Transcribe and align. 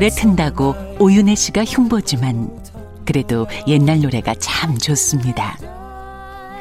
노래 0.00 0.08
튼다고 0.08 0.74
오윤혜 0.98 1.34
씨가 1.34 1.62
흉보지만 1.66 2.48
그래도 3.04 3.46
옛날 3.66 4.00
노래가 4.00 4.34
참 4.38 4.78
좋습니다. 4.78 5.58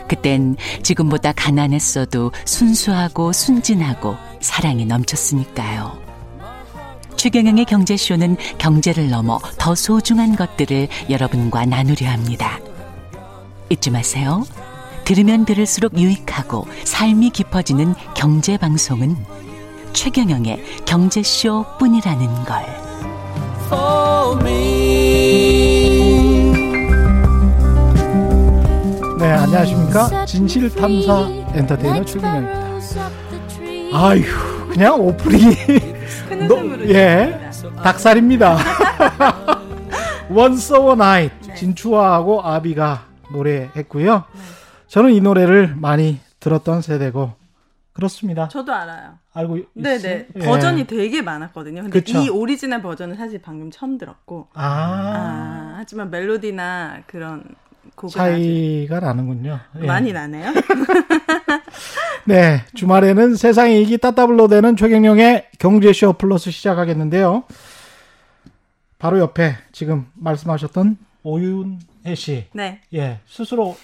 그땐 0.10 0.58
지금보다 0.84 1.32
가난했어도 1.32 2.34
순수하고 2.44 3.32
순진하고 3.32 4.18
사랑이 4.42 4.86
넘쳤으니까요. 4.86 5.98
최경영의 7.16 7.64
경제쇼는 7.64 8.36
경제를 8.58 9.10
넘어 9.10 9.40
더 9.58 9.74
소중한 9.74 10.36
것들을 10.36 10.90
여러분과 11.10 11.66
나누려 11.66 12.10
합니다. 12.10 12.60
잊지 13.70 13.90
마세요. 13.90 14.44
들으면 15.06 15.46
들을수록 15.46 15.98
유익하고 15.98 16.68
삶이 16.84 17.30
깊어지는 17.30 17.96
경제 18.18 18.58
방송은 18.58 19.16
최경영의 19.94 20.84
경제쇼 20.86 21.66
뿐이라는 21.80 22.44
걸. 22.44 22.89
For 23.70 24.42
me. 24.42 25.60
네, 29.20 29.32
안녕하십니까? 29.32 30.26
진실탐사 30.26 31.28
엔터테이너 31.54 32.04
최경영입니다. 32.04 32.60
아휴, 33.94 34.24
그냥 34.70 35.00
오프닝이 35.00 35.56
너, 36.48 36.56
예, 36.88 37.40
닭살입니다. 37.84 38.58
Once 40.36 40.76
Over 40.76 40.94
Night 40.94 41.54
진추아하고 41.56 42.42
아비가 42.42 43.06
노래했고요. 43.32 44.24
저는 44.88 45.12
이 45.14 45.22
노래를 45.22 45.76
많이 45.76 46.20
들었던 46.40 46.82
세대고 46.82 47.34
그렇습니다. 47.94 48.48
저도 48.48 48.74
알아요. 48.74 49.20
알고 49.34 49.58
있- 49.58 49.68
네네 49.74 49.96
있어요? 49.96 50.24
예. 50.36 50.40
버전이 50.46 50.88
되게 50.88 51.22
많았거든요. 51.22 51.84
근데 51.84 52.00
그쵸. 52.00 52.20
이 52.20 52.30
오리지널 52.30 52.82
버전은 52.82 53.16
사실 53.16 53.40
방금 53.42 53.70
처음 53.72 53.98
들었고 53.98 54.48
아, 54.54 54.64
아, 54.64 55.74
하지만 55.78 56.10
멜로디나 56.10 57.04
그런 57.06 57.44
곡은 57.96 58.12
차이가 58.12 59.00
나는군요. 59.00 59.60
예. 59.82 59.86
많이 59.86 60.12
나네요. 60.14 60.52
네, 62.26 62.64
주말에는 62.76 63.36
세상의 63.36 63.80
이익이 63.80 63.98
따따블로 64.00 64.48
되는 64.48 64.76
최경영의 64.76 65.48
경제쇼 65.60 66.14
플러스 66.14 66.52
시작하겠는데요. 66.52 67.44
바로 69.00 69.20
옆에 69.20 69.56
지금 69.72 70.08
말씀하셨던 70.16 70.98
오윤혜 71.24 72.16
씨, 72.16 72.48
네 72.54 72.82
예, 72.94 73.20
스스로 73.28 73.78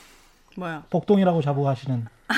뭐요? 0.58 0.84
복동이라고 0.90 1.42
자부하시는, 1.42 2.06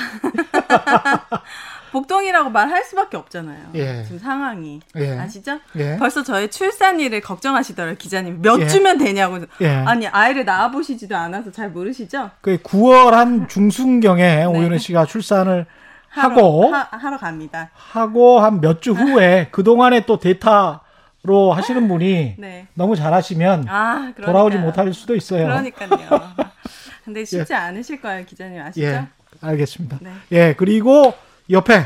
복동이라고 1.92 2.50
말할 2.50 2.84
수밖에 2.84 3.16
없잖아요. 3.16 3.70
예. 3.74 4.02
지금 4.04 4.18
상황이 4.18 4.80
예. 4.96 5.18
아시죠? 5.18 5.58
예, 5.76 5.96
벌써 5.96 6.22
저의 6.22 6.50
출산일을 6.50 7.20
걱정하시더라고요 7.20 7.96
기자님 7.96 8.42
몇 8.42 8.60
예. 8.60 8.66
주면 8.68 8.98
되냐고 8.98 9.38
예. 9.60 9.68
아니 9.68 10.06
아이를 10.06 10.44
낳아 10.44 10.70
보시지도 10.70 11.16
않아서 11.16 11.50
잘 11.52 11.70
모르시죠? 11.70 12.30
그 12.40 12.58
9월 12.58 13.10
한 13.10 13.48
중순경에 13.48 14.44
오윤혜 14.50 14.78
씨가 14.78 15.06
출산을 15.06 15.66
하고, 16.10 16.72
하, 16.74 16.88
하러 16.90 17.18
갑니다. 17.18 17.70
하고 17.74 18.40
한 18.40 18.60
몇 18.60 18.80
주 18.80 18.92
후에 18.92 19.48
그 19.52 19.62
동안에 19.62 20.06
또 20.06 20.18
데이터 20.18 20.80
로 21.24 21.52
하시는 21.52 21.86
분이 21.88 22.36
네. 22.38 22.68
너무 22.74 22.94
잘하시면 22.94 23.66
아. 23.68 24.12
돌아오지 24.24 24.56
못할 24.58 24.94
수도 24.94 25.16
있어요. 25.16 25.44
그러니까요. 25.46 26.22
근데 27.04 27.24
쉽지 27.24 27.52
않으실 27.52 28.00
거예요 28.00 28.24
기자님 28.24 28.62
아시죠? 28.62 28.86
예, 28.86 29.06
알겠습니다. 29.40 29.98
네. 30.00 30.10
예, 30.32 30.54
그리고 30.56 31.12
옆에 31.50 31.84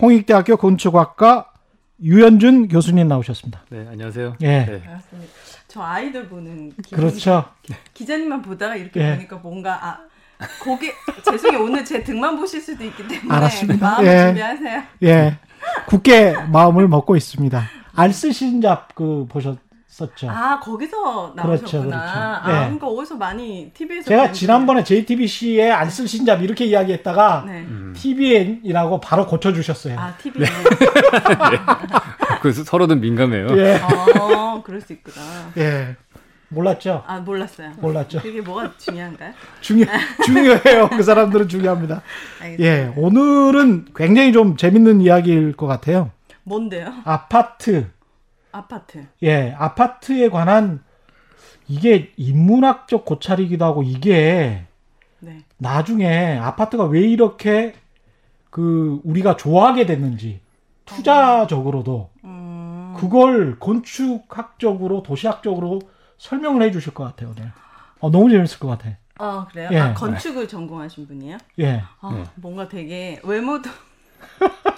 홍익대학교 0.00 0.56
건축학과 0.56 1.52
유현준 2.02 2.68
교수님 2.68 3.08
나오셨습니다. 3.08 3.62
네, 3.70 3.86
안녕하세요. 3.90 4.36
예. 4.42 4.46
네. 4.64 4.82
반갑습니다. 4.82 5.32
저 5.68 5.82
아이돌 5.82 6.28
보는 6.28 6.72
기분. 6.84 6.98
그렇죠. 6.98 7.44
기자님만 7.94 8.42
보다가 8.42 8.76
이렇게 8.76 9.00
예. 9.00 9.14
보니까 9.16 9.36
뭔가 9.36 9.78
아 9.84 9.98
고개 10.62 10.92
죄송해요 11.24 11.62
오늘 11.64 11.84
제 11.84 12.02
등만 12.04 12.36
보실 12.36 12.60
수도 12.60 12.84
있기 12.84 13.08
때문에 13.08 13.34
알았습니다. 13.34 13.86
마음을 13.90 14.06
예. 14.12 14.24
준비하세요. 14.26 14.82
예, 15.04 15.38
굳게 15.88 16.34
마음을 16.48 16.86
먹고 16.88 17.16
있습니다. 17.16 17.62
알쓰신 17.94 18.60
잡 18.60 18.94
그 18.94 19.26
보셨 19.28 19.58
었죠. 20.04 20.28
아 20.30 20.60
거기서 20.60 21.32
나오셨구나. 21.34 21.42
그렇죠, 21.42 21.78
그렇죠. 21.82 21.96
아 21.96 22.42
예. 22.46 22.52
그러니까 22.64 22.86
어디서 22.86 23.16
많이 23.16 23.70
TV에서 23.72 24.08
제가 24.08 24.32
지난번에 24.32 24.84
JTBC에 24.84 25.70
알쓰신잡 25.70 26.42
이렇게 26.42 26.66
이야기했다가 26.66 27.44
네. 27.46 27.52
음. 27.60 27.94
TVN이라고 27.96 29.00
바로 29.00 29.26
고쳐주셨어요. 29.26 29.98
아 29.98 30.14
TV. 30.18 30.44
그래서 32.42 32.64
서로들 32.64 32.96
민감해요. 32.96 33.46
예, 33.58 33.80
어 34.20 34.62
그럴 34.62 34.80
수 34.80 34.92
있구나. 34.92 35.16
예, 35.56 35.96
몰랐죠. 36.48 37.02
아 37.06 37.18
몰랐어요. 37.20 37.72
몰랐죠. 37.78 38.20
그게 38.20 38.40
뭐가 38.40 38.72
중요한가요? 38.76 39.32
중요 39.60 39.84
중요해요. 40.26 40.88
그 40.90 41.02
사람들은 41.02 41.48
중요합니다. 41.48 42.02
알겠습니다. 42.40 42.64
예, 42.64 42.92
오늘은 42.96 43.86
굉장히 43.96 44.32
좀 44.32 44.56
재밌는 44.56 45.00
이야기일 45.00 45.54
것 45.56 45.66
같아요. 45.66 46.10
뭔데요? 46.44 46.92
아파트. 47.04 47.86
아파트. 48.56 49.06
예, 49.22 49.54
아파트에 49.58 50.30
관한 50.30 50.82
이게 51.68 52.12
인문학적 52.16 53.04
고찰이기도 53.04 53.64
하고 53.64 53.82
이게 53.82 54.64
네. 55.20 55.44
나중에 55.58 56.38
아파트가 56.38 56.84
왜 56.84 57.00
이렇게 57.00 57.74
그 58.50 59.00
우리가 59.04 59.36
좋아하게 59.36 59.86
됐는지 59.86 60.40
투자적으로도 60.86 62.10
음. 62.24 62.94
그걸 62.96 63.58
건축학적으로 63.58 65.02
도시학적으로 65.02 65.80
설명을 66.18 66.62
해 66.62 66.70
주실 66.70 66.94
것 66.94 67.04
같아요. 67.04 67.34
네. 67.36 67.48
어, 68.00 68.10
너무 68.10 68.30
재밌을 68.30 68.58
것 68.58 68.68
같아. 68.68 68.96
아 69.18 69.46
그래요? 69.50 69.70
예. 69.72 69.78
아 69.78 69.94
건축을 69.94 70.46
전공하신 70.46 71.06
분이에요? 71.08 71.38
예. 71.58 71.82
아, 72.00 72.12
네. 72.14 72.24
뭔가 72.36 72.68
되게 72.68 73.20
외모도 73.24 73.68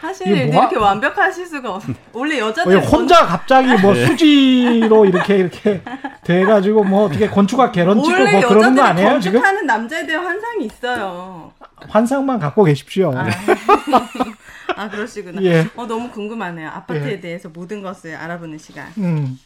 하시는 0.00 0.34
일도 0.36 0.52
뭐가- 0.52 0.60
이렇게 0.62 0.76
완벽하실 0.76 1.46
수가 1.46 1.74
없. 1.74 1.82
원래 2.12 2.34
왜 2.36 2.40
여자들 2.40 2.78
혼자 2.80 3.26
갑자기 3.26 3.68
뭐 3.82 3.94
수지로 3.94 5.04
이렇게 5.04 5.36
이렇게 5.38 5.82
돼가지고 6.24 6.84
뭐 6.84 7.04
어떻게 7.04 7.28
건축학 7.28 7.72
개론 7.72 8.02
찍고 8.02 8.10
원래 8.18 8.32
뭐 8.40 8.48
그러는 8.48 8.74
거 8.74 8.82
아니에요 8.82 9.20
지금? 9.20 9.40
건축하는 9.40 9.66
남자에 9.66 10.06
대한 10.06 10.24
환상이 10.24 10.64
있어요. 10.66 11.52
환상만 11.88 12.38
갖고 12.38 12.64
계십시오. 12.64 13.12
아, 13.14 13.26
아 14.76 14.88
그러시구나. 14.88 15.42
예. 15.42 15.66
어 15.76 15.86
너무 15.86 16.10
궁금하네요. 16.10 16.68
아파트에 16.68 17.12
예. 17.12 17.20
대해서 17.20 17.48
모든 17.48 17.82
것을 17.82 18.14
알아보는 18.16 18.58
시간. 18.58 18.86
음. 18.98 19.38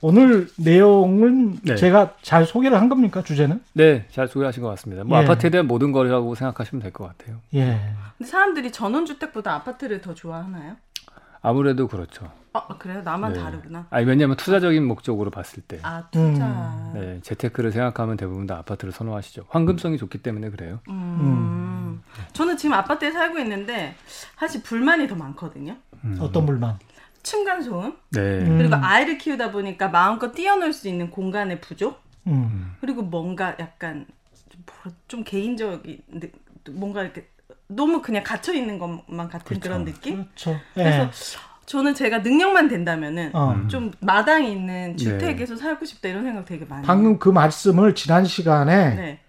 오늘 0.00 0.48
내용은 0.56 1.58
네. 1.62 1.76
제가 1.76 2.14
잘 2.22 2.44
소개를 2.46 2.78
한 2.80 2.88
겁니까 2.88 3.22
주제는? 3.22 3.62
네, 3.74 4.06
잘 4.10 4.28
소개하신 4.28 4.62
것 4.62 4.68
같습니다. 4.70 5.04
뭐 5.04 5.18
예. 5.18 5.22
아파트에 5.24 5.50
대한 5.50 5.66
모든 5.66 5.92
거라고 5.92 6.34
생각하시면 6.34 6.82
될 6.82 6.92
것 6.92 7.06
같아요. 7.08 7.36
예. 7.54 7.80
근데 8.18 8.30
사람들이 8.30 8.70
전원주택보다 8.72 9.54
아파트를 9.54 10.00
더 10.00 10.14
좋아하나요? 10.14 10.76
아무래도 11.40 11.88
그렇죠. 11.88 12.30
아 12.54 12.68
그래요? 12.78 13.00
나만 13.02 13.32
네. 13.32 13.40
다르구나. 13.40 13.86
아니 13.90 14.04
왜냐하면 14.06 14.36
투자적인 14.36 14.84
목적으로 14.86 15.30
봤을 15.30 15.62
때, 15.62 15.78
아 15.82 16.04
투자. 16.10 16.44
음. 16.46 16.90
네, 16.94 17.18
재테크를 17.22 17.72
생각하면 17.72 18.16
대부분 18.18 18.46
다 18.46 18.58
아파트를 18.58 18.92
선호하시죠. 18.92 19.46
황금성이 19.48 19.96
좋기 19.96 20.18
때문에 20.18 20.50
그래요. 20.50 20.80
음. 20.88 22.02
저는 22.34 22.56
지금 22.58 22.74
아파트에 22.74 23.10
살고 23.10 23.38
있는데 23.38 23.94
사실 24.36 24.62
불만이 24.62 25.08
더 25.08 25.14
많거든요. 25.14 25.76
음. 26.04 26.18
어떤 26.20 26.44
불만? 26.44 26.78
층간 27.22 27.62
소음 27.62 27.96
네, 28.10 28.20
음. 28.40 28.58
그리고 28.58 28.74
아이를 28.76 29.18
키우다 29.18 29.50
보니까 29.52 29.88
마음껏 29.88 30.32
뛰어놀 30.32 30.72
수 30.72 30.88
있는 30.88 31.10
공간의 31.10 31.60
부족 31.60 32.00
음. 32.26 32.74
그리고 32.80 33.02
뭔가 33.02 33.56
약간 33.58 34.06
좀, 35.08 35.22
개인적인 35.24 36.02
느- 36.08 36.30
뭔가 36.70 37.02
이렇게 37.02 37.26
너무 37.68 38.02
그냥 38.02 38.22
갇혀 38.24 38.52
있는 38.52 38.78
것만 38.78 39.28
같은 39.28 39.58
그런 39.60 39.84
느낌. 39.84 40.24
그렇죠. 40.24 40.58
그래서 40.74 41.04
예. 41.04 41.10
저는 41.66 41.94
제가 41.94 42.18
능력만 42.18 42.68
된다면은 42.68 43.30
어. 43.34 43.66
좀 43.68 43.92
마당에 44.00 44.48
있는 44.48 44.96
주택에서 44.96 45.56
살고 45.56 45.84
싶다 45.84 46.08
이런 46.08 46.24
생각 46.24 46.44
되게 46.44 46.64
많이. 46.64 46.86
방금 46.86 47.18
그 47.18 47.28
말씀을 47.28 47.94
지난 47.94 48.24
시간에. 48.24 48.94
네. 48.94 49.20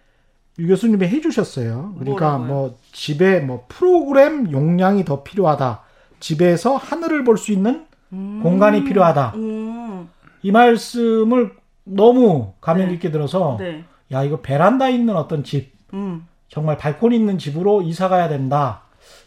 유 0.59 0.67
교수님이 0.67 1.07
해주셨어요. 1.07 1.95
그러니까 1.97 2.37
뭐라고요? 2.37 2.47
뭐 2.47 2.77
집에 2.91 3.39
뭐 3.39 3.65
프로그램 3.67 4.51
용량이 4.51 5.03
더 5.03 5.23
필요하다. 5.23 5.81
집에서 6.27 6.77
하늘을 6.77 7.25
볼 7.25 7.37
수 7.37 7.51
있는 7.51 7.85
음. 8.13 8.39
공간이 8.41 8.85
필요하다. 8.85 9.33
음. 9.35 10.07
이 10.41 10.51
말씀을 10.51 11.51
너무 11.83 12.53
감명 12.61 12.87
네. 12.87 12.93
깊게 12.93 13.11
들어서 13.11 13.57
네. 13.59 13.83
야 14.13 14.23
이거 14.23 14.39
베란다 14.39 14.87
있는 14.87 15.17
어떤 15.17 15.43
집 15.43 15.73
음. 15.93 16.25
정말 16.47 16.77
발코니 16.77 17.13
있는 17.17 17.37
집으로 17.37 17.81
이사 17.81 18.07
가야 18.07 18.29
된다 18.29 18.83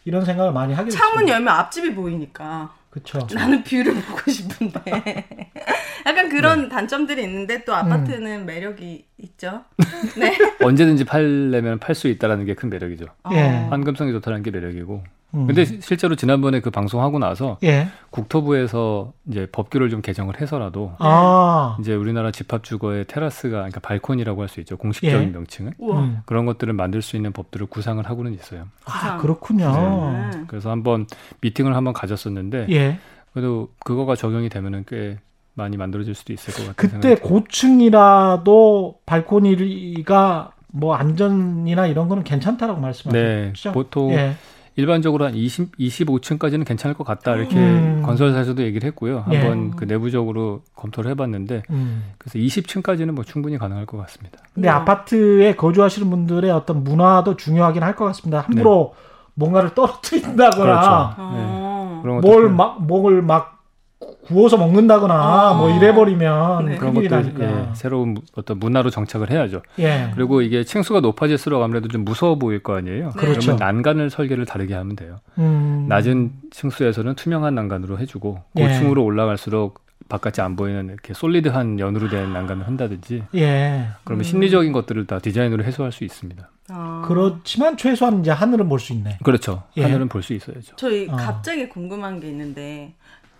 이런 0.06 0.25
생각을 0.25 0.52
많이 0.52 0.72
하게 0.72 0.87
됐습니다. 0.87 1.06
창문 1.06 1.28
열면 1.28 1.48
앞집이 1.48 1.94
보이니까. 1.94 2.72
그렇죠. 2.88 3.19
나는 3.34 3.62
뷰를 3.62 3.92
보고 3.92 4.31
싶은데 4.31 4.81
약간 6.06 6.31
그런 6.31 6.70
단점들이 6.70 7.22
있는데 7.25 7.62
또 7.64 7.75
아파트는 7.75 8.46
매력이 8.46 9.04
있죠. 9.19 9.64
네. 10.16 10.34
언제든지 10.64 11.04
팔려면 11.04 11.78
팔 11.78 11.94
수 11.94 12.08
있다라는 12.08 12.46
게 12.46 12.54
큰 12.54 12.70
매력이죠. 12.70 13.04
예. 13.32 13.42
어. 13.42 13.66
환금성이 13.70 14.12
좋다는 14.12 14.42
게 14.42 14.50
매력이고. 14.50 15.02
음. 15.34 15.46
근데 15.46 15.64
시- 15.64 15.81
실제로 15.82 16.14
지난번에 16.14 16.61
그 16.61 16.70
방송하고 16.70 17.19
나서 17.19 17.58
예. 17.64 17.88
국토부에서 18.11 19.12
이제 19.28 19.46
법규를 19.50 19.90
좀 19.90 20.00
개정을 20.00 20.40
해서라도 20.40 20.93
아. 20.99 21.76
이제 21.81 21.94
우리나라 21.94 22.31
집합 22.31 22.62
주거의 22.64 23.05
테라스가 23.06 23.56
그러니까 23.56 23.81
발코니라고 23.81 24.40
할 24.43 24.49
수 24.49 24.61
있죠. 24.61 24.76
공식적인 24.76 25.28
예. 25.28 25.32
명칭은 25.32 25.73
우와. 25.78 26.00
음. 26.00 26.19
그런 26.25 26.46
것들을 26.46 26.73
만들 26.73 27.02
수 27.02 27.17
있는 27.17 27.32
법들을 27.32 27.67
구상을 27.67 28.05
하고는 28.08 28.32
있어요. 28.34 28.67
아, 28.84 29.17
그렇군요. 29.19 30.31
네. 30.32 30.44
그래서 30.46 30.70
한번 30.70 31.06
미팅을 31.40 31.75
한번 31.75 31.93
가졌었는데 31.93 32.67
예. 32.70 32.99
그래도 33.32 33.69
그거가 33.84 34.14
적용이 34.14 34.49
되면은 34.49 34.84
꽤 34.88 35.19
많이 35.55 35.76
만들어질 35.76 36.14
수도 36.14 36.32
있을 36.32 36.55
것 36.55 36.76
같아요. 36.76 37.00
그때 37.00 37.14
고층이라도 37.17 39.00
발코니가 39.06 40.52
뭐 40.69 40.94
안전이나 40.94 41.87
이런 41.87 42.08
거는 42.08 42.23
괜찮다라고 42.25 42.81
말씀하셨죠. 42.81 43.12
네, 43.69 43.73
보통 43.73 44.12
예. 44.12 44.34
일반적으로 44.76 45.25
한 45.25 45.34
20, 45.34 45.76
25층까지는 45.78 46.67
괜찮을 46.67 46.94
것 46.94 47.05
같다 47.05 47.34
이렇게 47.34 47.56
음. 47.56 48.02
건설사에서도 48.05 48.62
얘기를 48.62 48.87
했고요. 48.88 49.25
예. 49.32 49.38
한번 49.38 49.70
그 49.75 49.84
내부적으로 49.84 50.61
검토를 50.75 51.11
해봤는데 51.12 51.62
음. 51.70 52.05
그래서 52.19 52.38
20층까지는 52.38 53.12
뭐 53.12 53.25
충분히 53.25 53.56
가능할 53.56 53.87
것 53.87 53.96
같습니다. 53.99 54.38
근데 54.55 54.69
우와. 54.69 54.76
아파트에 54.78 55.56
거주하시는 55.56 56.08
분들의 56.11 56.50
어떤 56.50 56.84
문화도 56.84 57.37
중요하긴 57.37 57.82
할 57.82 57.96
것 57.96 58.05
같습니다. 58.06 58.40
함부로 58.40 58.94
뭔가를 59.34 59.70
떨어뜨린다거나 59.75 60.50
네. 60.50 60.62
그렇죠. 60.62 61.14
어. 61.19 62.00
그런 62.02 62.17
것도 62.20 62.28
뭘 62.28 62.43
좀- 62.44 62.56
막 62.56 62.82
목을 62.87 63.23
막 63.23 63.56
구워서 64.26 64.58
먹는다거나 64.58 65.52
어. 65.52 65.54
뭐 65.56 65.70
이래버리면 65.70 66.66
네. 66.66 66.76
그런 66.76 66.93
것들. 66.94 67.34
예, 67.40 67.69
새로운 67.75 68.14
무- 68.14 68.22
어떤 68.37 68.58
문화로 68.58 68.90
정착을 68.90 69.31
해야죠. 69.31 69.62
예. 69.78 70.10
그리고 70.14 70.43
이게 70.43 70.64
층수가 70.64 71.00
높아질수록 71.00 71.62
아무래도 71.62 71.88
좀 71.88 72.04
무서워 72.04 72.37
보일 72.37 72.62
거 72.62 72.76
아니에요. 72.76 73.06
네. 73.10 73.12
그렇죠. 73.16 73.40
그러면 73.40 73.56
난간을 73.58 74.10
설계를 74.10 74.44
다르게 74.44 74.75
하면 74.75 74.96
돼요. 74.96 75.16
음. 75.38 75.87
낮은 75.88 76.32
층수에서는 76.50 77.14
투명한 77.14 77.54
난간으로 77.54 77.98
해주고 77.98 78.43
예. 78.58 78.66
고층으로 78.69 79.02
올라갈수록 79.02 79.81
바깥이 80.08 80.40
안 80.44 80.54
보이는 80.56 80.87
이렇게 80.87 81.14
솔리드한 81.14 81.81
연으로 81.81 82.08
된 82.08 82.32
난간을 82.32 82.66
한다든지 82.66 83.22
예. 83.34 83.88
그러면 84.04 84.20
음. 84.20 84.25
심리적인 84.25 84.72
것들을 84.72 85.06
다 85.06 85.19
디자인으로 85.20 85.64
해소할 85.64 85.90
수 85.90 86.04
있습니다. 86.04 86.49
어. 86.70 87.02
그렇지만 87.06 87.76
최소한 87.76 88.20
이제 88.20 88.31
하늘은 88.31 88.69
볼 88.69 88.78
수 88.78 88.92
있네. 88.92 89.19
그렇죠. 89.25 89.62
예. 89.78 89.82
하늘은 89.82 90.08
볼 90.08 90.22
수 90.22 90.32
있어야죠. 90.34 90.76
저희 90.76 91.08
어. 91.08 91.16
갑자기 91.16 91.69
궁금한 91.69 92.20
게 92.20 92.28
있는데 92.28 92.92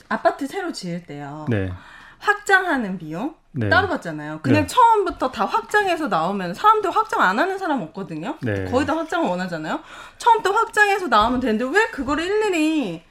아파트 0.08 0.47
새로 0.47 0.73
지을 0.73 1.05
때요. 1.05 1.47
네. 1.49 1.73
확장하는 2.19 2.99
비용 2.99 3.35
네. 3.53 3.69
따로 3.69 3.88
받잖아요. 3.88 4.41
그냥 4.43 4.62
네. 4.62 4.67
처음부터 4.67 5.31
다 5.31 5.44
확장해서 5.47 6.08
나오면 6.08 6.55
사람들 6.55 6.91
확장 6.91 7.23
안 7.23 7.38
하는 7.38 7.58
사람 7.58 7.82
없거든요. 7.82 8.37
네. 8.41 8.64
거의 8.70 8.87
다 8.87 8.97
확장을 8.97 9.29
원하잖아요. 9.29 9.81
처음부터 10.19 10.53
확장해서 10.53 11.08
나오면 11.08 11.41
되는데 11.41 11.64
왜 11.64 11.87
그거를 11.88 12.25
일일이 12.25 13.03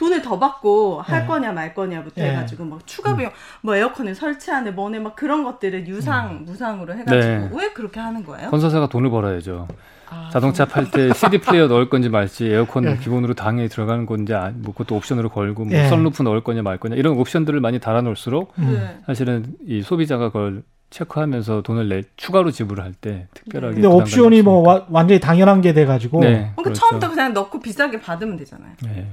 돈을 0.00 0.22
더 0.22 0.38
받고 0.38 1.02
할 1.02 1.20
네. 1.20 1.26
거냐 1.26 1.52
말 1.52 1.74
거냐부터 1.74 2.22
네. 2.22 2.30
해가지고 2.30 2.64
막 2.64 2.86
추가 2.86 3.14
비용, 3.14 3.30
뭐 3.60 3.76
에어컨을 3.76 4.14
설치하네 4.14 4.70
뭐네 4.70 4.98
막 4.98 5.14
그런 5.14 5.44
것들을 5.44 5.86
유상 5.86 6.44
무상으로 6.46 6.94
해가지고 6.94 7.20
네. 7.20 7.50
왜 7.52 7.68
그렇게 7.74 8.00
하는 8.00 8.24
거예요? 8.24 8.48
건설사가 8.50 8.88
돈을 8.88 9.10
벌어야죠. 9.10 9.68
아, 10.08 10.30
자동차 10.32 10.64
팔 10.64 10.90
때 10.90 11.12
CD 11.14 11.38
플레이어 11.38 11.68
넣을 11.68 11.90
건지 11.90 12.08
말지 12.08 12.46
에어컨 12.46 12.84
예. 12.86 12.96
기본으로 12.96 13.34
당연히 13.34 13.68
들어가는 13.68 14.06
건지 14.06 14.32
아, 14.34 14.50
뭐 14.54 14.72
그것도 14.72 14.96
옵션으로 14.96 15.28
걸고 15.28 15.66
뭐 15.66 15.74
예. 15.74 15.86
선루프 15.88 16.22
넣을 16.22 16.42
거냐 16.42 16.62
말 16.62 16.78
거냐 16.78 16.96
이런 16.96 17.16
옵션들을 17.18 17.60
많이 17.60 17.78
달아놓을수록 17.78 18.54
음. 18.58 18.72
네. 18.72 18.98
사실은 19.06 19.54
이 19.66 19.82
소비자가 19.82 20.30
그걸 20.30 20.62
체크하면서 20.88 21.60
돈을 21.62 21.88
내 21.90 22.02
추가로 22.16 22.50
지불을 22.50 22.82
할 22.82 22.94
때 22.94 23.28
특별하게 23.34 23.74
근데 23.74 23.86
옵션이 23.86 24.40
뭐 24.42 24.60
없으니까. 24.60 24.72
와- 24.80 24.86
완전히 24.90 25.20
당연한 25.20 25.60
게 25.60 25.72
돼가지고. 25.74 26.20
네, 26.20 26.30
그러니까 26.32 26.62
그렇죠. 26.62 26.80
처음부터 26.80 27.10
그냥 27.10 27.32
넣고 27.34 27.60
비싸게 27.60 28.00
받으면 28.00 28.36
되잖아요. 28.38 28.72
네. 28.82 29.06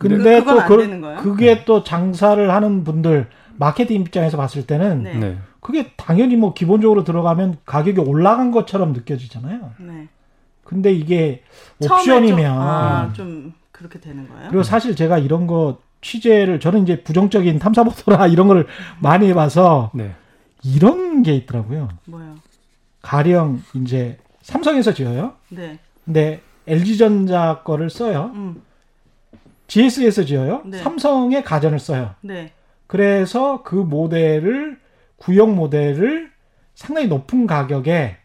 근데 0.00 0.40
그- 0.40 0.44
그건 0.46 0.54
또안 0.56 0.68
그, 0.68 0.76
되는 0.78 1.00
거예요? 1.00 1.18
그게 1.20 1.64
또 1.64 1.84
장사를 1.84 2.50
하는 2.50 2.84
분들 2.84 3.28
마케팅 3.56 4.00
입장에서 4.00 4.36
봤을 4.38 4.66
때는 4.66 5.02
네. 5.02 5.14
네. 5.14 5.38
그게 5.60 5.92
당연히 5.96 6.36
뭐 6.36 6.54
기본적으로 6.54 7.04
들어가면 7.04 7.58
가격이 7.66 8.00
올라간 8.00 8.50
것처럼 8.50 8.94
느껴지잖아요. 8.94 9.72
네. 9.78 10.08
근데 10.64 10.92
이게 10.92 11.42
옵션이면 11.82 12.36
좀, 12.38 12.46
아, 12.62 13.12
좀 13.12 13.52
그렇게 13.70 14.00
되는 14.00 14.26
거예요? 14.26 14.48
그리고 14.48 14.62
사실 14.62 14.96
제가 14.96 15.18
이런 15.18 15.46
거 15.46 15.78
취재를 16.00 16.60
저는 16.60 16.84
이제 16.84 17.02
부정적인 17.02 17.58
탐사 17.58 17.84
보도나 17.84 18.26
이런 18.28 18.48
걸 18.48 18.66
많이 19.00 19.28
해봐서 19.28 19.90
네. 19.92 20.14
이런 20.64 21.22
게 21.22 21.34
있더라고요. 21.34 21.88
뭐요? 22.06 22.36
가령 23.02 23.62
이제 23.74 24.16
삼성에서 24.42 24.94
지어요. 24.94 25.34
네. 25.50 25.78
근데 26.06 26.40
LG전자 26.66 27.62
거를 27.64 27.90
써요. 27.90 28.30
음. 28.34 28.62
GS에서 29.70 30.24
지어요. 30.24 30.62
네. 30.64 30.78
삼성의 30.78 31.44
가전을 31.44 31.78
써요. 31.78 32.16
네. 32.22 32.52
그래서 32.88 33.62
그 33.62 33.76
모델을 33.76 34.80
구형 35.16 35.54
모델을 35.54 36.30
상당히 36.74 37.06
높은 37.06 37.46
가격에 37.46 38.16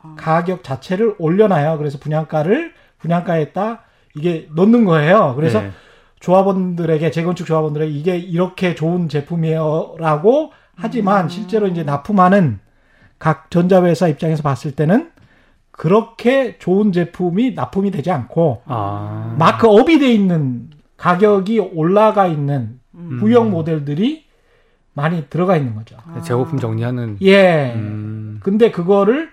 아. 0.00 0.14
가격 0.16 0.62
자체를 0.62 1.16
올려놔요. 1.18 1.78
그래서 1.78 1.98
분양가를 1.98 2.74
분양가에다 2.98 3.82
이게 4.14 4.48
넣는 4.54 4.84
거예요. 4.84 5.34
그래서 5.34 5.62
네. 5.62 5.72
조합원들에게 6.20 7.10
재건축 7.10 7.48
조합원들에게 7.48 7.92
이게 7.92 8.16
이렇게 8.16 8.76
좋은 8.76 9.08
제품이에요라고 9.08 10.52
하지만 10.76 11.28
실제로 11.28 11.66
이제 11.66 11.82
납품하는 11.82 12.60
각 13.18 13.50
전자회사 13.50 14.06
입장에서 14.06 14.44
봤을 14.44 14.72
때는 14.72 15.10
그렇게 15.72 16.56
좋은 16.58 16.92
제품이 16.92 17.54
납품이 17.54 17.90
되지 17.90 18.12
않고 18.12 18.62
아. 18.66 19.34
마크업이 19.40 19.98
돼 19.98 20.12
있는 20.12 20.70
가격이 21.04 21.58
올라가 21.58 22.26
있는 22.26 22.80
음. 22.94 23.18
구형 23.20 23.50
모델들이 23.50 24.24
많이 24.94 25.28
들어가 25.28 25.54
있는 25.54 25.74
거죠. 25.74 25.96
아. 26.06 26.18
재고품 26.22 26.58
정리하는. 26.58 27.18
예. 27.20 27.74
음. 27.74 28.40
근데 28.42 28.70
그거를 28.70 29.30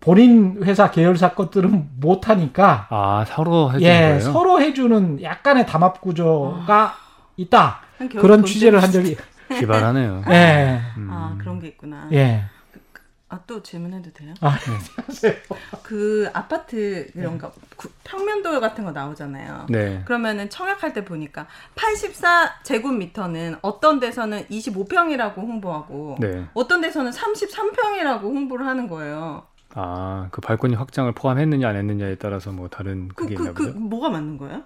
본인 0.00 0.62
회사 0.64 0.90
계열사 0.90 1.34
것들은 1.34 1.90
못 2.00 2.28
하니까 2.30 2.86
아 2.88 3.24
서로 3.28 3.70
해주는 3.72 3.82
예, 3.82 4.00
거예요. 4.00 4.20
서로 4.20 4.60
해주는 4.62 5.22
약간의 5.22 5.66
담합 5.66 6.00
구조가 6.00 6.94
있다. 7.36 7.80
그냥 7.98 8.08
결국 8.08 8.22
그런 8.22 8.38
돈 8.40 8.46
취재를 8.46 8.82
한 8.82 8.90
적이 8.90 9.16
기발하네요. 9.58 10.22
예. 10.30 10.80
음. 10.96 11.08
아 11.10 11.36
그런 11.38 11.60
게 11.60 11.68
있구나. 11.68 12.08
예. 12.12 12.44
아또 13.28 13.62
질문해도 13.62 14.10
돼요? 14.12 14.32
아, 14.40 14.56
그 15.82 16.30
아파트 16.32 17.10
이런 17.14 17.36
거 17.36 17.52
구- 17.76 17.88
평면도 18.14 18.60
같은 18.60 18.84
거 18.84 18.92
나오잖아요. 18.92 19.66
네. 19.68 20.02
그러면은 20.04 20.48
청약할 20.48 20.92
때 20.92 21.04
보니까 21.04 21.46
84 21.74 22.62
제곱미터는 22.62 23.56
어떤 23.62 24.00
데서는 24.00 24.46
25평이라고 24.46 25.36
홍보하고 25.36 26.16
네. 26.20 26.46
어떤 26.54 26.80
데서는 26.80 27.10
33평이라고 27.10 28.22
홍보를 28.22 28.66
하는 28.66 28.88
거예요. 28.88 29.46
아, 29.74 30.28
그 30.30 30.40
발코니 30.40 30.76
확장을 30.76 31.10
포함했느냐 31.12 31.68
안 31.68 31.76
했느냐에 31.76 32.14
따라서 32.16 32.52
뭐 32.52 32.68
다른 32.68 33.08
그, 33.08 33.24
그게 33.24 33.34
그, 33.34 33.42
있나 33.42 33.52
그, 33.52 33.66
보죠. 33.66 33.78
뭐가 33.78 34.08
맞는 34.10 34.38
거예요? 34.38 34.62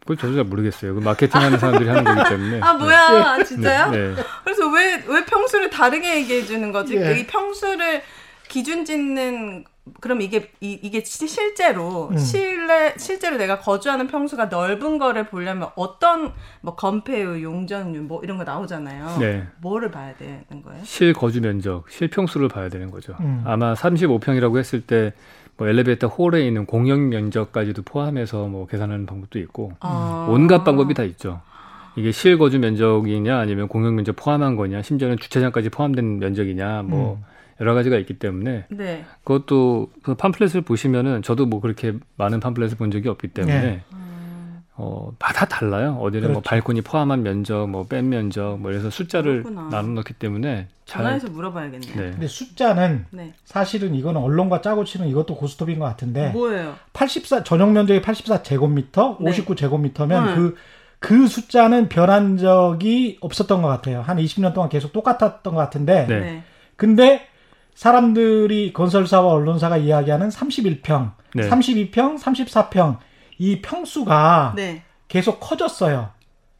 그걸 0.00 0.16
저도 0.18 0.34
잘 0.36 0.44
모르겠어요. 0.44 0.94
그 0.94 1.00
마케팅하는 1.00 1.58
사람들이 1.58 1.88
하는 1.88 2.04
거기 2.04 2.28
때문에. 2.28 2.60
아, 2.62 2.74
뭐야, 2.74 3.38
네. 3.38 3.44
진짜요? 3.44 3.90
네. 3.90 4.14
그래서 4.44 4.70
왜, 4.70 5.02
왜 5.08 5.24
평수를 5.24 5.68
다르게 5.70 6.18
얘기해 6.18 6.44
주는 6.44 6.70
거지? 6.70 6.96
예. 6.96 7.18
이 7.18 7.26
평수를 7.26 8.02
기준 8.46 8.84
짓는, 8.84 9.64
그럼 10.00 10.20
이게, 10.20 10.50
이, 10.60 10.78
이게 10.82 11.02
시- 11.04 11.28
실제로, 11.28 12.08
음. 12.10 12.16
실내, 12.18 12.94
실제로 12.96 13.36
내가 13.36 13.58
거주하는 13.60 14.08
평수가 14.08 14.46
넓은 14.46 14.98
거를 14.98 15.26
보려면 15.26 15.68
어떤, 15.76 16.32
뭐, 16.60 16.74
건폐율, 16.74 17.42
용적률, 17.42 18.02
뭐, 18.02 18.20
이런 18.24 18.36
거 18.36 18.44
나오잖아요. 18.44 19.18
네. 19.20 19.46
뭐를 19.60 19.90
봐야 19.90 20.14
되는 20.16 20.44
거예요? 20.64 20.82
실 20.84 21.12
거주 21.12 21.40
면적, 21.40 21.88
실 21.88 22.08
평수를 22.08 22.48
봐야 22.48 22.68
되는 22.68 22.90
거죠. 22.90 23.14
음. 23.20 23.42
아마 23.46 23.74
35평이라고 23.74 24.58
했을 24.58 24.80
때 24.82 25.12
뭐 25.58 25.66
엘리베이터 25.66 26.06
홀에 26.06 26.46
있는 26.46 26.66
공용 26.66 27.08
면적까지도 27.08 27.80
포함해서 27.80 28.46
뭐 28.46 28.66
계산하는 28.66 29.06
방법도 29.06 29.38
있고 29.38 29.72
아. 29.80 30.26
온갖 30.28 30.64
방법이 30.64 30.92
다 30.92 31.02
있죠. 31.04 31.40
이게 31.96 32.12
실거주 32.12 32.58
면적이냐 32.58 33.38
아니면 33.38 33.66
공용 33.66 33.94
면적 33.96 34.16
포함한 34.16 34.56
거냐 34.56 34.82
심지어는 34.82 35.16
주차장까지 35.16 35.70
포함된 35.70 36.18
면적이냐 36.18 36.82
뭐 36.82 37.14
음. 37.14 37.24
여러 37.60 37.74
가지가 37.74 37.96
있기 37.98 38.18
때문에 38.18 38.66
네. 38.70 39.04
그것도 39.24 39.90
그 40.02 40.14
팜플렛을 40.14 40.60
보시면은 40.62 41.22
저도 41.22 41.46
뭐 41.46 41.60
그렇게 41.60 41.94
많은 42.16 42.40
팜플렛을 42.40 42.76
본 42.76 42.90
적이 42.90 43.08
없기 43.08 43.28
때문에 43.28 43.60
네. 43.60 43.82
어, 44.78 45.10
다 45.18 45.46
달라요. 45.46 45.96
어디는 46.02 46.32
뭐 46.32 46.42
그렇죠. 46.42 46.50
발코니 46.50 46.82
포함한 46.82 47.22
면적, 47.22 47.66
뭐 47.70 47.84
뺀 47.88 48.10
면적, 48.10 48.58
뭐 48.60 48.70
이래서 48.70 48.90
숫자를 48.90 49.42
그렇구나. 49.42 49.70
나눠 49.70 49.94
넣기 49.94 50.12
때문에 50.12 50.68
잘 50.84 51.02
전화해서 51.02 51.30
물어봐야겠네요. 51.30 51.94
네. 51.96 52.10
근데 52.10 52.26
숫자는 52.26 53.06
네. 53.10 53.32
사실은 53.46 53.94
이거는 53.94 54.20
언론과 54.20 54.60
짜고 54.60 54.84
치는 54.84 55.08
이것도 55.08 55.36
고스톱인 55.36 55.78
것 55.78 55.86
같은데 55.86 56.28
뭐예요? 56.28 56.74
84 56.92 57.42
전용 57.42 57.72
면적이 57.72 58.02
84 58.02 58.42
제곱미터, 58.42 59.16
네. 59.18 59.30
59 59.30 59.54
제곱미터면 59.56 60.26
네. 60.26 60.52
그그 61.00 61.26
숫자는 61.26 61.88
변한 61.88 62.36
적이 62.36 63.16
없었던 63.22 63.62
것 63.62 63.68
같아요. 63.68 64.02
한 64.02 64.18
20년 64.18 64.52
동안 64.52 64.68
계속 64.68 64.92
똑같았던 64.92 65.54
것 65.54 65.58
같은데 65.58 66.06
네. 66.06 66.20
네. 66.20 66.42
근데 66.76 67.26
사람들이 67.76 68.72
건설사와 68.72 69.32
언론사가 69.34 69.76
이야기하는 69.76 70.30
31평, 70.30 71.12
네. 71.34 71.48
32평, 71.48 72.18
34평 72.18 72.98
이 73.38 73.60
평수가 73.60 74.54
네. 74.56 74.82
계속 75.08 75.38
커졌어요. 75.38 76.08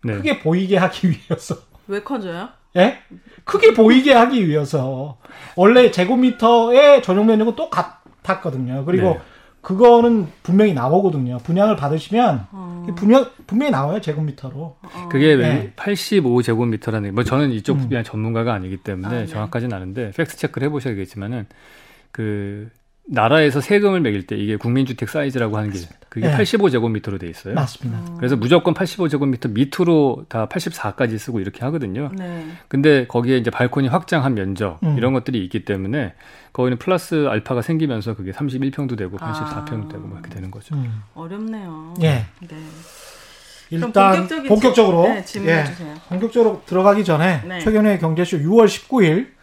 네. 0.04 0.14
크게 0.14 0.40
보이게 0.40 0.76
하기 0.76 1.08
위해서. 1.08 1.56
왜 1.88 2.02
커져요? 2.02 2.50
예? 2.76 2.99
크게 3.44 3.73
보이게 3.73 4.12
하기 4.12 4.46
위해서. 4.46 5.16
원래 5.56 5.90
제곱미터의 5.90 7.02
전용 7.02 7.26
면적은 7.26 7.56
똑같았거든요. 7.56 8.85
그리고 8.85 9.14
네. 9.14 9.20
그거는 9.66 10.28
분명히 10.44 10.75
나오거든요. 10.75 11.38
분양을 11.38 11.75
받으시면 11.75 12.46
어. 12.52 12.87
분명 12.96 13.28
분명히 13.49 13.73
나와요 13.73 14.00
제곱미터로. 14.00 14.76
그게 15.11 15.35
네. 15.35 15.73
85제곱미터라는 15.75 17.11
뭐 17.11 17.25
저는 17.25 17.50
이쪽 17.50 17.78
음. 17.78 17.88
분야 17.88 18.04
전문가가 18.04 18.54
아니기 18.54 18.76
때문에 18.76 19.08
아, 19.08 19.18
네. 19.23 19.26
정확하지는 19.26 19.76
않은데 19.76 20.12
팩스 20.12 20.37
체크를 20.38 20.68
해보셔야겠지만은 20.68 21.46
그 22.12 22.70
나라에서 23.08 23.60
세금을 23.60 24.00
매길 24.00 24.26
때 24.26 24.36
이게 24.36 24.56
국민주택 24.56 25.08
사이즈라고 25.08 25.56
하는 25.56 25.70
게 25.70 25.78
그게 26.08 26.26
네. 26.28 26.36
85제곱미터로 26.36 27.20
돼 27.20 27.28
있어요. 27.28 27.54
맞습니다. 27.54 28.14
그래서 28.16 28.36
무조건 28.36 28.75
85제곱미터 28.75 29.50
밑으로 29.50 30.25
다 30.28 30.48
84까지 30.48 31.18
쓰고 31.18 31.40
이렇게 31.40 31.60
하거든요. 31.66 32.10
네. 32.14 32.46
근데 32.68 33.06
거기에 33.06 33.36
이제 33.36 33.50
발코니 33.50 33.88
확장한 33.88 34.34
면적 34.34 34.80
음. 34.82 34.96
이런 34.98 35.12
것들이 35.12 35.42
있기 35.44 35.64
때문에 35.64 36.14
거기는 36.52 36.78
플러스 36.78 37.26
알파가 37.28 37.62
생기면서 37.62 38.14
그게 38.16 38.32
31평도 38.32 38.96
되고 38.96 39.16
아. 39.20 39.32
84평도 39.66 39.90
되고 39.90 40.06
뭐 40.06 40.18
이렇게 40.18 40.34
되는 40.34 40.50
거죠. 40.50 40.75
음. 40.75 41.02
어렵네요. 41.14 41.94
예. 42.02 42.26
네. 42.40 42.56
일단 43.70 44.28
본격적으로 44.46 45.04
질- 45.04 45.14
네, 45.14 45.25
질문해 45.25 45.60
예, 45.60 45.64
주세요. 45.64 45.94
본격적으로 46.08 46.62
들어가기 46.66 47.04
전에 47.04 47.42
네. 47.46 47.58
최근에 47.60 47.98
경제쇼 47.98 48.38
6월 48.38 48.66
19일 48.66 49.35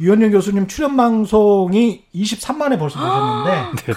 유현영 0.00 0.30
교수님 0.30 0.66
출연 0.66 0.96
방송이 0.96 2.04
23만에 2.14 2.78
벌써 2.78 2.98
보셨는데 2.98 3.50
네. 3.86 3.92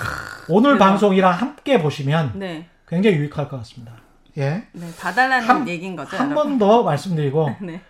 오늘 0.47 0.73
대박. 0.73 0.87
방송이랑 0.87 1.33
함께 1.33 1.81
보시면 1.81 2.33
네. 2.35 2.67
굉장히 2.87 3.17
유익할 3.17 3.49
것 3.49 3.57
같습니다. 3.57 3.93
예. 4.37 4.63
네. 4.71 4.87
봐달라는 4.99 5.47
한- 5.47 5.67
얘기인 5.67 5.95
거죠. 5.95 6.15
한? 6.15 6.33
번 6.33 6.57
더 6.57 6.83
말씀드리고 6.83 7.55
네. 7.61 7.81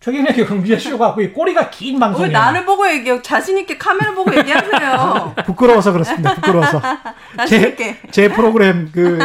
최근에 0.00 0.32
경제쇼가 0.32 1.14
거의 1.14 1.32
꼬리가 1.32 1.70
긴왜 1.70 1.98
방송이에요. 1.98 2.32
나를 2.32 2.64
보고 2.64 2.88
얘기해요? 2.88 3.20
자신 3.20 3.58
있게 3.58 3.76
카메라 3.76 4.14
보고 4.14 4.32
얘기하세요. 4.34 5.34
부끄러워서 5.44 5.92
그렇습니다. 5.92 6.34
부끄러워서 6.36 6.80
제. 7.48 7.76
제 8.12 8.28
프로그램 8.28 8.90
그 8.92 9.18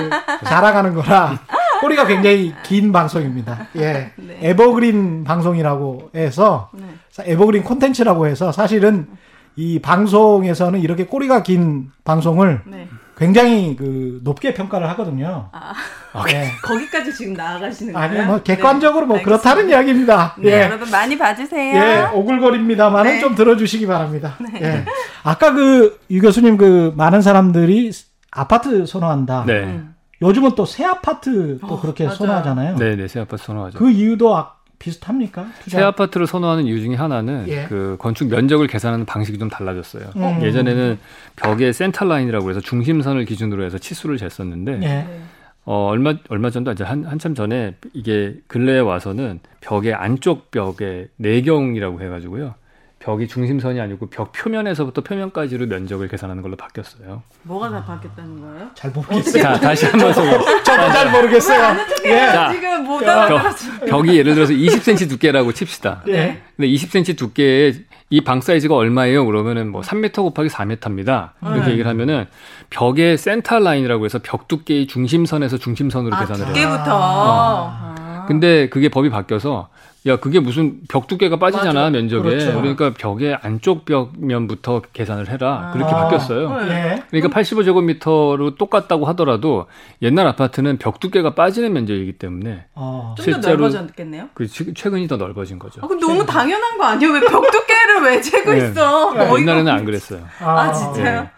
자랑하는 0.43 0.95
거라 0.95 1.39
꼬리가 1.79 2.07
굉장히 2.07 2.55
긴 2.63 2.91
방송입니다. 2.91 3.67
예, 3.75 4.11
네. 4.15 4.39
에버그린 4.41 5.23
방송이라고 5.23 6.09
해서 6.15 6.71
네. 6.73 6.85
에버그린 7.21 7.63
콘텐츠라고 7.63 8.25
해서 8.27 8.51
사실은 8.51 9.07
이 9.55 9.79
방송에서는 9.79 10.79
이렇게 10.79 11.05
꼬리가 11.05 11.43
긴 11.43 11.91
방송을 12.03 12.61
네. 12.65 12.87
굉장히 13.15 13.75
그 13.75 14.19
높게 14.23 14.55
평가를 14.55 14.89
하거든요. 14.89 15.49
아, 15.51 15.73
예. 16.31 16.49
거기까지 16.65 17.13
지금 17.13 17.33
나아가시는 17.33 17.93
거예요? 17.93 18.07
아니 18.09 18.21
뭐 18.25 18.41
객관적으로 18.41 19.05
뭐 19.05 19.17
네, 19.17 19.23
그렇다는 19.23 19.65
알겠습니다. 19.65 19.77
이야기입니다. 19.77 20.35
네, 20.39 20.49
예. 20.51 20.61
여러분 20.63 20.89
많이 20.89 21.15
봐주세요. 21.15 21.75
예, 21.75 22.07
오글거립니다만은 22.13 23.11
네. 23.11 23.19
좀 23.19 23.35
들어주시기 23.35 23.85
바랍니다. 23.85 24.35
예. 24.59 24.83
아까 25.23 25.53
그 25.53 25.99
유 26.09 26.19
교수님 26.21 26.57
그 26.57 26.91
많은 26.97 27.21
사람들이 27.21 27.91
아파트 28.31 28.87
선호한다. 28.87 29.43
네. 29.45 29.53
음. 29.65 29.93
요즘은 30.23 30.55
또 30.55 30.65
새 30.65 30.83
아파트 30.83 31.59
또 31.59 31.75
어, 31.75 31.81
그렇게 31.81 32.05
맞아요. 32.05 32.15
선호하잖아요. 32.17 32.75
네, 32.77 32.95
네, 32.95 33.07
새 33.07 33.19
아파트 33.19 33.43
선호하죠. 33.43 33.77
그 33.77 33.91
이유도 33.91 34.35
아- 34.35 34.53
비슷합니까? 34.83 35.47
투자? 35.63 35.77
새 35.77 35.83
아파트를 35.83 36.27
선호하는 36.27 36.65
이유 36.65 36.81
중에 36.81 36.95
하나는 36.95 37.45
예. 37.47 37.65
그 37.69 37.95
건축 37.99 38.27
면적을 38.27 38.67
계산하는 38.67 39.05
방식이 39.05 39.37
좀 39.37 39.49
달라졌어요. 39.49 40.09
음. 40.17 40.41
예전에는 40.41 40.99
벽에 41.37 41.71
센터 41.71 42.03
라인이라고 42.03 42.49
해서 42.49 42.59
중심선을 42.59 43.23
기준으로 43.23 43.63
해서 43.63 43.77
치수를 43.77 44.17
쟀었는데 44.17 44.83
예. 44.83 44.87
네. 44.87 45.21
어, 45.65 45.87
얼마 45.87 46.15
얼마 46.27 46.49
전도 46.49 46.73
이제 46.73 46.83
한 46.83 47.05
한참 47.05 47.33
전에 47.33 47.75
이게 47.93 48.35
근래에 48.47 48.79
와서는 48.79 49.39
벽의 49.61 49.93
안쪽 49.93 50.51
벽에 50.51 51.07
내경이라고 51.15 52.01
해가지고요. 52.01 52.55
벽이 53.03 53.27
중심선이 53.27 53.81
아니고 53.81 54.07
벽 54.07 54.31
표면에서부터 54.31 55.01
표면까지로 55.01 55.65
면적을 55.67 56.07
계산하는 56.07 56.41
걸로 56.41 56.55
바뀌었어요. 56.55 57.21
뭐가 57.41 57.69
다 57.69 57.83
바뀌었다는 57.83 58.39
거예요? 58.39 58.69
잘 58.75 58.91
모르겠어요. 58.91 59.43
자, 59.43 59.59
다시 59.59 59.85
한번 59.87 60.13
소 60.13 60.21
저도 60.63 60.63
잘 60.63 61.11
모르겠어요. 61.11 61.75
예. 62.05 62.15
자, 62.27 62.53
지금 62.53 62.85
못 62.85 62.99
벽. 62.99 63.41
벽이 63.87 64.15
예를 64.17 64.35
들어서 64.35 64.53
20cm 64.53 65.09
두께라고 65.09 65.51
칩시다. 65.51 66.03
예. 66.07 66.41
근데 66.55 66.69
20cm 66.69 67.17
두께의 67.17 67.83
이방 68.09 68.39
사이즈가 68.39 68.75
얼마예요? 68.75 69.25
그러면은 69.25 69.69
뭐 69.69 69.81
3m 69.81 70.13
곱하기 70.15 70.47
4m입니다. 70.47 71.31
이렇게 71.41 71.59
네. 71.65 71.71
얘기를 71.71 71.89
하면은 71.89 72.27
벽의 72.69 73.17
센터 73.17 73.59
라인이라고 73.59 74.05
해서 74.05 74.19
벽 74.23 74.47
두께의 74.47 74.87
중심선에서 74.87 75.57
중심선으로 75.57 76.15
아, 76.15 76.19
계산을 76.21 76.45
해요. 76.45 76.53
두께부터. 76.53 76.83
아. 76.87 78.25
근데 78.29 78.69
그게 78.69 78.87
법이 78.87 79.09
바뀌어서 79.09 79.67
야 80.05 80.17
그게 80.17 80.41
무슨 80.41 80.81
벽 80.89 81.07
두께가 81.07 81.37
빠지잖아 81.39 81.73
맞아. 81.73 81.89
면적에 81.91 82.21
그렇죠. 82.29 82.53
그러니까 82.59 82.93
벽의 82.93 83.37
안쪽 83.41 83.85
벽면부터 83.85 84.81
계산을 84.91 85.29
해라 85.29 85.69
아. 85.69 85.71
그렇게 85.71 85.93
바뀌었어요. 85.93 86.59
네. 86.65 86.73
예. 86.97 87.03
그러니까 87.09 87.39
85제곱미터로 87.39 88.57
똑같다고 88.57 89.05
하더라도 89.07 89.67
옛날 90.01 90.27
아파트는 90.27 90.77
벽 90.77 90.99
두께가 90.99 91.35
빠지는 91.35 91.71
면적이기 91.71 92.13
때문에 92.13 92.65
어. 92.75 93.15
좀더 93.17 93.31
실제로- 93.31 93.57
넓어졌겠네요. 93.67 94.29
그 94.33 94.45
최- 94.47 94.73
최근이 94.73 95.07
더 95.07 95.15
넓어진 95.15 95.57
거죠. 95.57 95.79
아, 95.81 95.87
그럼 95.87 96.01
너무 96.01 96.25
당연한 96.25 96.77
거 96.77 96.83
아니에요? 96.83 97.13
왜 97.13 97.19
벽 97.21 97.49
두께를 97.49 98.03
왜 98.03 98.19
재고 98.21 98.51
네. 98.51 98.57
있어? 98.69 99.09
어이가 99.13 99.39
옛날에는 99.39 99.67
안 99.69 99.73
없네. 99.79 99.85
그랬어요. 99.85 100.21
아, 100.41 100.71
진짜요? 100.73 101.19
예. 101.21 101.29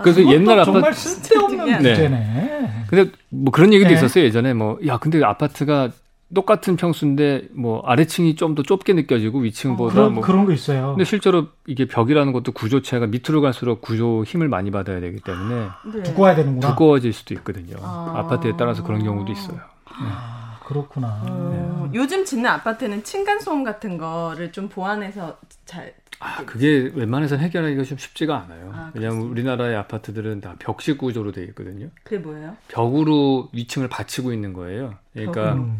그래서 0.00 0.20
그것도 0.20 0.34
옛날 0.34 0.64
정말 0.64 0.82
아파트 0.84 0.98
쓸데없는 1.00 1.64
네. 1.66 1.72
문제네. 1.74 2.84
근데 2.88 3.10
뭐 3.30 3.50
그런 3.52 3.72
얘기도 3.72 3.88
네. 3.90 3.94
있었어요 3.96 4.24
예전에 4.24 4.54
뭐 4.54 4.78
야 4.86 4.96
근데 4.98 5.22
아파트가 5.22 5.90
똑같은 6.34 6.76
평수인데 6.76 7.48
뭐 7.52 7.82
아래층이 7.84 8.36
좀 8.36 8.54
더 8.54 8.62
좁게 8.62 8.92
느껴지고 8.92 9.40
위층보다 9.40 9.94
그런 9.94 10.14
뭐 10.14 10.22
그런 10.22 10.44
거 10.44 10.52
있어요. 10.52 10.88
근데 10.90 11.04
실제로 11.04 11.46
이게 11.66 11.86
벽이라는 11.86 12.32
것도 12.32 12.52
구조체가 12.52 13.06
밑으로 13.06 13.40
갈수록 13.40 13.80
구조 13.80 14.24
힘을 14.24 14.48
많이 14.48 14.70
받아야 14.70 15.00
되기 15.00 15.20
때문에 15.20 15.68
네. 15.94 16.02
두꺼워야 16.02 16.34
되는구나. 16.34 16.68
두꺼워질 16.68 17.12
수도 17.12 17.34
있거든요. 17.34 17.76
아. 17.82 18.12
아파트에 18.16 18.52
따라서 18.58 18.82
그런 18.82 19.02
경우도 19.02 19.32
있어요. 19.32 19.58
아, 19.86 20.58
그렇구나. 20.66 21.22
어, 21.28 21.90
요즘 21.94 22.24
짓는 22.24 22.46
아파트는 22.50 23.04
층간 23.04 23.40
소음 23.40 23.64
같은 23.64 23.96
거를 23.98 24.52
좀 24.52 24.68
보완해서 24.68 25.38
잘 25.64 25.94
아, 26.20 26.44
그게 26.44 26.92
웬만해서 26.94 27.36
해결하기가 27.36 27.82
좀 27.82 27.98
쉽지가 27.98 28.36
않아요. 28.42 28.70
아, 28.74 28.90
왜냐하면 28.94 29.22
우리나라의 29.22 29.74
아파트들은 29.76 30.40
다 30.40 30.54
벽식 30.60 30.98
구조로 30.98 31.32
되어 31.32 31.44
있거든요. 31.46 31.88
그게 32.04 32.18
뭐예요? 32.18 32.56
벽으로 32.68 33.48
위층을 33.52 33.88
받치고 33.88 34.32
있는 34.32 34.52
거예요. 34.52 34.94
그러니까, 35.14 35.54
음. 35.54 35.78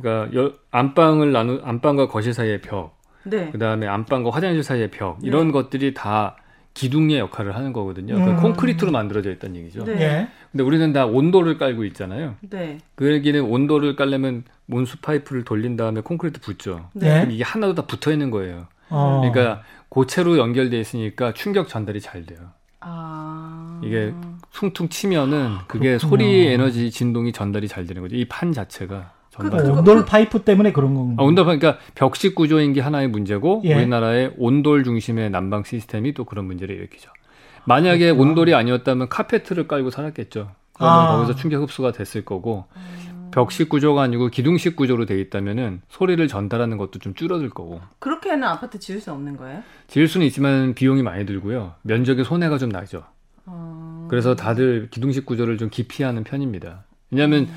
그러니까 0.00 0.34
여- 0.38 0.52
안방을 0.70 1.32
나누 1.32 1.60
안방과 1.64 2.08
거실 2.08 2.32
사이의 2.34 2.60
벽, 2.60 2.98
네. 3.24 3.50
그다음에 3.50 3.86
안방과 3.86 4.30
화장실 4.30 4.62
사이의 4.62 4.90
벽 4.90 5.18
이런 5.22 5.48
네. 5.48 5.52
것들이 5.52 5.94
다 5.94 6.36
기둥의 6.74 7.18
역할을 7.18 7.54
하는 7.56 7.72
거거든요. 7.72 8.14
그러니까 8.14 8.38
음. 8.38 8.42
콘크리트로 8.42 8.92
만들어져 8.92 9.30
있다는 9.32 9.56
얘기죠. 9.56 9.84
네. 9.84 9.92
예. 10.00 10.28
근데 10.52 10.62
우리는 10.64 10.92
다 10.92 11.04
온돌을 11.04 11.58
깔고 11.58 11.84
있잖아요. 11.86 12.36
네. 12.48 12.78
그 12.94 13.12
얘기는 13.12 13.40
온돌을 13.40 13.96
깔려면 13.96 14.44
온수 14.70 14.96
파이프를 15.00 15.44
돌린 15.44 15.76
다음에 15.76 16.00
콘크리트 16.00 16.40
붓죠. 16.40 16.88
네. 16.94 17.08
그럼 17.14 17.30
이게 17.32 17.42
하나도 17.42 17.74
다 17.74 17.86
붙어 17.86 18.12
있는 18.12 18.30
거예요. 18.30 18.68
어. 18.88 19.20
그러니까 19.20 19.62
고체로 19.88 20.38
연결돼 20.38 20.78
있으니까 20.80 21.32
충격 21.32 21.68
전달이 21.68 22.00
잘 22.00 22.24
돼요. 22.24 22.38
아. 22.80 23.80
이게 23.84 24.12
퉁퉁 24.52 24.88
치면은 24.88 25.56
그게 25.66 25.96
그렇군요. 25.96 25.98
소리 26.08 26.46
에너지 26.46 26.90
진동이 26.90 27.32
전달이 27.32 27.66
잘 27.68 27.84
되는 27.86 28.00
거죠. 28.02 28.14
이 28.16 28.24
판 28.28 28.52
자체가 28.52 29.12
전달. 29.30 29.62
그거- 29.62 29.78
온돌 29.78 30.04
파이프 30.04 30.42
때문에 30.42 30.72
그런 30.72 30.94
건가? 30.94 31.22
아, 31.22 31.24
온돌 31.24 31.44
그러니까 31.44 31.78
벽식 31.94 32.34
구조인 32.34 32.72
게 32.72 32.80
하나의 32.80 33.08
문제고 33.08 33.62
예. 33.64 33.74
우리나라의 33.74 34.34
온돌 34.36 34.84
중심의 34.84 35.30
난방 35.30 35.62
시스템이 35.64 36.14
또 36.14 36.24
그런 36.24 36.44
문제를 36.46 36.74
일으키죠. 36.76 37.10
만약에 37.64 38.10
온돌이 38.10 38.54
아니었다면 38.54 39.08
카페트를 39.08 39.68
깔고 39.68 39.90
살았겠죠. 39.90 40.50
그러면 40.72 40.98
아. 41.06 41.16
거기서 41.16 41.34
충격 41.36 41.62
흡수가 41.62 41.92
됐을 41.92 42.24
거고 42.24 42.64
벽식 43.32 43.68
구조가 43.68 44.02
아니고 44.02 44.28
기둥식 44.28 44.74
구조로 44.74 45.06
돼 45.06 45.20
있다면은 45.20 45.82
소리를 45.88 46.26
전달하는 46.26 46.78
것도 46.78 46.98
좀 46.98 47.14
줄어들 47.14 47.50
거고 47.50 47.80
그렇게는 48.00 48.42
아파트 48.42 48.78
지을 48.80 49.00
수 49.00 49.12
없는 49.12 49.36
거예요? 49.36 49.62
지을 49.86 50.08
수는 50.08 50.26
있지만 50.26 50.74
비용이 50.74 51.02
많이 51.02 51.24
들고요. 51.26 51.74
면적에 51.82 52.24
손해가 52.24 52.58
좀 52.58 52.70
나죠. 52.70 53.04
어. 53.46 54.06
그래서 54.10 54.34
다들 54.34 54.88
기둥식 54.90 55.26
구조를 55.26 55.58
좀 55.58 55.70
기피하는 55.70 56.24
편입니다. 56.24 56.84
왜냐하면 57.12 57.48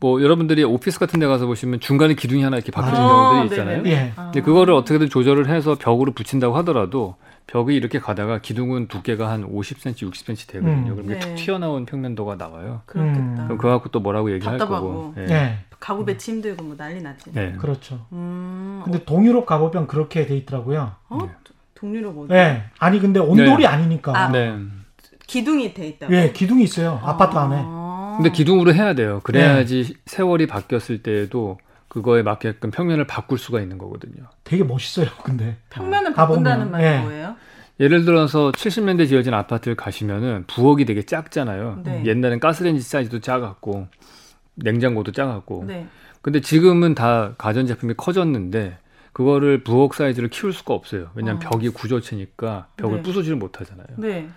뭐 0.00 0.22
여러분들이 0.22 0.62
오피스 0.64 0.98
같은 0.98 1.18
데 1.18 1.26
가서 1.26 1.46
보시면 1.46 1.80
중간에 1.80 2.14
기둥이 2.14 2.42
하나 2.42 2.56
이렇게 2.56 2.70
박혀진 2.70 3.02
아, 3.02 3.08
경우들이 3.08 3.44
있잖아요. 3.50 3.82
예. 3.86 4.12
아. 4.16 4.24
근데 4.24 4.42
그거를 4.42 4.74
어떻게든 4.74 5.08
조절을 5.08 5.48
해서 5.48 5.76
벽으로 5.76 6.12
붙인다고 6.12 6.56
하더라도 6.58 7.16
벽이 7.48 7.74
이렇게 7.74 7.98
가다가 7.98 8.38
기둥은 8.40 8.88
두께가 8.88 9.28
한 9.30 9.50
50cm, 9.50 10.10
60cm 10.12 10.48
되거든요. 10.52 10.92
음. 10.92 10.96
그럼 10.96 11.04
이게 11.06 11.14
네. 11.14 11.20
툭 11.20 11.34
튀어나온 11.34 11.86
평면도가 11.86 12.36
나와요. 12.36 12.82
그렇겠다. 12.86 13.18
음. 13.18 13.34
그럼 13.36 13.56
그거 13.58 13.70
갖고 13.70 13.88
또 13.88 14.00
뭐라고 14.00 14.30
얘기할 14.32 14.58
답답하고. 14.58 14.86
거고. 14.86 15.14
예. 15.18 15.26
예. 15.30 15.58
가구 15.80 16.04
배치 16.04 16.32
힘들고 16.32 16.62
뭐 16.62 16.76
난리 16.76 17.00
났지. 17.00 17.32
네. 17.32 17.52
그렇죠. 17.58 18.06
음. 18.12 18.82
근데 18.84 19.02
동유럽 19.04 19.46
가보면 19.46 19.86
그렇게 19.86 20.26
돼 20.26 20.36
있더라고요. 20.36 20.92
어? 21.08 21.18
네. 21.22 21.30
동유럽 21.74 22.18
어디? 22.18 22.34
예. 22.34 22.64
아니 22.78 23.00
근데 23.00 23.18
온돌이 23.18 23.58
네. 23.58 23.66
아니니까. 23.66 24.16
아. 24.16 24.28
네. 24.30 24.54
기둥이 25.26 25.74
돼 25.74 25.88
있다고. 25.88 26.14
예, 26.14 26.32
기둥이 26.32 26.62
있어요. 26.64 27.00
아 27.02 27.16
파트 27.16 27.36
안에. 27.36 27.56
아. 28.18 28.22
근데 28.22 28.30
기둥으로 28.30 28.74
해야 28.74 28.94
돼요. 28.94 29.20
그래야지 29.22 29.94
세월이 30.06 30.46
바뀌었을 30.46 31.02
때에도 31.02 31.58
그거에 31.88 32.22
맞게끔 32.22 32.70
평면을 32.70 33.06
바꿀 33.06 33.38
수가 33.38 33.60
있는 33.60 33.78
거거든요. 33.78 34.26
되게 34.44 34.64
멋있어요. 34.64 35.08
근데 35.22 35.56
평면을 35.70 36.12
바꾼다는 36.12 36.70
말이 36.70 36.84
예. 36.84 36.98
뭐예요? 36.98 37.36
예를 37.80 38.04
들어서 38.04 38.50
70년대 38.52 39.08
지어진 39.08 39.34
아파트를 39.34 39.76
가시면은 39.76 40.44
부엌이 40.48 40.84
되게 40.84 41.02
작잖아요. 41.02 41.82
네. 41.84 42.02
옛날엔 42.04 42.40
가스레인지 42.40 42.82
사이즈도 42.82 43.20
작았고 43.20 43.86
냉장고도 44.56 45.12
작았고. 45.12 45.64
네. 45.66 45.86
근데 46.20 46.40
지금은 46.40 46.96
다 46.96 47.34
가전제품이 47.38 47.94
커졌는데 47.96 48.78
그거를 49.12 49.62
부엌 49.62 49.94
사이즈를 49.94 50.28
키울 50.28 50.52
수가 50.52 50.74
없어요. 50.74 51.10
왜냐하면 51.14 51.46
어. 51.46 51.50
벽이 51.50 51.68
구조체니까 51.70 52.66
벽을 52.76 52.96
네. 52.96 53.02
부수지를 53.02 53.36
못하잖아요. 53.38 53.86
네. 53.96 54.28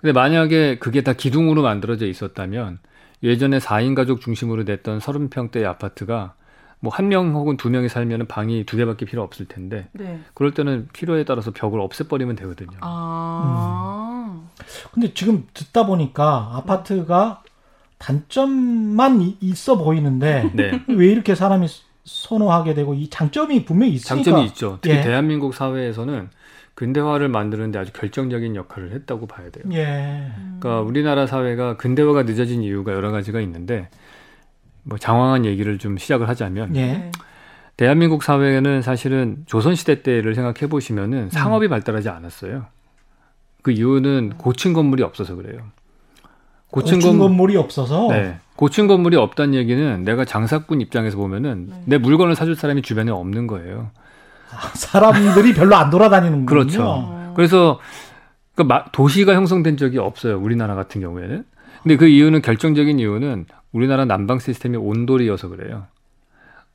근데 0.00 0.12
만약에 0.12 0.78
그게 0.78 1.02
다 1.02 1.12
기둥으로 1.14 1.62
만들어져 1.62 2.06
있었다면 2.06 2.78
예전에 3.22 3.58
4인 3.58 3.94
가족 3.94 4.20
중심으로 4.20 4.62
냈던 4.64 4.98
30평대의 4.98 5.64
아파트가 5.64 6.34
뭐 6.82 6.90
한 6.94 7.08
명 7.08 7.34
혹은 7.34 7.56
두 7.58 7.68
명이 7.68 7.88
살면 7.90 8.26
방이 8.26 8.64
두 8.64 8.76
개밖에 8.78 9.04
필요 9.04 9.22
없을 9.22 9.46
텐데 9.46 9.88
네. 9.92 10.18
그럴 10.32 10.52
때는 10.54 10.88
필요에 10.94 11.24
따라서 11.24 11.50
벽을 11.50 11.78
없애버리면 11.80 12.36
되거든요. 12.36 12.78
아. 12.80 14.40
근데 14.92 15.12
지금 15.12 15.46
듣다 15.52 15.84
보니까 15.86 16.52
아파트가 16.54 17.42
단점만 17.98 19.20
이- 19.22 19.36
있어 19.40 19.76
보이는데 19.76 20.50
네. 20.56 20.82
왜 20.88 21.06
이렇게 21.08 21.34
사람이 21.34 21.66
선호하게 22.04 22.72
되고 22.74 22.94
이 22.94 23.08
장점이 23.10 23.64
분명히 23.66 23.92
있으니까 23.92 24.24
장점이 24.24 24.46
있죠. 24.46 24.78
특히 24.80 24.96
예. 24.96 25.02
대한민국 25.02 25.54
사회에서는 25.54 26.30
근대화를 26.74 27.28
만드는데 27.28 27.78
아주 27.78 27.92
결정적인 27.92 28.56
역할을 28.56 28.92
했다고 28.92 29.26
봐야 29.26 29.50
돼요. 29.50 29.64
예. 29.72 30.32
그러니까 30.58 30.80
우리나라 30.80 31.26
사회가 31.26 31.76
근대화가 31.76 32.22
늦어진 32.22 32.62
이유가 32.62 32.92
여러 32.92 33.10
가지가 33.10 33.40
있는데 33.40 33.88
뭐 34.82 34.98
장황한 34.98 35.44
얘기를 35.44 35.78
좀 35.78 35.98
시작을 35.98 36.28
하자면 36.28 36.76
예. 36.76 36.86
네. 36.86 37.12
대한민국 37.76 38.22
사회는 38.22 38.82
사실은 38.82 39.42
조선시대 39.46 40.02
때를 40.02 40.34
생각해 40.34 40.68
보시면은 40.68 41.30
상업이 41.30 41.68
발달하지 41.68 42.08
않았어요. 42.08 42.66
그 43.62 43.70
이유는 43.70 44.34
고층 44.38 44.72
건물이 44.72 45.02
없어서 45.02 45.34
그래요. 45.34 45.62
고층, 46.70 46.98
고층 46.98 47.10
건물, 47.10 47.28
건물이 47.28 47.56
없어서 47.56 48.08
네. 48.08 48.38
고층 48.56 48.86
건물이 48.86 49.16
없다는 49.16 49.54
얘기는 49.54 50.04
내가 50.04 50.24
장사꾼 50.24 50.80
입장에서 50.80 51.16
보면은 51.16 51.66
네. 51.68 51.82
내 51.86 51.98
물건을 51.98 52.36
사줄 52.36 52.54
사람이 52.54 52.82
주변에 52.82 53.10
없는 53.10 53.46
거예요. 53.46 53.90
사람들이 54.74 55.54
별로 55.54 55.76
안 55.76 55.90
돌아다니는 55.90 56.46
거군요. 56.46 56.46
그렇죠. 56.46 56.84
어. 56.84 57.32
그래서 57.36 57.78
그 58.54 58.62
마- 58.62 58.84
도시가 58.92 59.34
형성된 59.34 59.76
적이 59.76 59.98
없어요. 59.98 60.38
우리나라 60.38 60.74
같은 60.74 61.00
경우에는. 61.00 61.44
근데 61.82 61.96
그 61.96 62.06
이유는 62.06 62.42
결정적인 62.42 62.98
이유는 62.98 63.46
우리나라 63.72 64.04
난방 64.04 64.38
시스템이 64.38 64.76
온돌이어서 64.76 65.48
그래요. 65.48 65.86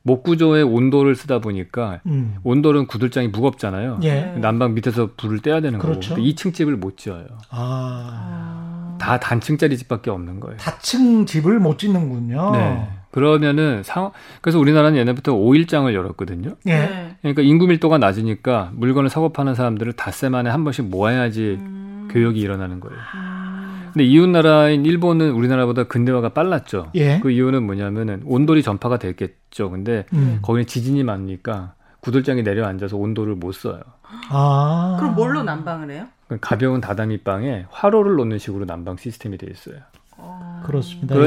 목구조에 0.03 0.61
온돌을 0.61 1.15
쓰다 1.15 1.39
보니까 1.39 1.99
음. 2.05 2.35
온돌은 2.43 2.85
구들장이 2.87 3.27
무겁잖아요. 3.29 3.99
예. 4.03 4.13
네. 4.13 4.37
난방 4.39 4.73
밑에서 4.75 5.09
불을 5.17 5.39
떼야 5.39 5.61
되는 5.61 5.79
그렇죠. 5.79 6.11
거고. 6.11 6.21
2층 6.21 6.53
집을 6.53 6.75
못 6.77 6.97
지어요. 6.97 7.25
아. 7.49 8.64
다 8.99 9.19
단층짜리 9.19 9.77
집밖에 9.77 10.09
없는 10.09 10.39
거예요. 10.39 10.57
다층 10.57 11.25
집을 11.25 11.59
못 11.59 11.79
짓는군요. 11.79 12.51
네. 12.51 12.87
그러면은 13.11 13.81
상 13.83 14.11
그래서 14.41 14.59
우리나라는 14.59 14.97
옛날부터 14.97 15.33
5일장을 15.33 15.93
열었거든요. 15.93 16.55
예. 16.67 16.71
네. 16.71 17.15
그러니까 17.21 17.41
인구 17.43 17.65
밀도가 17.67 17.97
낮으니까 17.97 18.71
물건을 18.73 19.09
사고 19.09 19.29
파는 19.29 19.55
사람들을 19.55 19.93
닷새 19.93 20.27
만에 20.27 20.49
한 20.49 20.63
번씩 20.65 20.85
모아야지 20.89 21.57
음. 21.59 22.09
교역이 22.11 22.39
일어나는 22.39 22.81
거예요. 22.81 22.97
음. 23.15 23.91
근데 23.93 24.03
이웃 24.03 24.27
나라인 24.27 24.85
일본은 24.85 25.31
우리나라보다 25.31 25.85
근대화가 25.85 26.29
빨랐죠. 26.29 26.91
예. 26.95 27.21
그 27.21 27.31
이유는 27.31 27.63
뭐냐면은 27.63 28.21
온돌이 28.25 28.61
전파가 28.61 28.99
됐겠죠. 28.99 29.69
근데 29.69 30.05
음. 30.13 30.39
거기는 30.41 30.65
지진이 30.67 31.05
많으니까 31.05 31.75
구들장이 32.01 32.43
내려앉아서 32.43 32.97
온돌을 32.97 33.35
못 33.35 33.53
써요. 33.53 33.79
아. 34.29 34.97
그럼 34.99 35.15
뭘로 35.15 35.43
난방을 35.43 35.91
해요? 35.91 36.07
그러니까 36.27 36.47
가벼운 36.49 36.81
다다미 36.81 37.19
방에 37.19 37.65
화로를 37.69 38.15
놓는 38.15 38.39
식으로 38.39 38.65
난방 38.65 38.97
시스템이 38.97 39.37
돼 39.37 39.47
있어요. 39.51 39.77
어. 40.17 40.61
그렇습니다. 40.65 41.15
예. 41.15 41.19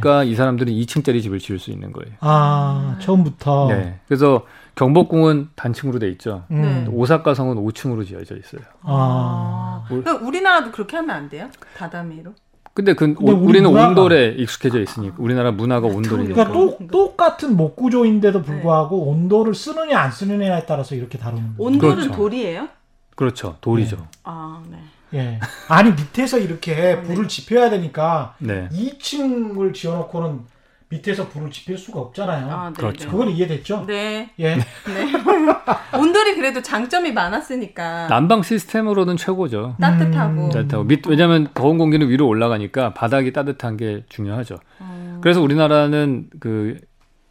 그러니까 0.00 0.24
이 0.24 0.34
사람들은 0.34 0.72
2층짜리 0.72 1.22
집을 1.22 1.38
지을 1.38 1.58
수 1.58 1.70
있는 1.70 1.92
거예요. 1.92 2.14
아, 2.20 2.96
처음부터. 3.00 3.68
네. 3.68 4.00
그래서 4.06 4.44
경복궁은 4.74 5.50
단층으로 5.54 5.98
돼 5.98 6.08
있죠. 6.10 6.44
음. 6.50 6.84
네. 6.86 6.90
오사카 6.92 7.34
성은 7.34 7.56
5층으로 7.56 8.06
지어져 8.06 8.36
있어요. 8.36 8.62
아. 8.82 9.84
그럼 9.88 10.26
우리나라도 10.26 10.72
그렇게 10.72 10.96
하면 10.96 11.10
안 11.14 11.28
돼요? 11.28 11.48
다다미로? 11.76 12.32
근데 12.74 12.94
그 12.94 13.14
근데 13.14 13.32
오- 13.32 13.36
우리 13.36 13.46
우리는 13.60 13.70
문화가- 13.70 13.88
온돌에 13.90 14.30
익숙해져 14.38 14.80
있으니까 14.80 15.16
우리나라 15.18 15.50
문화가 15.52 15.86
온돌이니까. 15.88 16.46
그러니까 16.46 16.52
또, 16.52 16.78
똑같은 16.90 17.54
목구조인데도 17.56 18.40
불구하고 18.42 19.08
온도를 19.10 19.54
쓰느냐 19.54 19.98
안 19.98 20.10
쓰느냐에 20.10 20.64
따라서 20.66 20.94
이렇게 20.94 21.18
다루는 21.18 21.56
거예요. 21.58 21.68
온돌은 21.70 21.94
그렇죠. 21.96 22.12
돌이에요? 22.16 22.68
그렇죠. 23.14 23.56
돌이죠. 23.60 24.06
아, 24.24 24.62
네. 24.70 24.78
예. 25.14 25.40
아니 25.68 25.90
밑에서 25.90 26.38
이렇게 26.38 27.00
불을 27.02 27.28
지펴야 27.28 27.68
되니까 27.70 28.34
네. 28.38 28.68
2층을 28.72 29.74
지어놓고는 29.74 30.40
밑에서 30.88 31.28
불을 31.28 31.50
지필 31.50 31.76
수가 31.78 32.00
없잖아요. 32.00 32.50
아, 32.50 32.68
네. 32.68 32.74
그렇죠. 32.74 33.04
네. 33.04 33.10
그건 33.10 33.28
이해됐죠? 33.30 33.84
네. 33.86 34.30
예. 34.38 34.56
네. 34.56 34.64
온돌이 35.98 36.34
그래도 36.34 36.62
장점이 36.62 37.12
많았으니까 37.12 38.08
난방 38.08 38.42
시스템으로는 38.42 39.16
최고죠. 39.16 39.76
따뜻하고. 39.80 40.44
음. 40.46 40.50
따뜻하고 40.50 40.84
밑 40.84 41.06
왜냐하면 41.06 41.48
더운 41.54 41.78
공기는 41.78 42.08
위로 42.08 42.26
올라가니까 42.26 42.94
바닥이 42.94 43.32
따뜻한 43.32 43.76
게 43.76 44.04
중요하죠. 44.08 44.58
음. 44.80 45.18
그래서 45.22 45.40
우리나라는 45.42 46.30
그 46.40 46.78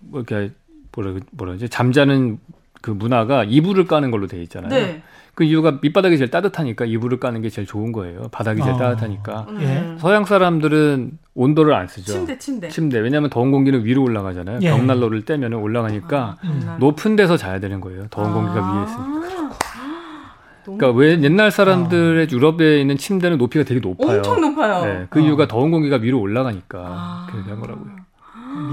뭐 0.02 0.22
이렇게 0.22 0.54
뭐라 0.94 1.12
뭐라 1.32 1.54
그러지 1.54 1.70
잠자는 1.70 2.40
그 2.82 2.92
문화가 2.92 3.44
이불을 3.44 3.86
까는 3.86 4.12
걸로 4.12 4.28
돼 4.28 4.42
있잖아요. 4.44 4.70
네. 4.70 5.02
그 5.34 5.46
이유가 5.46 5.80
밑바닥이 5.82 6.18
제일 6.18 6.30
따뜻하니까 6.30 6.86
이불을 6.86 7.20
까는 7.20 7.42
게 7.42 7.50
제일 7.50 7.66
좋은 7.66 7.92
거예요. 7.92 8.28
바닥이 8.32 8.62
제일 8.62 8.76
아. 8.76 8.78
따뜻하니까. 8.78 9.46
음. 9.50 9.62
예. 9.62 9.96
서양 10.00 10.26
사람들은 10.26 11.12
온도를 11.36 11.74
안 11.74 11.88
쓰죠. 11.88 12.12
침대, 12.12 12.38
침대. 12.38 12.68
침대. 12.68 13.00
왜냐하면 13.00 13.30
더운 13.30 13.52
공기는 13.52 13.86
위로 13.86 14.04
올라가잖아요. 14.04 14.60
예. 14.62 14.70
벽난로를 14.72 15.24
떼면 15.24 15.54
올라가니까 15.54 16.38
아, 16.42 16.78
높은 16.80 17.16
데서 17.16 17.38
자야 17.38 17.60
되는 17.60 17.80
거예요. 17.80 18.08
더운 18.10 18.34
공기가 18.34 18.78
위에 18.78 18.84
있으니까. 18.84 19.52
그러니까 20.66 20.92
왜 20.92 21.22
옛날 21.24 21.50
사람들의 21.50 22.28
유럽에 22.30 22.82
있는 22.82 22.98
침대는 22.98 23.38
높이가 23.38 23.64
되게 23.64 23.80
높아요. 23.80 24.18
엄청 24.18 24.42
높아요. 24.42 24.86
네, 24.86 25.08
그 25.10 25.20
어. 25.20 25.24
이유가 25.24 25.48
더운 25.48 25.72
공기가 25.72 25.96
위로 25.96 26.20
올라가니까 26.20 26.80
아. 26.80 27.28
그렇게 27.32 27.50
한 27.50 27.60
거라고요. 27.60 27.88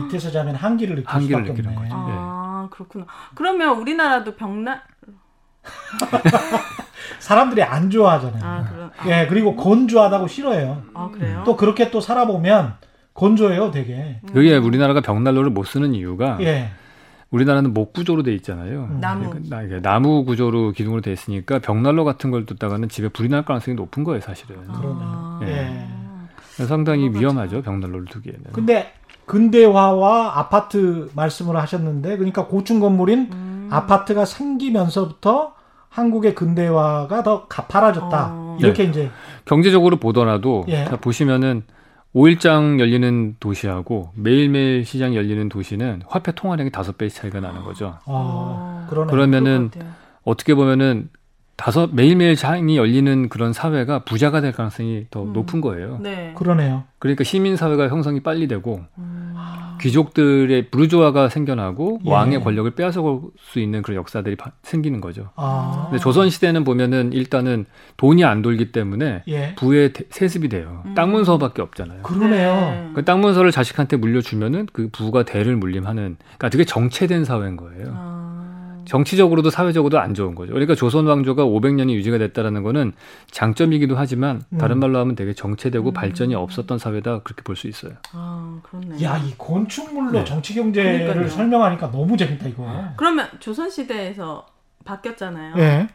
밑에서 0.03 0.31
자면 0.31 0.55
한기를 0.57 0.97
느낄 0.97 1.09
한기를 1.09 1.45
수밖에 1.45 1.53
느끼는 1.63 1.77
없네. 1.77 1.89
거죠. 1.89 2.38
아, 2.69 2.71
그렇구나. 2.71 3.07
그러면 3.35 3.79
우리나라도 3.79 4.37
벽난 4.37 4.81
사람들이 7.19 7.63
안 7.63 7.91
좋아하잖아요. 7.91 8.43
아, 8.45 8.65
그럼 8.71 8.91
아, 8.97 9.09
예, 9.09 9.27
그리고 9.27 9.57
건조하다고 9.57 10.27
싫어해요. 10.29 10.83
아, 10.95 11.11
그래요? 11.13 11.43
또 11.45 11.57
그렇게 11.57 11.91
또 11.91 12.01
살아보면 12.01 12.75
건조해요, 13.15 13.71
되게. 13.71 14.21
그게 14.33 14.57
우리나라가 14.57 15.01
벽난로를 15.01 15.51
못 15.51 15.65
쓰는 15.65 15.95
이유가 15.95 16.39
예. 16.41 16.71
우리나라는 17.31 17.75
목 17.75 17.93
구조로 17.93 18.23
돼 18.23 18.33
있잖아요. 18.37 18.89
음. 18.91 19.01
나무. 19.01 19.29
그러니까 19.31 19.57
나- 19.63 19.81
나무 19.81 20.25
구조로 20.25 20.73
기둥으로 20.73 21.01
돼 21.03 21.13
있으니까 21.13 21.59
벽난로 21.59 22.05
같은 22.05 22.31
걸 22.31 22.47
뒀다가는 22.47 22.89
집에 22.89 23.09
불이 23.09 23.29
날 23.29 23.45
가능성이 23.45 23.75
높은 23.75 24.05
거예요, 24.05 24.21
사실은. 24.21 24.57
아. 24.69 25.41
예. 25.43 25.49
예. 25.49 25.89
그래서 26.55 26.69
상당히 26.69 27.09
그런 27.09 27.21
위험하죠, 27.21 27.63
벽난로를 27.63 28.07
두기에는. 28.07 28.45
근데 28.53 28.93
근대화와 29.29 30.39
아파트 30.39 31.09
말씀을 31.15 31.57
하셨는데 31.57 32.17
그러니까 32.17 32.47
고층 32.47 32.81
건물인 32.81 33.31
음. 33.33 33.69
아파트가 33.71 34.25
생기면서부터 34.25 35.55
한국의 35.89 36.35
근대화가 36.35 37.23
더 37.23 37.47
가파라졌다. 37.47 38.29
어. 38.33 38.59
이렇게 38.61 38.85
이제 38.85 39.11
경제적으로 39.45 39.99
보더라도 39.99 40.65
예. 40.69 40.85
자, 40.85 40.97
보시면은 40.97 41.63
5일장 42.15 42.81
열리는 42.81 43.37
도시하고 43.39 44.11
매일매일 44.15 44.85
시장 44.85 45.15
열리는 45.15 45.49
도시는 45.49 46.03
화폐 46.09 46.33
통화량이 46.33 46.71
다섯 46.73 46.99
배 46.99 47.09
차이가 47.09 47.39
나는 47.39 47.63
거죠. 47.63 47.99
어, 48.07 48.87
그러네. 48.91 49.11
그러면은. 49.11 49.71
어떻게 50.29 50.55
보면은 50.55 51.09
다섯 51.59 51.93
매일매일 51.93 52.37
장이 52.37 52.77
열리는 52.77 53.29
그런 53.29 53.53
사회가 53.53 54.05
부자가 54.05 54.41
될 54.41 54.53
가능성이 54.53 55.07
더 55.11 55.25
음. 55.25 55.33
높은 55.33 55.61
거예요. 55.61 55.99
네. 56.01 56.33
그러네요. 56.37 56.85
그러니까 57.01 57.25
시민 57.25 57.57
사회가 57.57 57.89
형성이 57.89 58.21
빨리 58.21 58.47
되고 58.47 58.81
음. 58.97 59.35
귀족들의 59.81 60.71
부르주아가 60.71 61.29
생겨나고 61.29 62.01
예. 62.05 62.11
왕의 62.11 62.43
권력을 62.43 62.71
빼앗아올 62.73 63.23
수 63.39 63.59
있는 63.59 63.83
그런 63.83 63.97
역사들이 63.97 64.37
바- 64.37 64.53
생기는 64.63 65.01
거죠. 65.01 65.31
아. 65.37 65.87
근데 65.91 66.01
조선 66.01 66.31
시대는 66.31 66.63
보면은 66.63 67.13
일단은 67.13 67.67
돈이 67.97 68.25
안 68.25 68.41
돌기 68.43 68.71
때문에 68.71 69.23
예. 69.27 69.55
부에 69.57 69.93
대- 69.93 70.05
세습이 70.11 70.49
돼요. 70.49 70.83
음. 70.87 70.95
땅 70.95 71.11
문서밖에 71.11 71.61
없잖아요. 71.63 72.03
그러네요. 72.03 72.93
그땅 72.95 73.21
문서를 73.21 73.51
자식한테 73.51 73.97
물려주면은 73.97 74.69
그 74.73 74.89
부가 74.93 75.25
대를 75.25 75.57
물림하는 75.57 76.17
그러니까 76.21 76.49
되게 76.51 76.65
정체된 76.65 77.25
사회인 77.25 77.57
거예요. 77.57 77.93
아. 77.97 78.18
정치적으로도 78.89 79.51
사회적으로도 79.51 79.99
안 80.01 80.15
좋은 80.15 80.35
거죠. 80.35 80.53
그러니까 80.53 80.75
조선 80.75 81.07
왕조가 81.07 81.45
500년이 81.45 81.93
유지가 81.93 82.19
됐다라는 82.19 82.63
거는 82.63 82.93
장점이기도 83.31 83.97
하지만 83.97 84.43
다른 84.59 84.77
음. 84.77 84.81
말로 84.81 84.99
하면 85.01 85.15
되게 85.15 85.35
정체되고 85.35 85.91
음. 85.91 85.93
발전이 85.93 86.35
없었던 86.35 86.79
사회다 86.79 87.21
그렇게 87.23 87.43
볼 87.43 87.57
수 87.59 87.67
있어요. 87.69 87.93
아, 88.13 88.59
그렇네. 88.63 89.03
야, 89.03 89.17
이 89.19 89.35
건축물로 89.37 90.13
네. 90.13 90.25
정치 90.25 90.55
경제를 90.55 91.01
그러니까요. 91.01 91.29
설명하니까 91.29 91.91
너무 91.91 92.17
재밌다 92.17 92.47
이거. 92.49 92.67
그러면 92.97 93.29
조선 93.41 93.69
시대에서 93.69 94.47
바뀌었잖아요. 94.85 95.55
예. 95.59 95.89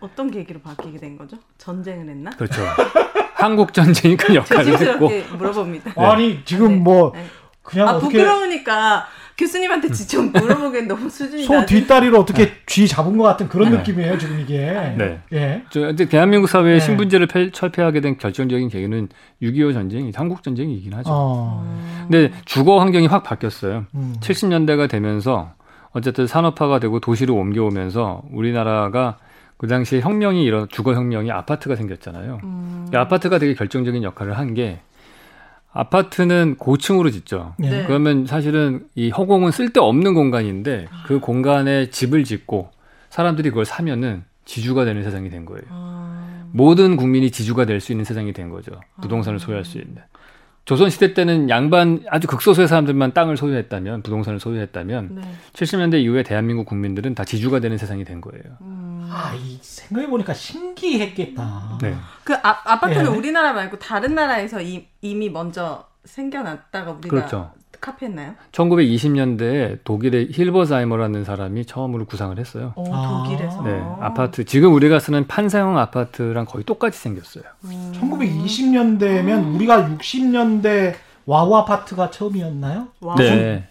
어떤 0.00 0.30
계기로 0.30 0.60
바뀌게 0.60 0.98
된 0.98 1.16
거죠? 1.16 1.36
전쟁을 1.58 2.08
했나? 2.08 2.30
그렇죠. 2.30 2.62
한국 3.34 3.72
전쟁이 3.72 4.16
큰 4.16 4.34
역할을 4.34 4.66
했고 4.66 5.08
조심스럽게 5.08 5.36
물어봅니다. 5.36 5.92
아니 5.96 6.44
지금 6.44 6.68
네. 6.68 6.76
뭐 6.76 7.12
네. 7.14 7.24
그냥 7.62 7.88
아 7.88 7.92
어떻게 7.92 8.18
부끄러우니까 8.18 9.06
교수님한테 9.40 9.90
직접 9.90 10.20
물어보기엔 10.22 10.86
너무 10.86 11.08
수준이 11.08 11.44
소 11.44 11.54
낮은. 11.54 11.66
뒷다리로 11.66 12.20
어떻게 12.20 12.52
쥐 12.66 12.86
잡은 12.86 13.16
것 13.16 13.24
같은 13.24 13.48
그런 13.48 13.70
네. 13.70 13.78
느낌이에요 13.78 14.18
지금 14.18 14.38
이게. 14.38 14.58
네. 14.98 15.18
예. 15.32 15.62
저 15.70 15.80
근데 15.80 16.04
대한민국 16.06 16.46
사회의 16.48 16.78
네. 16.78 16.84
신분제를 16.84 17.26
폐- 17.26 17.50
철폐하게 17.50 18.02
된 18.02 18.18
결정적인 18.18 18.68
계기는 18.68 19.08
6.25 19.42 19.72
전쟁이 19.72 20.12
한국 20.14 20.42
전쟁이긴 20.42 20.92
하죠. 20.94 21.10
어. 21.10 21.62
음. 21.64 22.06
근데 22.10 22.32
주거 22.44 22.78
환경이 22.80 23.06
확 23.06 23.22
바뀌었어요. 23.22 23.86
음. 23.94 24.14
70년대가 24.20 24.88
되면서 24.90 25.54
어쨌든 25.92 26.26
산업화가 26.26 26.78
되고 26.78 27.00
도시로 27.00 27.34
옮겨오면서 27.36 28.22
우리나라가 28.32 29.16
그 29.56 29.66
당시에 29.66 30.00
혁명이 30.00 30.44
일어 30.44 30.66
주거 30.66 30.94
혁명이 30.94 31.30
아파트가 31.30 31.76
생겼잖아요. 31.76 32.40
음. 32.44 32.88
이 32.92 32.96
아파트가 32.96 33.38
되게 33.38 33.54
결정적인 33.54 34.02
역할을 34.02 34.38
한게 34.38 34.80
아파트는 35.72 36.56
고층으로 36.56 37.10
짓죠. 37.10 37.54
예. 37.62 37.70
네. 37.70 37.84
그러면 37.86 38.26
사실은 38.26 38.86
이 38.94 39.10
허공은 39.10 39.52
쓸데없는 39.52 40.14
공간인데 40.14 40.86
그 41.06 41.20
공간에 41.20 41.90
집을 41.90 42.24
짓고 42.24 42.70
사람들이 43.08 43.50
그걸 43.50 43.64
사면은 43.64 44.24
지주가 44.44 44.84
되는 44.84 45.02
세상이 45.04 45.30
된 45.30 45.44
거예요. 45.44 45.62
아. 45.68 46.44
모든 46.52 46.96
국민이 46.96 47.30
지주가 47.30 47.64
될 47.66 47.80
수 47.80 47.92
있는 47.92 48.04
세상이 48.04 48.32
된 48.32 48.48
거죠. 48.50 48.72
부동산을 49.00 49.38
소유할 49.38 49.64
수 49.64 49.78
있는. 49.78 49.98
조선 50.64 50.90
시대 50.90 51.14
때는 51.14 51.48
양반 51.50 52.04
아주 52.08 52.26
극소수의 52.28 52.68
사람들만 52.68 53.12
땅을 53.12 53.36
소유했다면 53.36 54.02
부동산을 54.02 54.38
소유했다면 54.38 55.08
네. 55.16 55.22
70년대 55.52 56.00
이후에 56.02 56.22
대한민국 56.22 56.66
국민들은 56.66 57.14
다 57.14 57.24
지주가 57.24 57.60
되는 57.60 57.76
세상이 57.76 58.04
된 58.04 58.20
거예요. 58.20 58.44
음. 58.60 59.08
아, 59.10 59.34
이 59.34 59.58
생각해 59.60 60.08
보니까 60.08 60.32
신기했겠다. 60.32 61.78
네. 61.82 61.96
그 62.22 62.34
아, 62.34 62.60
아파트는 62.64 63.06
예. 63.06 63.16
우리나라 63.16 63.52
말고 63.52 63.78
다른 63.78 64.14
나라에서 64.14 64.62
이, 64.62 64.86
이미 65.00 65.28
먼저 65.28 65.88
생겨났다가 66.04 66.92
우리가 66.92 67.08
그렇죠. 67.08 67.52
카피했나요? 67.80 68.34
1920년대에 68.52 69.78
독일의 69.84 70.28
힐버자이머라는 70.32 71.24
사람이 71.24 71.64
처음으로 71.66 72.04
구상을 72.04 72.38
했어요. 72.38 72.72
오, 72.76 72.84
아. 72.92 73.24
독일에서. 73.24 73.62
네, 73.62 73.82
아파트 74.00 74.44
지금 74.44 74.74
우리가 74.74 74.98
쓰는 74.98 75.26
판상형 75.26 75.78
아파트랑 75.78 76.44
거의 76.46 76.64
똑같이 76.64 76.98
생겼어요. 76.98 77.44
음. 77.64 77.92
1920년대면 78.00 79.54
우리가 79.54 79.88
60년대 79.88 80.94
와우 81.26 81.54
아파트가 81.56 82.10
처음이었나요? 82.10 82.88
와. 83.00 83.14
네. 83.16 83.66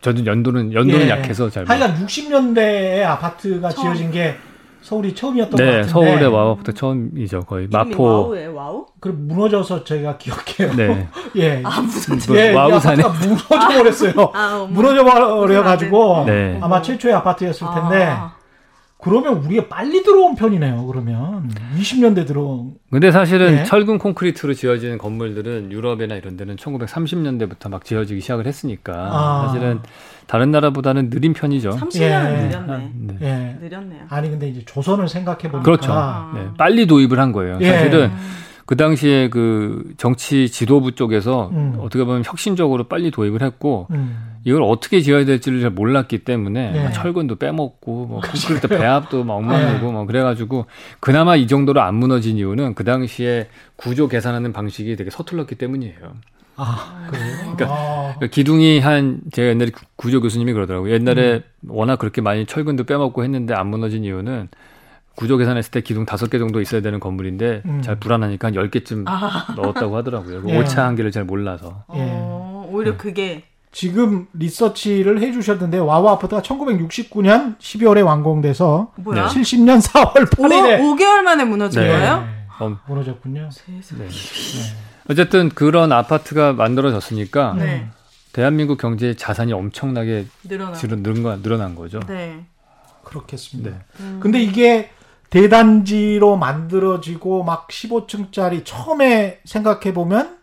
저도 0.00 0.24
연도는 0.24 0.72
연도는 0.72 1.06
예. 1.06 1.10
약해서 1.10 1.50
잘 1.50 1.64
모르. 1.64 1.72
하여간 1.74 2.06
60년대에 2.06 3.02
아파트가 3.04 3.70
처음. 3.70 3.86
지어진 3.86 4.10
게 4.10 4.36
서울이 4.82 5.14
처음이었던 5.14 5.50
것 5.52 5.62
네, 5.62 5.66
같은데. 5.82 5.88
서울의 5.88 6.26
와우부터 6.28 6.72
처음이죠. 6.72 7.40
거의 7.40 7.68
마포. 7.70 8.02
와우예요, 8.02 8.54
와우? 8.54 8.86
그 8.98 9.08
무너져서 9.08 9.84
저희가 9.84 10.16
기억해요. 10.18 10.74
네. 10.76 11.08
예. 11.36 11.62
아, 11.64 11.80
무슨 11.80 12.18
뭐, 12.26 12.36
예, 12.40 12.52
이 12.52 12.54
와우산에. 12.54 13.02
무너져 13.02 13.78
버렸어요. 13.78 14.12
아. 14.34 14.66
무너져 14.68 15.04
버려 15.04 15.62
가지고 15.62 16.24
네. 16.26 16.58
아마 16.60 16.80
최초의 16.82 17.14
아파트였을 17.14 17.66
텐데 17.74 18.04
아. 18.06 18.32
그러면 19.02 19.34
우리가 19.44 19.66
빨리 19.68 20.02
들어온 20.02 20.34
편이네요. 20.34 20.86
그러면 20.86 21.50
20년대 21.78 22.26
들어온 22.26 22.74
근데 22.90 23.10
사실은 23.10 23.60
예. 23.60 23.64
철근 23.64 23.98
콘크리트로 23.98 24.54
지어지는 24.54 24.98
건물들은 24.98 25.72
유럽이나 25.72 26.16
이런 26.16 26.36
데는 26.36 26.56
1930년대부터 26.56 27.70
막 27.70 27.84
지어지기 27.84 28.20
시작을 28.20 28.46
했으니까 28.46 28.92
아. 28.94 29.46
사실은 29.46 29.80
다른 30.26 30.50
나라보다는 30.50 31.10
느린 31.10 31.32
편이죠. 31.32 31.70
30년은 31.70 32.00
예. 32.02 32.46
느렸네. 32.46 32.92
네. 32.94 33.16
예. 33.22 33.58
느렸네요. 33.64 34.02
아니 34.08 34.30
근데 34.30 34.48
이제 34.48 34.62
조선을 34.64 35.08
생각해 35.08 35.42
보니까 35.42 35.62
그렇죠. 35.62 35.92
아. 35.92 36.32
네, 36.34 36.48
빨리 36.56 36.86
도입을 36.86 37.18
한 37.18 37.32
거예요. 37.32 37.58
예. 37.60 37.72
사실은 37.72 38.10
그 38.70 38.76
당시에 38.76 39.30
그 39.30 39.82
정치 39.96 40.48
지도부 40.48 40.92
쪽에서 40.92 41.48
음. 41.52 41.74
어떻게 41.80 42.04
보면 42.04 42.22
혁신적으로 42.24 42.84
빨리 42.84 43.10
도입을 43.10 43.42
했고 43.42 43.88
음. 43.90 44.36
이걸 44.44 44.62
어떻게 44.62 45.00
지어야 45.00 45.24
될지를 45.24 45.60
잘 45.60 45.70
몰랐기 45.70 46.18
때문에 46.18 46.70
네. 46.70 46.84
막 46.84 46.92
철근도 46.92 47.34
빼먹고 47.34 48.06
뭐 48.06 48.20
콘크리트 48.20 48.68
배합도 48.68 49.24
막 49.24 49.34
엉망이고 49.34 49.86
네. 49.86 49.92
뭐 49.92 50.06
그래가지고 50.06 50.66
그나마 51.00 51.34
이 51.34 51.48
정도로 51.48 51.80
안 51.80 51.96
무너진 51.96 52.36
이유는 52.36 52.76
그 52.76 52.84
당시에 52.84 53.48
구조 53.74 54.06
계산하는 54.06 54.52
방식이 54.52 54.94
되게 54.94 55.10
서툴렀기 55.10 55.56
때문이에요. 55.56 55.96
아 56.54 57.08
그래요. 57.10 57.36
그러니까 57.56 57.66
아, 57.74 58.14
그러니까 58.18 58.26
기둥이 58.32 58.78
한 58.78 59.18
제가 59.32 59.48
옛날에 59.48 59.72
구- 59.72 59.84
구조 59.96 60.20
교수님이 60.20 60.52
그러더라고요. 60.52 60.92
옛날에 60.92 61.42
음. 61.62 61.70
워낙 61.70 61.98
그렇게 61.98 62.20
많이 62.20 62.46
철근도 62.46 62.84
빼먹고 62.84 63.24
했는데 63.24 63.52
안 63.52 63.66
무너진 63.66 64.04
이유는 64.04 64.46
구조 65.20 65.36
계산했을 65.36 65.70
때 65.70 65.82
기둥 65.82 66.06
다섯 66.06 66.30
개 66.30 66.38
정도 66.38 66.62
있어야 66.62 66.80
되는 66.80 66.98
건물인데 66.98 67.62
음. 67.66 67.82
잘 67.82 67.96
불안하니까 68.00 68.48
한 68.48 68.54
열 68.54 68.70
개쯤 68.70 69.04
아. 69.06 69.48
넣었다고 69.54 69.94
하더라고요. 69.98 70.40
그 70.40 70.48
예. 70.48 70.58
오차 70.58 70.86
한계를 70.86 71.10
잘 71.10 71.24
몰라서. 71.24 71.84
예. 71.94 71.98
어, 72.10 72.66
오히려 72.72 72.96
그게 72.96 73.44
지금 73.70 74.26
리서치를 74.32 75.20
해주셨는데 75.20 75.76
와우 75.76 76.08
아파트가 76.08 76.40
1969년 76.40 77.58
12월에 77.58 78.02
완공돼서 78.04 78.92
뭐야? 78.96 79.28
네. 79.28 79.40
70년 79.40 79.82
4월 79.82 80.26
8일에 80.30 80.80
5, 80.80 80.96
개월 80.96 81.22
만에 81.22 81.44
무너진 81.44 81.82
네. 81.82 81.88
거예요? 81.88 82.26
어, 82.58 82.78
무너졌군요. 82.88 83.50
세상에. 83.52 84.08
네. 84.08 84.14
어쨌든 85.10 85.50
그런 85.50 85.92
아파트가 85.92 86.54
만들어졌으니까 86.54 87.56
네. 87.58 87.88
대한민국 88.32 88.78
경제의 88.78 89.16
자산이 89.16 89.52
엄청나게 89.52 90.26
거, 90.48 91.36
늘어난 91.42 91.74
거죠. 91.74 92.00
네. 92.08 92.42
그렇겠습니다. 93.04 93.70
네. 93.70 93.76
음. 94.00 94.18
근데 94.22 94.40
이게 94.42 94.90
대단지로 95.30 96.36
만들어지고 96.36 97.44
막 97.44 97.68
15층짜리 97.68 98.62
처음에 98.64 99.40
생각해 99.44 99.94
보면 99.94 100.38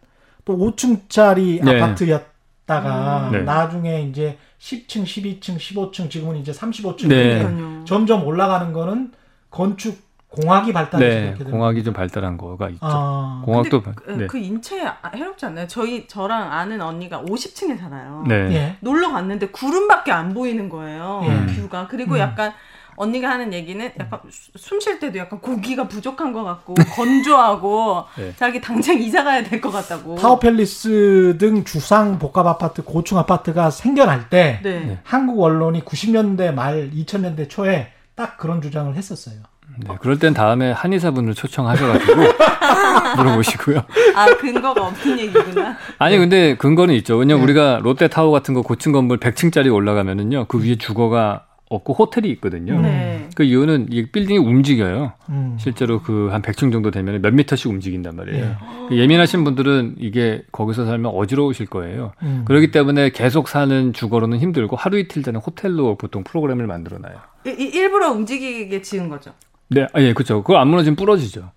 또 0.46 0.58
5층짜리 0.58 1.64
네. 1.64 1.82
아파트였다가 1.82 3.28
음. 3.28 3.32
네. 3.34 3.42
나중에 3.44 4.02
이제 4.04 4.38
10층, 4.60 5.04
12층, 5.04 5.58
15층 5.58 6.10
지금은 6.10 6.38
이제 6.38 6.52
35층 6.52 7.08
네. 7.10 7.46
점점 7.86 8.26
올라가는 8.26 8.72
거는 8.74 9.12
건축 9.52 10.08
공학이 10.30 10.74
발달해서 10.74 11.44
네, 11.44 11.52
공학이 11.52 11.84
좀 11.84 11.94
발달한 11.94 12.38
거가 12.38 12.70
있죠. 12.70 12.80
아, 12.82 13.42
공학도 13.46 13.82
근데 13.82 13.96
그, 13.96 14.12
네. 14.12 14.28
그 14.28 14.38
인체 14.38 14.86
아- 14.86 15.00
해롭지 15.16 15.46
않나요? 15.46 15.68
저희 15.68 16.06
저랑 16.08 16.52
아는 16.52 16.82
언니가 16.82 17.22
50층에 17.22 17.80
살아요. 17.80 18.24
네. 18.28 18.36
예. 18.54 18.78
놀러 18.82 19.10
갔는데 19.12 19.48
구름밖에 19.48 20.12
안 20.12 20.34
보이는 20.34 20.68
거예요. 20.70 21.22
예. 21.26 21.56
view가. 21.56 21.88
그리고 21.88 22.16
음. 22.16 22.20
약간 22.20 22.54
언니가 22.98 23.30
하는 23.30 23.54
얘기는 23.54 23.92
약간 24.00 24.20
숨 24.56 24.80
쉴 24.82 25.00
때도 25.00 25.18
약간 25.20 25.40
공기가 25.40 25.88
부족한 25.88 26.34
것 26.34 26.44
같고 26.44 26.74
건조하고 26.74 28.04
네. 28.18 28.34
자기 28.36 28.60
당장 28.60 29.00
이사 29.00 29.24
가야 29.24 29.44
될 29.44 29.62
것 29.62 29.72
같다고. 29.72 30.16
타워팰리스 30.16 31.38
등 31.40 31.64
주상 31.64 32.20
복합 32.20 32.46
아파트, 32.48 32.84
고층 32.84 33.18
아파트가 33.18 33.70
생겨날 33.70 34.30
때 34.30 34.60
네. 34.64 34.80
네. 34.80 35.00
한국 35.04 35.42
언론이 35.42 35.82
90년대 35.86 36.54
말 36.54 36.90
2000년대 36.92 37.50
초에 37.50 37.92
딱 38.16 38.38
그런 38.38 38.62
주장을 38.62 38.94
했었어요. 38.96 39.36
네, 39.80 39.96
그럴 40.02 40.18
땐 40.18 40.34
다음에 40.34 40.72
한의사분을 40.72 41.36
초청하셔가지고 41.36 42.16
물어보시고요. 43.18 43.84
아 44.16 44.26
근거가 44.38 44.88
없는 44.88 45.20
얘기구나. 45.20 45.78
아니 46.00 46.18
근데 46.18 46.56
근거는 46.58 46.96
있죠. 46.96 47.16
왜냐 47.18 47.36
면 47.36 47.46
네. 47.46 47.52
우리가 47.52 47.80
롯데타워 47.84 48.32
같은 48.32 48.54
거 48.54 48.62
고층 48.64 48.92
건물 48.92 49.20
100층짜리 49.20 49.72
올라가면은요 49.74 50.46
그 50.48 50.64
위에 50.64 50.78
주거가 50.78 51.44
없고 51.70 51.94
호텔이 51.94 52.30
있거든요. 52.32 52.80
네. 52.82 53.28
그 53.36 53.44
이유는 53.44 53.88
이 53.92 54.06
빌딩이 54.08 54.38
움직여요. 54.40 55.12
음. 55.30 55.58
실제로 55.60 56.02
그 56.02 56.30
한 56.32 56.42
100층 56.42 56.72
정도 56.72 56.92
되면 56.92 57.22
몇 57.22 57.34
미터씩 57.34 57.70
움직인단 57.70 58.16
말이에요. 58.16 58.44
예. 58.46 58.56
그 58.90 58.98
예민하신 58.98 59.44
분들은 59.44 59.96
이게 60.00 60.44
거기서 60.52 60.86
살면 60.86 61.12
어지러우실 61.14 61.66
거예요. 61.68 62.14
음. 62.24 62.44
그렇기 62.46 62.72
때문에 62.72 63.10
계속 63.10 63.48
사는 63.50 63.92
주거로는 63.94 64.40
힘들고 64.40 64.76
하루 64.76 64.98
이틀 64.98 65.22
되는 65.24 65.40
호텔로 65.40 65.96
보통 65.98 66.24
프로그램을 66.24 66.68
만들어 66.68 66.98
놔요. 67.00 67.16
이- 67.46 67.50
이- 67.62 67.70
일부러 67.78 68.12
움직이게 68.12 68.82
지은 68.82 69.10
거죠. 69.10 69.32
네, 69.70 69.86
아, 69.94 70.02
예, 70.02 70.14
그렇죠. 70.14 70.42
그거 70.44 70.58
안 70.60 70.70
무너지면 70.70 70.96
부러지죠. 70.96 71.52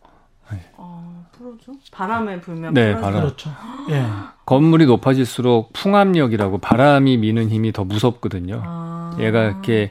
어, 0.76 1.24
풀어줘? 1.32 1.72
바람에 1.92 2.40
불면 2.40 2.74
네? 2.74 2.94
바람. 2.94 3.20
그렇죠. 3.22 3.50
예. 3.90 4.02
건물이 4.46 4.86
높아질수록 4.86 5.72
풍압력이라고 5.72 6.58
바람이 6.58 7.16
미는 7.18 7.48
힘이 7.50 7.70
더 7.72 7.84
무섭거든요. 7.84 8.60
아. 8.64 8.99
얘가 9.22 9.44
이렇게 9.44 9.90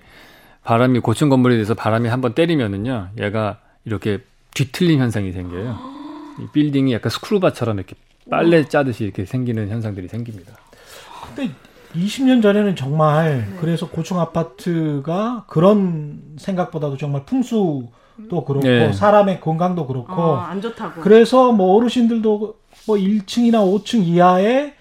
바람이 0.64 1.00
고층 1.00 1.30
건물에 1.30 1.56
대해서 1.56 1.74
바람이 1.74 2.10
한번 2.10 2.34
때리면은요, 2.34 3.10
얘가 3.20 3.60
이렇게 3.86 4.20
뒤틀린 4.54 5.00
현상이 5.00 5.32
생겨요. 5.32 5.78
이 6.40 6.48
빌딩이 6.54 6.94
약간 6.94 7.10
스크루바처럼 7.10 7.78
이렇게 7.78 7.96
빨래 8.30 8.64
짜듯이 8.66 9.04
이렇게 9.04 9.26
생기는 9.26 9.70
현상들이 9.70 10.08
생깁니다. 10.08 10.54
근데 11.36 11.52
20년 11.96 12.42
전에는 12.42 12.76
정말 12.76 13.48
네. 13.50 13.58
그래서 13.60 13.90
고층 13.90 14.20
아파트가 14.20 15.46
그런 15.48 16.22
생각보다도 16.38 16.98
정말 16.98 17.26
풍수도 17.26 18.46
그렇고 18.46 18.60
네. 18.62 18.94
사람의 18.94 19.42
건강도 19.42 19.88
그렇고 19.88 20.14
어, 20.14 20.38
안 20.38 20.62
좋다고. 20.62 21.02
그래서 21.02 21.52
뭐 21.52 21.78
어르신들도 21.78 22.56
뭐 22.86 22.96
1층이나 22.96 23.56
5층 23.56 24.06
이하에 24.06 24.76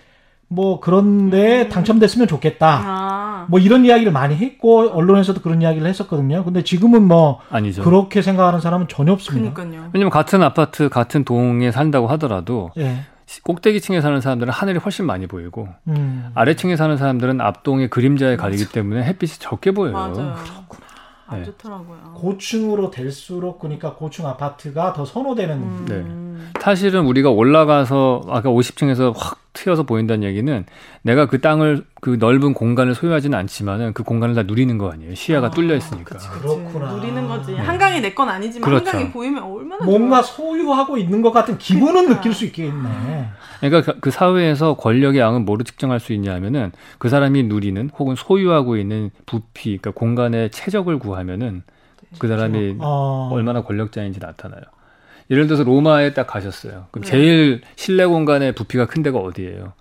뭐 0.49 0.81
그런데 0.81 1.63
음. 1.63 1.69
당첨됐으면 1.69 2.27
좋겠다. 2.27 2.83
아. 2.85 3.47
뭐 3.49 3.61
이런 3.61 3.85
이야기를 3.85 4.13
많이 4.13 4.35
했고 4.35 4.91
언론에서도 4.91 5.41
그런 5.43 5.63
이야기를 5.63 5.87
했었거든요. 5.87 6.45
근데 6.45 6.65
지금은 6.65 7.03
뭐 7.07 7.41
아니죠. 7.51 7.83
그렇게 7.83 8.23
생각하는 8.23 8.61
사람은 8.61 8.89
전혀 8.89 9.13
없습니다. 9.13 9.53
그니까요. 9.53 9.91
왜냐면 9.93 10.11
같은 10.11 10.43
아파트, 10.43 10.89
같은 10.89 11.25
동에 11.25 11.71
산다고 11.71 12.07
하더라도 12.09 12.71
예. 12.79 13.01
꼭대기층에 13.43 14.01
사는 14.01 14.21
사람들은 14.21 14.53
하늘이 14.53 14.79
훨씬 14.79 15.05
많이 15.05 15.27
보이고 15.27 15.69
음. 15.87 16.31
아래층에 16.35 16.77
사는 16.77 16.97
사람들은 16.97 17.43
앞동의 17.43 17.91
그림자에 17.91 18.37
가리기 18.37 18.71
때문에 18.73 19.05
햇빛이 19.05 19.35
적게 19.39 19.73
보여요. 19.73 19.93
맞아요. 19.93 20.35
안 21.31 21.41
네. 21.41 21.45
좋더라고요. 21.45 22.15
고층으로 22.15 22.91
될수록 22.91 23.59
그러니까 23.59 23.95
고층 23.95 24.27
아파트가 24.27 24.95
더 24.95 25.05
선호되는 25.05 25.57
음. 25.57 26.51
사실은 26.61 27.05
우리가 27.05 27.31
올라가서 27.31 28.23
아까 28.29 28.49
50층에서 28.49 29.13
확 29.17 29.39
튀어서 29.53 29.83
보인다는 29.83 30.23
얘기는 30.27 30.65
내가 31.03 31.27
그 31.27 31.41
땅을 31.41 31.85
그 32.01 32.17
넓은 32.21 32.55
공간을 32.55 32.95
소유하지는 32.95 33.37
않지만은 33.39 33.93
그 33.93 34.05
공간을 34.05 34.35
다 34.37 34.45
누리는 34.45 34.79
거 34.79 34.91
아니에요. 34.93 35.15
시야가 35.17 35.49
아, 35.49 35.51
뚫려 35.51 35.75
있으니까. 35.77 36.15
그치, 36.17 36.29
그치. 36.29 36.41
그렇구나. 36.43 36.93
누리는 36.93 37.27
거지. 37.29 37.55
한강이 37.57 38.01
내 38.01 38.15
건 38.15 38.29
아니지만 38.29 38.69
그렇죠. 38.71 38.87
한강이 38.91 39.11
보이면 39.13 39.43
얼마나 39.43 39.85
뭔가 39.85 40.23
좋아. 40.23 40.37
소유하고 40.37 40.97
있는 40.97 41.21
것 41.23 41.33
같은 41.33 41.59
기분은 41.59 41.93
그러니까. 41.93 42.15
느낄 42.17 42.33
수 42.33 42.45
있겠네. 42.47 43.29
그러니까 43.61 43.93
그- 43.93 44.01
그 44.01 44.11
사회에서 44.11 44.77
권력의 44.77 45.21
양은 45.21 45.45
뭐로 45.45 45.65
측정할 45.65 46.01
수 46.01 46.13
있냐면은 46.13 46.73
그 46.99 47.09
사람이 47.09 47.45
누리는 47.45 47.91
혹은 47.99 48.15
소유하고 48.17 48.77
있는 48.77 49.11
부피, 49.27 49.79
그러니까 49.79 49.91
공간의 49.93 50.51
최적을 50.51 50.99
구하면은 50.99 51.63
그 52.19 52.29
사람이 52.29 52.77
어. 52.81 53.31
얼마나 53.33 53.63
권력자인지 53.63 54.21
나타나요. 54.21 54.63
예를 55.31 55.47
들어서 55.47 55.63
로마에 55.65 56.15
딱 56.15 56.27
가셨어요. 56.27 56.87
그럼 56.91 57.05
네. 57.05 57.11
제일 57.11 57.61
실내 57.77 58.07
공간의 58.07 58.53
부피가 58.55 58.87
큰 58.87 59.03
데가 59.03 59.19
어디예요? 59.19 59.75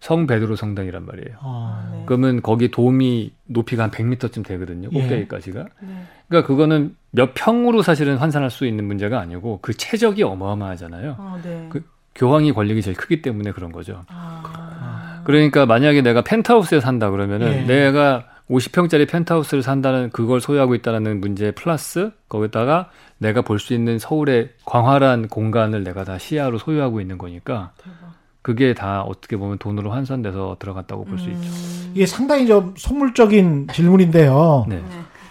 성 0.00 0.26
베드로 0.26 0.56
성당이란 0.56 1.04
말이에요. 1.04 1.36
어. 1.42 1.90
네. 1.92 2.02
그러면 2.06 2.40
거기 2.40 2.70
도움이 2.70 3.32
높이가 3.44 3.82
한 3.82 3.90
100m쯤 3.90 4.42
되거든요. 4.46 4.88
예. 4.92 5.00
꼭대기까지가. 5.00 5.64
네. 5.82 5.88
그러니까 6.28 6.46
그거는 6.46 6.96
몇 7.10 7.34
평으로 7.34 7.82
사실은 7.82 8.16
환산할 8.16 8.48
수 8.48 8.64
있는 8.66 8.86
문제가 8.86 9.20
아니고 9.20 9.58
그 9.60 9.74
최적이 9.74 10.22
어마어마하잖아요. 10.22 11.16
아, 11.18 11.38
네. 11.44 11.66
그- 11.68 11.84
교황이 12.14 12.52
권력이 12.52 12.82
제일 12.82 12.96
크기 12.96 13.22
때문에 13.22 13.52
그런 13.52 13.72
거죠. 13.72 14.04
아. 14.08 15.22
그러니까 15.24 15.66
만약에 15.66 16.02
내가 16.02 16.22
펜트하우스에 16.22 16.80
산다 16.80 17.10
그러면은 17.10 17.52
예. 17.52 17.62
내가 17.62 18.24
50평짜리 18.50 19.08
펜트하우스를 19.08 19.62
산다는 19.62 20.10
그걸 20.10 20.40
소유하고 20.40 20.74
있다는 20.74 21.20
문제 21.20 21.52
플러스 21.52 22.10
거기다가 22.28 22.90
내가 23.18 23.42
볼 23.42 23.58
수 23.60 23.74
있는 23.74 23.98
서울의 23.98 24.50
광활한 24.64 25.28
공간을 25.28 25.84
내가 25.84 26.04
다 26.04 26.18
시야로 26.18 26.58
소유하고 26.58 27.00
있는 27.00 27.16
거니까 27.16 27.70
대박. 27.78 28.10
그게 28.42 28.74
다 28.74 29.02
어떻게 29.02 29.36
보면 29.36 29.58
돈으로 29.58 29.90
환산돼서 29.92 30.56
들어갔다고 30.58 31.04
볼수 31.04 31.28
있죠. 31.28 31.40
음. 31.42 31.92
이게 31.94 32.06
상당히 32.06 32.46
좀 32.46 32.74
속물적인 32.76 33.68
질문인데요. 33.72 34.64
네. 34.68 34.76
네. 34.76 34.82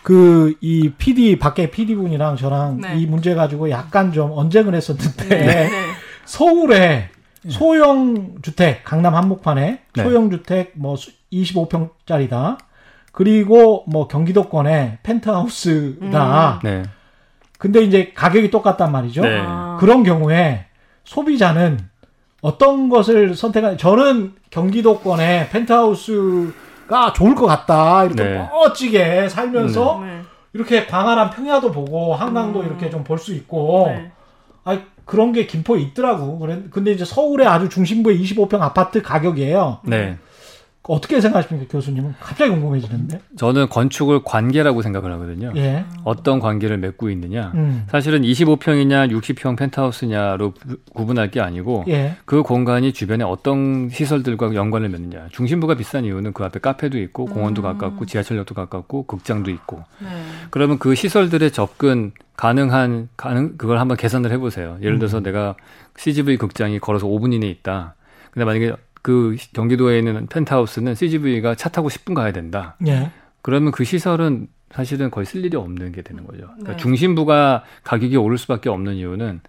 그이 0.03 0.93
PD 0.97 1.39
밖에 1.39 1.69
PD 1.69 1.95
분이랑 1.95 2.37
저랑 2.37 2.79
네. 2.81 2.95
이 2.99 3.05
문제 3.05 3.33
가지고 3.35 3.69
약간 3.69 4.13
좀 4.13 4.31
언쟁을 4.31 4.73
했었는데 4.75 5.27
네. 5.27 5.69
네. 6.29 6.37
서울에 6.37 7.09
소형 7.47 8.35
주택 8.41 8.83
강남 8.83 9.15
한복판에 9.15 9.79
네. 9.95 10.03
소형 10.03 10.29
주택 10.29 10.73
뭐 10.75 10.95
25평짜리다. 11.33 12.57
그리고 13.11 13.83
뭐 13.87 14.07
경기도권에 14.07 14.99
펜트하우스다. 15.03 16.59
네. 16.63 16.83
근데 17.57 17.81
이제 17.81 18.11
가격이 18.13 18.51
똑같단 18.51 18.91
말이죠. 18.91 19.21
네. 19.21 19.39
아. 19.41 19.77
그런 19.79 20.03
경우에 20.03 20.65
소비자는 21.03 21.79
어떤 22.41 22.87
것을 22.89 23.35
선택하 23.35 23.75
저는 23.75 24.35
경기도권에 24.51 25.49
펜트하우스가 25.49 27.13
좋을 27.13 27.35
것 27.35 27.45
같다. 27.47 28.05
이렇게 28.05 28.23
네. 28.23 28.49
멋지게 28.51 29.27
살면서 29.29 30.01
네. 30.03 30.21
이렇게 30.53 30.85
광활한 30.85 31.31
평야도 31.31 31.71
보고 31.71 32.13
한강도 32.15 32.61
음. 32.61 32.65
이렇게 32.67 32.89
좀 32.89 33.03
볼 33.03 33.17
수 33.17 33.33
있고 33.33 33.85
네. 33.87 34.11
아 34.63 34.77
그런 35.09 35.33
게 35.33 35.47
김포에 35.47 35.81
있더라고. 35.81 36.37
그래 36.37 36.61
근데 36.69 36.91
이제 36.91 37.03
서울의 37.03 37.47
아주 37.47 37.67
중심부의 37.67 38.21
25평 38.21 38.61
아파트 38.61 39.01
가격이에요. 39.01 39.79
네. 39.83 40.17
어떻게 40.89 41.21
생각하십니까, 41.21 41.71
교수님은? 41.71 42.15
갑자기 42.19 42.49
궁금해지는데. 42.49 43.19
저는 43.37 43.69
건축을 43.69 44.21
관계라고 44.25 44.81
생각을 44.81 45.11
하거든요. 45.13 45.51
예. 45.55 45.85
어떤 46.03 46.39
관계를 46.39 46.79
맺고 46.79 47.11
있느냐. 47.11 47.51
음. 47.53 47.85
사실은 47.89 48.23
25평이냐 48.23 49.11
60평 49.11 49.55
펜트하우스냐로 49.55 50.53
구- 50.53 50.77
구분할 50.95 51.29
게 51.29 51.41
아니고 51.41 51.85
예. 51.89 52.15
그 52.25 52.41
공간이 52.41 52.91
주변에 52.91 53.23
어떤 53.23 53.89
시설들과 53.89 54.55
연관을 54.55 54.89
맺느냐. 54.89 55.27
중심부가 55.31 55.75
비싼 55.75 56.05
이유는 56.05 56.33
그 56.33 56.43
앞에 56.43 56.59
카페도 56.59 56.97
있고 56.99 57.25
공원도 57.25 57.61
가깝고 57.61 58.07
지하철역도 58.07 58.55
가깝고 58.55 59.05
극장도 59.05 59.51
있고. 59.51 59.83
네. 59.99 60.07
그러면 60.49 60.79
그 60.79 60.95
시설들의 60.95 61.51
접근 61.51 62.13
가능한 62.35 63.09
가능 63.15 63.57
그걸 63.57 63.77
한번 63.77 63.95
계산을 63.95 64.31
해보세요. 64.31 64.77
예를 64.81 64.93
음. 64.95 64.99
들어서 64.99 65.19
내가 65.19 65.55
CGV 65.97 66.37
극장이 66.37 66.79
걸어서 66.79 67.05
5분 67.05 67.31
이내에 67.33 67.49
있다. 67.51 67.93
근데 68.31 68.45
만약에 68.45 68.73
그 69.01 69.35
경기도에 69.53 69.99
있는 69.99 70.27
펜트하우스는 70.27 70.95
CGV가 70.95 71.55
차 71.55 71.69
타고 71.69 71.89
10분 71.89 72.13
가야 72.13 72.31
된다. 72.31 72.75
예. 72.87 73.11
그러면 73.41 73.71
그 73.71 73.83
시설은 73.83 74.47
사실은 74.71 75.09
거의 75.09 75.25
쓸 75.25 75.43
일이 75.43 75.57
없는 75.57 75.91
게 75.91 76.01
되는 76.01 76.25
거죠. 76.25 76.45
그러니까 76.45 76.71
네. 76.73 76.77
중심부가 76.77 77.63
가격이 77.83 78.17
오를 78.17 78.37
수밖에 78.37 78.69
없는 78.69 78.95
이유는 78.95 79.41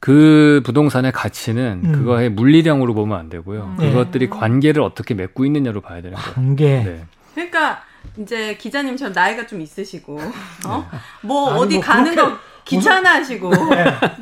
그 0.00 0.60
부동산의 0.64 1.12
가치는 1.12 1.82
음. 1.84 1.92
그거의 1.92 2.30
물리량으로 2.30 2.94
보면 2.94 3.18
안 3.18 3.28
되고요. 3.28 3.76
네. 3.78 3.90
그것들이 3.90 4.28
관계를 4.28 4.82
어떻게 4.82 5.14
맺고 5.14 5.44
있느냐로 5.46 5.80
봐야 5.80 6.02
되는 6.02 6.16
거예요. 6.16 6.34
관계. 6.34 6.82
네. 6.82 7.04
그러니까 7.34 7.82
이제 8.18 8.56
기자님처럼 8.56 9.12
나이가 9.12 9.46
좀 9.46 9.60
있으시고 9.60 10.20
어? 10.66 10.90
뭐 11.22 11.50
아니, 11.50 11.60
어디 11.60 11.74
뭐 11.76 11.84
가는 11.84 12.14
그렇게 12.14 12.30
거 12.32 12.38
귀찮아하시고 12.64 13.50
뭐 13.50 13.68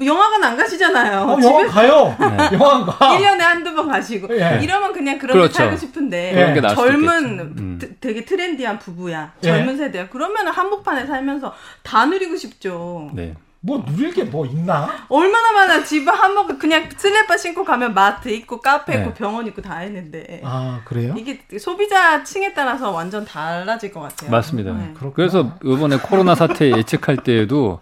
영화관 0.05 0.42
안 0.42 0.57
가시잖아요. 0.57 1.21
어, 1.21 1.38
영화 1.42 1.66
가요. 1.68 2.16
네. 2.18 2.49
영화 2.59 2.85
가. 2.85 3.16
1년에 3.16 3.38
한두 3.38 3.73
번 3.73 3.88
가시고 3.88 4.37
예. 4.37 4.59
이러면 4.61 4.92
그냥 4.92 5.16
그런 5.18 5.35
그렇죠. 5.35 5.53
데 5.53 5.59
살고 5.59 5.77
싶은데 5.77 6.64
젊은. 6.75 7.40
음. 7.40 7.79
드- 7.81 7.97
되게 8.01 8.25
trendy한 8.25 8.79
부부야 8.81 9.35
예. 9.45 9.47
젊은 9.49 9.77
세대야 9.77 10.09
그러면 10.09 10.49
한복판에 10.49 11.07
살면서 11.07 11.55
다 11.85 12.05
누리고 12.07 12.35
싶죠 12.37 13.11
네. 13.14 13.35
뭐 13.64 13.85
누릴 13.87 14.12
게 14.12 14.25
뭐 14.25 14.44
있나? 14.44 15.07
얼마나 15.09 15.53
많아 15.53 15.85
집에 15.85 16.11
한복 16.11 16.59
그냥 16.59 16.88
슬리퍼 16.96 17.37
신고 17.37 17.64
가면 17.64 17.94
마트 17.94 18.29
있고 18.29 18.61
카페 18.61 18.94
있고 18.94 19.11
네. 19.11 19.14
병원 19.14 19.46
있고 19.46 19.62
다 19.62 19.79
했는데 19.79 20.40
아, 20.44 20.81
그래요? 20.85 21.14
이게 21.16 21.40
소비자 21.59 22.25
층에 22.25 22.53
따라서 22.55 22.90
완전 22.90 23.25
달라질 23.25 23.92
것 23.92 24.01
같아요 24.01 24.31
맞습니다. 24.31 24.72
네. 24.72 24.94
그래서 25.14 25.53
이번에 25.64 25.98
코로나 25.98 26.35
사태 26.35 26.70
예측할 26.72 27.18
때에도 27.18 27.79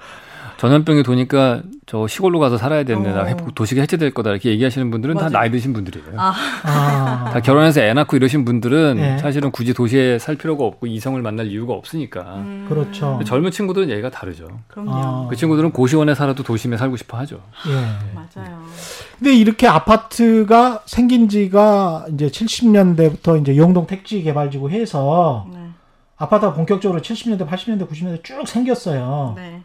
전염병이 0.60 1.04
도니까 1.04 1.62
저 1.86 2.06
시골로 2.06 2.38
가서 2.38 2.58
살아야 2.58 2.84
되는데 2.84 3.12
나 3.12 3.22
어. 3.22 3.24
해- 3.24 3.36
도시가 3.54 3.80
해체될 3.80 4.12
거다 4.12 4.28
이렇게 4.28 4.50
얘기하시는 4.50 4.90
분들은 4.90 5.14
다 5.14 5.20
맞아요. 5.22 5.32
나이 5.32 5.50
드신 5.50 5.72
분들이에요. 5.72 6.08
아. 6.18 6.34
아. 6.64 7.30
다 7.32 7.40
결혼해서 7.40 7.80
애 7.80 7.94
낳고 7.94 8.14
이러신 8.18 8.44
분들은 8.44 8.96
네. 8.96 9.16
사실은 9.16 9.52
굳이 9.52 9.72
도시에 9.72 10.18
살 10.18 10.34
필요가 10.36 10.64
없고 10.66 10.86
이성을 10.86 11.20
만날 11.22 11.46
이유가 11.46 11.72
없으니까 11.72 12.20
음, 12.20 12.66
그렇죠. 12.68 13.18
젊은 13.24 13.50
친구들은 13.50 13.88
얘기가 13.88 14.10
다르죠. 14.10 14.48
그럼요 14.68 14.90
아. 14.92 15.26
그 15.30 15.36
친구들은 15.36 15.72
고시원에 15.72 16.14
살아도 16.14 16.42
도심에 16.42 16.76
살고 16.76 16.98
싶어 16.98 17.16
하죠. 17.16 17.40
예. 17.70 18.14
맞아요 18.14 18.60
근데 19.18 19.34
이렇게 19.34 19.66
아파트가 19.66 20.82
생긴 20.84 21.30
지가 21.30 22.04
이제 22.12 22.26
70년대부터 22.26 23.40
이제 23.40 23.56
영동 23.56 23.86
택지 23.86 24.22
개발지구 24.22 24.68
해서 24.68 25.46
네. 25.54 25.70
아파트가 26.18 26.52
본격적으로 26.52 27.00
70년대, 27.00 27.48
80년대, 27.48 27.88
90년대 27.88 28.22
쭉 28.22 28.46
생겼어요. 28.46 29.32
네. 29.38 29.62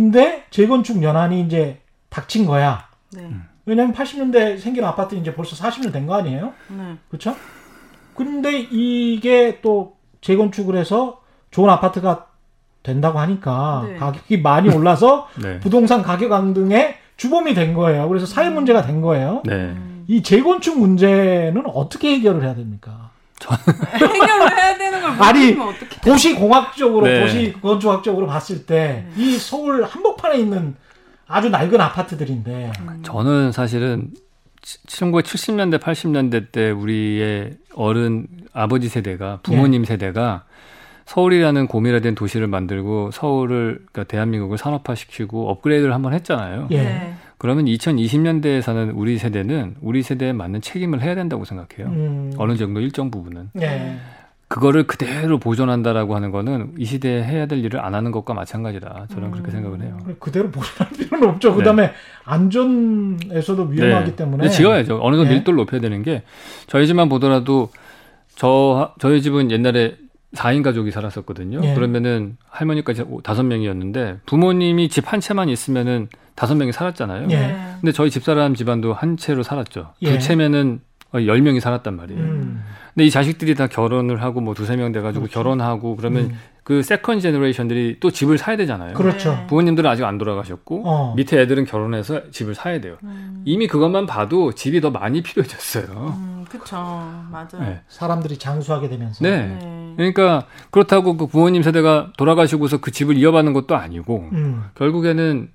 근데 0.00 0.44
재건축 0.50 1.02
연한이 1.02 1.40
이제 1.40 1.78
닥친 2.10 2.44
거야. 2.44 2.86
네. 3.14 3.30
왜냐면 3.64 3.94
80년대 3.94 4.58
생긴 4.58 4.84
아파트 4.84 5.14
이제 5.14 5.34
벌써 5.34 5.56
40년 5.56 5.90
된 5.90 6.06
거 6.06 6.14
아니에요? 6.16 6.52
네. 6.68 6.96
그렇죠? 7.08 7.34
근데 8.14 8.58
이게 8.60 9.58
또 9.62 9.96
재건축을 10.20 10.76
해서 10.76 11.22
좋은 11.50 11.70
아파트가 11.70 12.26
된다고 12.82 13.18
하니까 13.20 13.86
네. 13.88 13.96
가격이 13.96 14.42
많이 14.42 14.68
올라서 14.68 15.28
네. 15.42 15.60
부동산 15.60 16.02
가격 16.02 16.30
앙등의 16.30 16.96
주범이 17.16 17.54
된 17.54 17.72
거예요. 17.72 18.06
그래서 18.10 18.26
사회 18.26 18.50
문제가 18.50 18.82
된 18.82 19.00
거예요. 19.00 19.40
네. 19.46 19.54
음. 19.54 20.04
이 20.08 20.22
재건축 20.22 20.78
문제는 20.78 21.62
어떻게 21.72 22.10
해결을 22.16 22.42
해야 22.44 22.54
됩니까? 22.54 23.12
해결을 23.44 24.56
해야 24.56 24.78
되는 24.78 25.00
걸 25.00 25.10
아니, 25.22 25.52
모르면 25.52 25.74
어떻게? 25.74 26.00
도시 26.00 26.34
공학적으로 26.34 27.06
네. 27.06 27.20
도시 27.20 27.54
건축학적으로 27.60 28.26
봤을 28.26 28.66
때 28.66 29.06
이 29.16 29.36
서울 29.36 29.84
한복판에 29.84 30.38
있는 30.38 30.74
아주 31.28 31.48
낡은 31.50 31.80
아파트들인데 31.80 32.72
저는 33.02 33.52
사실은 33.52 34.10
1970년대, 34.62 35.78
80년대 35.80 36.50
때 36.52 36.70
우리의 36.70 37.56
어른 37.74 38.26
아버지 38.52 38.88
세대가 38.88 39.38
부모님 39.42 39.82
네. 39.82 39.88
세대가 39.88 40.44
서울이라는 41.06 41.68
고밀화된 41.68 42.14
도시를 42.16 42.48
만들고 42.48 43.10
서울을 43.12 43.84
그러니까 43.92 44.04
대한민국을 44.04 44.58
산업화시키고 44.58 45.50
업그레이드를 45.50 45.94
한번 45.94 46.14
했잖아요. 46.14 46.68
예. 46.72 46.82
네. 46.82 47.15
그러면 47.38 47.66
2020년대에 47.66 48.62
사는 48.62 48.90
우리 48.92 49.18
세대는 49.18 49.76
우리 49.80 50.02
세대에 50.02 50.32
맞는 50.32 50.60
책임을 50.62 51.02
해야 51.02 51.14
된다고 51.14 51.44
생각해요. 51.44 51.92
음, 51.94 52.32
어느 52.38 52.56
정도 52.56 52.80
일정 52.80 53.10
부분은 53.10 53.50
예. 53.60 53.96
그거를 54.48 54.86
그대로 54.86 55.38
보존한다라고 55.38 56.14
하는 56.14 56.30
거는 56.30 56.74
이 56.78 56.84
시대에 56.84 57.22
해야 57.24 57.46
될 57.46 57.64
일을 57.64 57.80
안 57.84 57.94
하는 57.96 58.12
것과 58.12 58.32
마찬가지다. 58.32 59.08
저는 59.12 59.32
그렇게 59.32 59.50
생각을 59.50 59.82
해요. 59.82 59.98
그대로 60.20 60.50
보존할 60.50 60.92
필요는 60.96 61.28
없죠. 61.30 61.54
그다음에 61.56 61.92
안전에서도 62.24 63.62
위험하기 63.64 64.10
네. 64.10 64.16
때문에 64.16 64.48
지어야죠. 64.48 65.00
어느 65.02 65.16
정도 65.16 65.30
예. 65.30 65.34
밀도를 65.34 65.56
높여야 65.56 65.80
되는 65.80 66.02
게 66.02 66.22
저희 66.68 66.86
집만 66.86 67.08
보더라도 67.08 67.70
저 68.36 68.94
저희 68.98 69.20
집은 69.20 69.50
옛날에 69.50 69.96
4인 70.34 70.62
가족이 70.62 70.90
살았었거든요. 70.90 71.60
예. 71.64 71.74
그러면은 71.74 72.36
할머니까지 72.48 73.04
다섯 73.24 73.42
명이었는데 73.42 74.18
부모님이 74.26 74.88
집 74.88 75.12
한 75.12 75.20
채만 75.20 75.48
있으면은 75.48 76.08
다섯 76.36 76.54
명이 76.54 76.72
살았잖아요. 76.72 77.26
예. 77.30 77.36
네. 77.36 77.56
근데 77.80 77.92
저희 77.92 78.10
집사람 78.10 78.54
집안도 78.54 78.94
한 78.94 79.16
채로 79.16 79.42
살았죠. 79.42 79.94
예. 80.02 80.12
두 80.12 80.18
채면은 80.18 80.80
열 81.14 81.40
명이 81.40 81.60
살았단 81.60 81.96
말이에요. 81.96 82.20
음, 82.20 82.62
근데 82.94 83.06
이 83.06 83.10
자식들이 83.10 83.54
다 83.54 83.68
결혼을 83.68 84.22
하고 84.22 84.40
뭐 84.40 84.54
두세 84.54 84.76
명 84.76 84.92
돼가지고 84.92 85.26
결혼하고 85.26 85.96
그러면 85.96 86.24
음. 86.24 86.38
그 86.62 86.82
second 86.82 87.20
generation들이 87.20 87.98
또 88.00 88.10
집을 88.10 88.38
사야 88.38 88.56
되잖아요. 88.56 88.94
그렇죠. 88.94 89.32
네. 89.32 89.46
부모님들은 89.46 89.88
아직 89.88 90.04
안 90.04 90.18
돌아가셨고 90.18 90.82
어. 90.84 91.14
밑에 91.14 91.40
애들은 91.40 91.64
결혼해서 91.64 92.30
집을 92.32 92.54
사야 92.54 92.80
돼요. 92.80 92.96
음, 93.04 93.42
이미 93.44 93.66
그것만 93.68 94.06
봐도 94.06 94.52
집이 94.52 94.80
더 94.80 94.90
많이 94.90 95.22
필요해졌어요. 95.22 96.16
음, 96.18 96.44
그쵸. 96.48 96.76
맞아요. 97.30 97.60
네. 97.60 97.80
사람들이 97.88 98.38
장수하게 98.38 98.88
되면서 98.88 99.24
네. 99.24 99.46
네. 99.46 99.94
그러니까 99.96 100.46
그렇다고 100.70 101.16
그 101.16 101.26
부모님 101.28 101.62
세대가 101.62 102.12
돌아가시고서 102.16 102.78
그 102.78 102.90
집을 102.90 103.16
이어받는 103.16 103.52
것도 103.52 103.76
아니고 103.76 104.28
음, 104.32 104.64
결국에는 104.74 105.48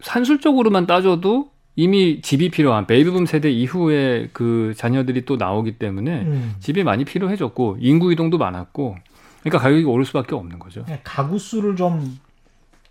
산술적으로만 0.00 0.86
따져도 0.86 1.50
이미 1.74 2.20
집이 2.22 2.50
필요한 2.50 2.86
베이비붐 2.86 3.26
세대 3.26 3.50
이후에 3.50 4.30
그 4.32 4.72
자녀들이 4.76 5.24
또 5.24 5.36
나오기 5.36 5.78
때문에 5.78 6.22
음. 6.22 6.54
집이 6.60 6.84
많이 6.84 7.04
필요해졌고 7.04 7.78
인구 7.80 8.12
이동도 8.12 8.38
많았고 8.38 8.96
그러니까 9.40 9.58
가격이 9.58 9.84
오를 9.84 10.04
수밖에 10.04 10.34
없는 10.34 10.58
거죠. 10.58 10.84
네, 10.86 11.00
가구 11.04 11.38
수를 11.38 11.76
좀 11.76 12.18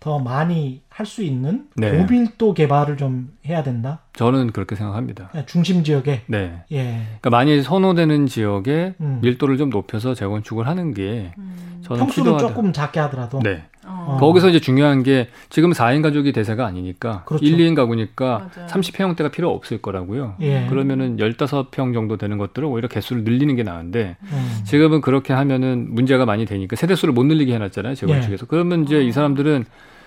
더 0.06 0.20
많이 0.20 0.82
할 0.88 1.04
수 1.04 1.22
있는 1.22 1.66
네. 1.74 1.90
고밀도 1.90 2.54
개발을 2.54 2.96
좀 2.96 3.32
해야 3.44 3.64
된다. 3.64 4.00
저는 4.12 4.52
그렇게 4.52 4.76
생각합니다. 4.76 5.30
네, 5.34 5.44
중심 5.46 5.82
지역에 5.82 6.22
네. 6.26 6.62
예. 6.70 7.02
그러니까 7.20 7.30
많이 7.30 7.60
선호되는 7.60 8.26
지역에 8.26 8.94
음. 9.00 9.18
밀도를 9.20 9.56
좀 9.56 9.70
높여서 9.70 10.14
재건축을 10.14 10.68
하는 10.68 10.94
게 10.94 11.32
음. 11.38 11.80
저는 11.82 12.04
평수는 12.04 12.24
필요하다. 12.24 12.48
조금 12.48 12.72
작게 12.72 13.00
하더라도 13.00 13.40
네. 13.40 13.64
어. 13.86 14.16
거기서 14.18 14.48
이제 14.50 14.60
중요한 14.60 15.02
게 15.02 15.28
지금 15.48 15.72
4인 15.72 16.02
가족이 16.02 16.32
대세가 16.32 16.66
아니니까 16.66 17.24
그렇죠. 17.24 17.44
1, 17.44 17.56
2인 17.56 17.74
가구니까 17.74 18.50
맞아요. 18.54 18.68
30평대가 18.68 19.30
필요 19.30 19.50
없을 19.50 19.80
거라고요. 19.80 20.34
예. 20.40 20.66
그러면은 20.68 21.16
15평 21.16 21.94
정도 21.94 22.16
되는 22.16 22.38
것들을 22.38 22.66
오히려 22.66 22.88
개수를 22.88 23.24
늘리는 23.24 23.54
게 23.56 23.62
나은데 23.62 24.16
음. 24.22 24.60
지금은 24.64 25.00
그렇게 25.00 25.32
하면은 25.32 25.86
문제가 25.90 26.26
많이 26.26 26.44
되니까 26.44 26.76
세대수를 26.76 27.14
못 27.14 27.24
늘리게 27.24 27.54
해놨잖아요. 27.54 27.94
재건축에서. 27.94 28.46
그러면 28.46 28.84
이제 28.84 29.02
이 29.02 29.12
사람들은 29.12 29.64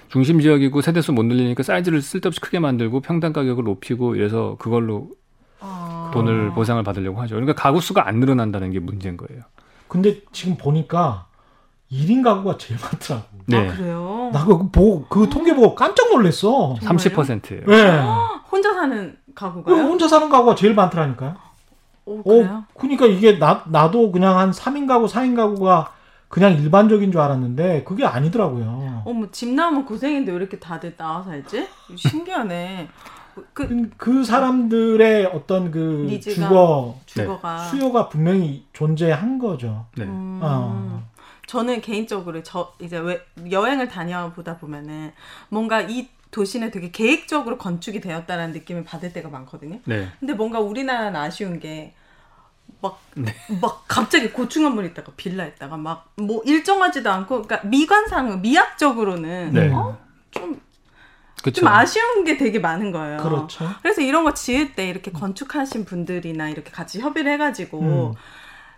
중심 0.09 0.39
지역이고 0.39 0.81
세대수 0.81 1.13
못 1.13 1.23
늘리니까 1.23 1.63
사이즈를 1.63 2.01
쓸데없이 2.01 2.41
크게 2.41 2.59
만들고 2.59 3.01
평당 3.01 3.31
가격을 3.31 3.63
높이고 3.63 4.15
이래서 4.15 4.57
그걸로 4.59 5.09
어. 5.61 6.11
돈을 6.13 6.51
보상을 6.51 6.81
받으려고 6.83 7.21
하죠. 7.21 7.35
그러니까 7.35 7.53
가구 7.53 7.79
수가 7.79 8.07
안 8.07 8.19
늘어난다는 8.19 8.71
게 8.71 8.79
문제인 8.79 9.17
거예요. 9.17 9.43
근데 9.87 10.21
지금 10.31 10.55
보니까 10.57 11.27
1인 11.91 12.23
가구가 12.23 12.57
제일 12.57 12.79
많더라고. 12.79 13.25
네. 13.47 13.67
아, 13.69 13.75
그래요? 13.75 14.29
나 14.31 14.45
그거 14.45 14.69
보고 14.71 15.05
그 15.09 15.27
통계 15.29 15.53
보고 15.55 15.73
깜짝 15.75 16.09
놀랐어. 16.11 16.75
정말요? 16.81 16.97
30%예요. 16.97 17.65
네. 17.65 17.99
혼자 18.51 18.73
사는 18.73 19.17
그 19.27 19.33
가구가요? 19.33 19.75
혼자 19.83 20.07
사는 20.07 20.29
가구가 20.29 20.55
제일 20.55 20.75
많더라니까요. 20.75 21.35
오, 22.05 22.23
그래요? 22.23 22.63
어, 22.67 22.73
그러니까 22.79 23.05
이게 23.05 23.37
나, 23.39 23.63
나도 23.67 24.11
그냥 24.11 24.37
한 24.37 24.51
3인 24.51 24.87
가구, 24.87 25.05
4인 25.07 25.35
가구가 25.35 25.93
그냥 26.27 26.53
일반적인 26.53 27.11
줄 27.11 27.21
알았는데 27.21 27.83
그게 27.83 28.05
아니더라고요. 28.05 29.01
어머 29.05 29.27
집 29.31 29.49
나오면 29.49 29.85
고생인데 29.85 30.31
왜 30.31 30.37
이렇게 30.37 30.59
다들 30.59 30.95
나와 30.95 31.23
살지? 31.23 31.67
신기하네. 31.95 32.87
그 33.53 33.67
그, 33.67 33.89
그 33.97 34.23
사람들의 34.23 35.27
어떤 35.27 35.71
그 35.71 36.05
니즈가- 36.09 36.33
주거 36.35 36.95
주거가 37.05 37.57
수요가 37.65 38.09
분명히 38.09 38.65
존재한 38.73 39.39
거죠. 39.39 39.85
네. 39.95 40.03
음, 40.05 40.39
어. 40.43 41.01
저는 41.49 41.81
개인적으로 41.81 42.43
저 42.43 42.75
이제 42.79 42.99
왜 42.99 43.25
여행을 43.49 43.87
다녀보다 43.87 44.59
보면은 44.59 45.11
뭔가 45.49 45.81
이 45.81 46.07
도시는 46.29 46.69
되게 46.69 46.91
계획적으로 46.91 47.57
건축이 47.57 48.01
되었다라는 48.01 48.53
느낌을 48.53 48.83
받을 48.83 49.11
때가 49.13 49.29
많거든요. 49.29 49.79
네. 49.85 50.07
근데 50.19 50.33
뭔가 50.35 50.59
우리나라는 50.59 51.19
아쉬운 51.19 51.59
게 51.59 51.95
막, 52.81 53.01
네. 53.15 53.33
막 53.59 53.83
갑자기 53.87 54.29
고층 54.29 54.61
건물 54.61 54.85
있다가 54.85 55.11
빌라 55.17 55.43
있다가 55.47 55.75
막 55.77 56.11
뭐 56.17 56.43
일정하지도 56.45 57.09
않고, 57.09 57.41
그러니까 57.41 57.67
미관상, 57.67 58.43
미학적으로는 58.43 59.51
네. 59.51 59.71
어? 59.73 59.97
좀, 60.29 60.61
그렇죠. 61.41 61.61
좀 61.61 61.67
아쉬운 61.67 62.25
게 62.25 62.37
되게 62.37 62.59
많은 62.59 62.91
거예요. 62.91 63.17
그렇죠. 63.17 63.67
그래서 63.81 64.01
이런 64.01 64.23
거 64.23 64.35
지을 64.35 64.75
때 64.75 64.87
이렇게 64.87 65.11
건축하신 65.11 65.85
분들이나 65.85 66.49
이렇게 66.49 66.69
같이 66.69 66.99
협의를 66.99 67.31
해가지고 67.31 67.79
음. 67.79 68.13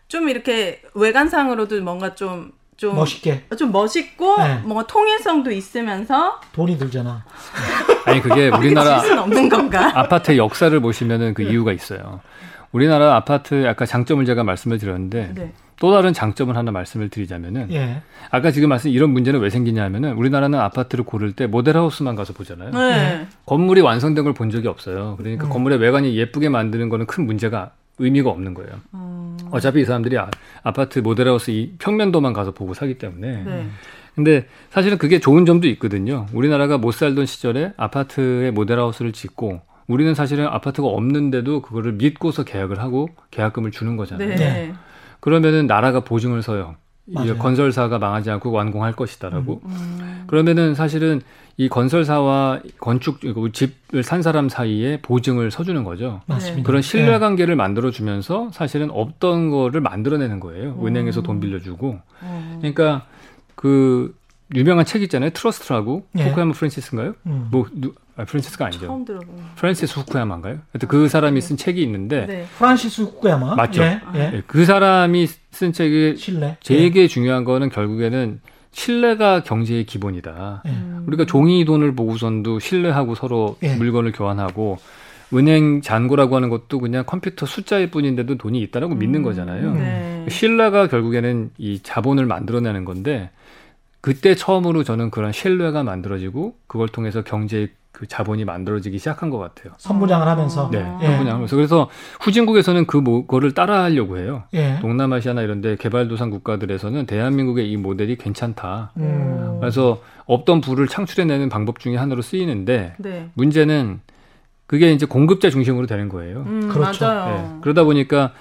좀 0.07 0.29
이렇게 0.29 0.81
외관상으로도 0.93 1.81
뭔가 1.81 2.15
좀, 2.15 2.53
좀, 2.81 2.95
멋있게 2.95 3.43
좀 3.59 3.71
멋있고 3.71 4.37
네. 4.41 4.59
뭔가 4.63 4.87
통일성도 4.87 5.51
있으면서 5.51 6.41
돈이 6.51 6.79
들잖아. 6.79 7.23
아니 8.05 8.19
그게 8.21 8.49
우리나라 8.49 8.99
없는 9.21 9.49
건가? 9.49 9.91
아파트의 9.93 10.39
역사를 10.39 10.77
보시면은 10.79 11.35
그 11.35 11.43
이유가 11.43 11.73
있어요. 11.73 12.21
우리나라 12.71 13.15
아파트 13.15 13.67
아까 13.67 13.85
장점을 13.85 14.25
제가 14.25 14.43
말씀을 14.43 14.79
드렸는데 14.79 15.31
네. 15.35 15.53
또 15.79 15.91
다른 15.91 16.11
장점을 16.11 16.55
하나 16.57 16.71
말씀을 16.71 17.09
드리자면은 17.09 17.71
예. 17.71 18.01
아까 18.31 18.49
지금 18.49 18.69
말씀 18.69 18.89
이런 18.89 19.11
문제는 19.11 19.39
왜 19.41 19.51
생기냐면은 19.51 20.13
우리나라는 20.13 20.57
아파트를 20.59 21.05
고를 21.05 21.33
때 21.33 21.45
모델하우스만 21.45 22.15
가서 22.15 22.33
보잖아요. 22.33 22.71
네. 22.71 23.27
건물이 23.45 23.81
완성된 23.81 24.23
걸 24.23 24.33
본 24.33 24.49
적이 24.49 24.69
없어요. 24.69 25.15
그러니까 25.19 25.45
음. 25.45 25.49
건물의 25.49 25.77
외관이 25.77 26.15
예쁘게 26.17 26.49
만드는 26.49 26.89
거는 26.89 27.05
큰 27.05 27.27
문제가 27.27 27.73
의미가 27.99 28.29
없는 28.29 28.53
거예요. 28.53 28.71
음, 28.93 29.37
어차피 29.51 29.81
이 29.81 29.85
사람들이 29.85 30.17
아, 30.17 30.29
아파트 30.63 30.99
모델하우스 30.99 31.51
이 31.51 31.75
평면도만 31.79 32.33
가서 32.33 32.51
보고 32.51 32.73
사기 32.73 32.97
때문에. 32.97 33.43
네. 33.43 33.67
근데 34.15 34.47
사실은 34.69 34.97
그게 34.97 35.19
좋은 35.19 35.45
점도 35.45 35.67
있거든요. 35.69 36.25
우리나라가 36.33 36.77
못 36.77 36.91
살던 36.91 37.25
시절에 37.25 37.73
아파트에 37.77 38.51
모델하우스를 38.51 39.13
짓고 39.13 39.61
우리는 39.87 40.13
사실은 40.13 40.47
아파트가 40.47 40.87
없는데도 40.87 41.61
그거를 41.61 41.93
믿고서 41.93 42.43
계약을 42.43 42.79
하고 42.79 43.09
계약금을 43.31 43.71
주는 43.71 43.97
거잖아요. 43.97 44.29
네. 44.29 44.35
네. 44.35 44.73
그러면은 45.19 45.67
나라가 45.67 46.01
보증을 46.01 46.41
서요. 46.41 46.75
이 47.07 47.13
맞아요. 47.13 47.37
건설사가 47.37 47.99
망하지 47.99 48.29
않고 48.31 48.51
완공할 48.51 48.93
것이다라고. 48.93 49.61
음, 49.65 50.23
그러면은 50.27 50.75
사실은 50.75 51.21
이 51.57 51.67
건설사와 51.67 52.61
건축 52.79 53.19
그 53.19 53.51
집을 53.51 54.03
산 54.03 54.21
사람 54.21 54.49
사이에 54.49 54.99
보증을 55.01 55.51
서주는 55.51 55.83
거죠. 55.83 56.21
맞습니다. 56.27 56.65
그런 56.65 56.81
신뢰 56.81 57.13
예. 57.13 57.19
관계를 57.19 57.55
만들어 57.55 57.91
주면서 57.91 58.49
사실은 58.53 58.89
없던 58.91 59.49
거를 59.49 59.81
만들어내는 59.81 60.39
거예요. 60.39 60.79
은행에서 60.83 61.21
돈 61.21 61.39
빌려주고. 61.39 61.99
음. 62.23 62.57
그러니까 62.59 63.05
그 63.55 64.15
유명한 64.55 64.85
책 64.85 65.01
있잖아요. 65.03 65.29
Trust라고 65.31 66.07
예. 66.17 66.23
후쿠야마 66.23 66.53
프랜시스인가요? 66.53 67.13
음. 67.25 67.47
뭐 67.51 67.65
누, 67.73 67.93
아, 68.17 68.25
프랜시스가 68.25 68.65
아니죠. 68.65 68.87
처음 68.87 69.05
들어보는. 69.05 69.43
프랜시스 69.55 69.99
후쿠야마인가요? 69.99 70.59
하여튼 70.73 70.87
그 70.89 71.07
사람이 71.07 71.39
쓴 71.41 71.57
책이 71.57 71.81
있는데 71.83 72.25
네. 72.25 72.45
프란시스 72.57 73.01
후쿠야마 73.01 73.55
맞죠. 73.55 73.83
예. 73.83 74.01
예. 74.15 74.31
예, 74.33 74.43
그 74.47 74.65
사람이 74.65 75.27
쓴 75.51 75.71
책이 75.71 76.17
신뢰. 76.17 76.57
되게 76.63 77.07
중요한 77.07 77.43
거는 77.45 77.69
결국에는 77.69 78.41
신뢰가 78.71 79.43
경제의 79.43 79.85
기본이다. 79.85 80.63
예. 80.65 80.69
음. 80.69 81.03
우리가 81.07 81.25
종이 81.25 81.63
돈을 81.65 81.95
보고선도 81.95 82.59
신뢰하고 82.59 83.15
서로 83.15 83.57
예. 83.63 83.75
물건을 83.75 84.11
교환하고 84.11 84.77
은행 85.33 85.81
잔고라고 85.81 86.35
하는 86.35 86.49
것도 86.49 86.79
그냥 86.79 87.05
컴퓨터 87.05 87.45
숫자일 87.45 87.89
뿐인데도 87.89 88.37
돈이 88.37 88.59
있다라고 88.63 88.95
믿는 88.95 89.23
거잖아요. 89.23 89.73
네. 89.75 90.25
신뢰가 90.29 90.87
결국에는 90.87 91.51
이 91.57 91.79
자본을 91.81 92.25
만들어내는 92.25 92.83
건데 92.83 93.29
그때 94.01 94.35
처음으로 94.35 94.83
저는 94.83 95.11
그런 95.11 95.31
신뢰가 95.31 95.83
만들어지고 95.83 96.55
그걸 96.67 96.89
통해서 96.89 97.21
경제의 97.21 97.69
그 97.91 98.07
자본이 98.07 98.45
만들어지기 98.45 98.97
시작한 98.97 99.29
것 99.29 99.37
같아요. 99.37 99.73
선분양을 99.77 100.27
하면서. 100.27 100.69
네, 100.71 100.81
아. 100.81 100.99
예. 101.03 101.05
선분양하면서 101.05 101.55
그래서 101.55 101.89
후진국에서는 102.21 102.87
그 102.87 102.97
뭐, 102.97 103.27
거를 103.27 103.53
따라하려고 103.53 104.17
해요. 104.17 104.43
예. 104.53 104.79
동남아시아나 104.81 105.43
이런데 105.43 105.75
개발도상 105.75 106.31
국가들에서는 106.31 107.05
대한민국의 107.05 107.69
이 107.69 107.77
모델이 107.77 108.17
괜찮다. 108.17 108.93
음. 108.97 109.57
그래서 109.59 110.01
없던 110.25 110.61
부를 110.61 110.87
창출해내는 110.87 111.49
방법 111.49 111.79
중에 111.79 111.95
하나로 111.95 112.23
쓰이는데 112.23 112.95
네. 112.97 113.29
문제는 113.35 113.99
그게 114.65 114.93
이제 114.93 115.05
공급자 115.05 115.49
중심으로 115.49 115.85
되는 115.85 116.09
거예요. 116.09 116.43
음, 116.47 116.69
그렇죠. 116.69 117.05
맞아요. 117.05 117.35
네. 117.35 117.57
그러다 117.61 117.83
보니까 117.83 118.31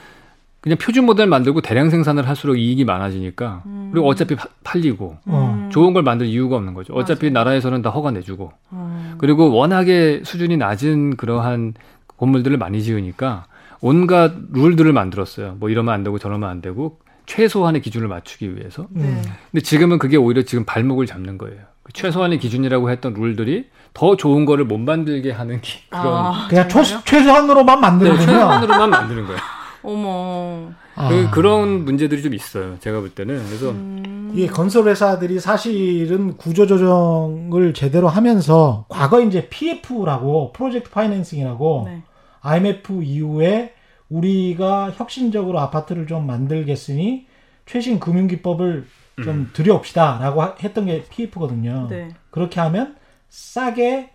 그냥 0.60 0.76
표준 0.78 1.06
모델 1.06 1.26
만들고 1.26 1.62
대량 1.62 1.88
생산을 1.88 2.28
할수록 2.28 2.56
이익이 2.56 2.84
많아지니까 2.84 3.62
음. 3.66 3.88
그리고 3.92 4.08
어차피 4.08 4.36
파- 4.36 4.48
팔리고 4.62 5.16
어. 5.26 5.68
좋은 5.72 5.92
걸 5.94 6.02
만들 6.02 6.26
이유가 6.26 6.56
없는 6.56 6.74
거죠. 6.74 6.92
어차피 6.94 7.30
맞아요. 7.30 7.44
나라에서는 7.44 7.80
다 7.82 7.90
허가 7.90 8.10
내주고 8.10 8.52
음. 8.72 9.14
그리고 9.18 9.50
워낙에 9.52 10.20
수준이 10.24 10.58
낮은 10.58 11.16
그러한 11.16 11.74
건물들을 12.18 12.58
많이 12.58 12.82
지으니까 12.82 13.46
온갖 13.80 14.32
룰들을 14.52 14.92
만들었어요. 14.92 15.56
뭐 15.58 15.70
이러면 15.70 15.94
안 15.94 16.04
되고 16.04 16.18
저러면 16.18 16.50
안 16.50 16.60
되고 16.60 16.98
최소한의 17.24 17.80
기준을 17.80 18.08
맞추기 18.08 18.56
위해서. 18.56 18.86
네. 18.90 19.22
근데 19.50 19.62
지금은 19.62 19.98
그게 19.98 20.16
오히려 20.18 20.42
지금 20.42 20.64
발목을 20.66 21.06
잡는 21.06 21.38
거예요. 21.38 21.60
그 21.82 21.92
최소한의 21.94 22.38
기준이라고 22.38 22.90
했던 22.90 23.14
룰들이 23.14 23.66
더 23.94 24.16
좋은 24.16 24.44
거를 24.44 24.66
못 24.66 24.76
만들게 24.78 25.30
하는 25.30 25.60
기- 25.62 25.88
그런 25.88 26.06
아, 26.06 26.46
그냥 26.50 26.68
초, 26.68 26.82
정말요? 26.82 27.04
최소한으로만 27.06 27.76
네, 27.76 27.80
만드는군요. 27.80 28.26
최소한으로만 28.26 28.90
만드는 28.90 29.24
거예요. 29.26 29.40
어머. 29.82 30.70
아. 30.94 31.08
그, 31.08 31.30
그런 31.30 31.84
문제들이 31.84 32.22
좀 32.22 32.34
있어요. 32.34 32.78
제가 32.80 33.00
볼 33.00 33.10
때는. 33.10 33.44
그래서 33.46 33.70
음. 33.70 34.32
이 34.34 34.46
건설 34.46 34.88
회사들이 34.88 35.40
사실은 35.40 36.36
구조 36.36 36.66
조정을 36.66 37.74
제대로 37.74 38.08
하면서 38.08 38.84
과거 38.88 39.20
이제 39.20 39.48
PF라고 39.48 40.52
프로젝트 40.52 40.90
파이낸싱이라고 40.90 41.82
네. 41.86 42.02
IMF 42.42 43.02
이후에 43.02 43.72
우리가 44.08 44.90
혁신적으로 44.92 45.58
아파트를 45.60 46.06
좀 46.06 46.26
만들겠으니 46.26 47.26
최신 47.66 48.00
금융 48.00 48.26
기법을 48.26 48.86
좀 49.22 49.50
들여옵시다라고 49.52 50.42
하- 50.42 50.54
했던 50.62 50.86
게 50.86 51.04
PF거든요. 51.10 51.86
네. 51.90 52.08
그렇게 52.30 52.58
하면 52.60 52.96
싸게 53.28 54.10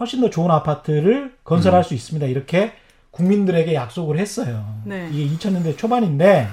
훨씬 0.00 0.20
더 0.20 0.30
좋은 0.30 0.50
아파트를 0.50 1.34
건설할 1.44 1.84
수 1.84 1.94
있습니다. 1.94 2.26
이렇게 2.26 2.72
국민들에게 3.18 3.74
약속을 3.74 4.18
했어요. 4.18 4.64
네. 4.84 5.08
이게 5.12 5.36
2000년대 5.36 5.76
초반인데 5.76 6.48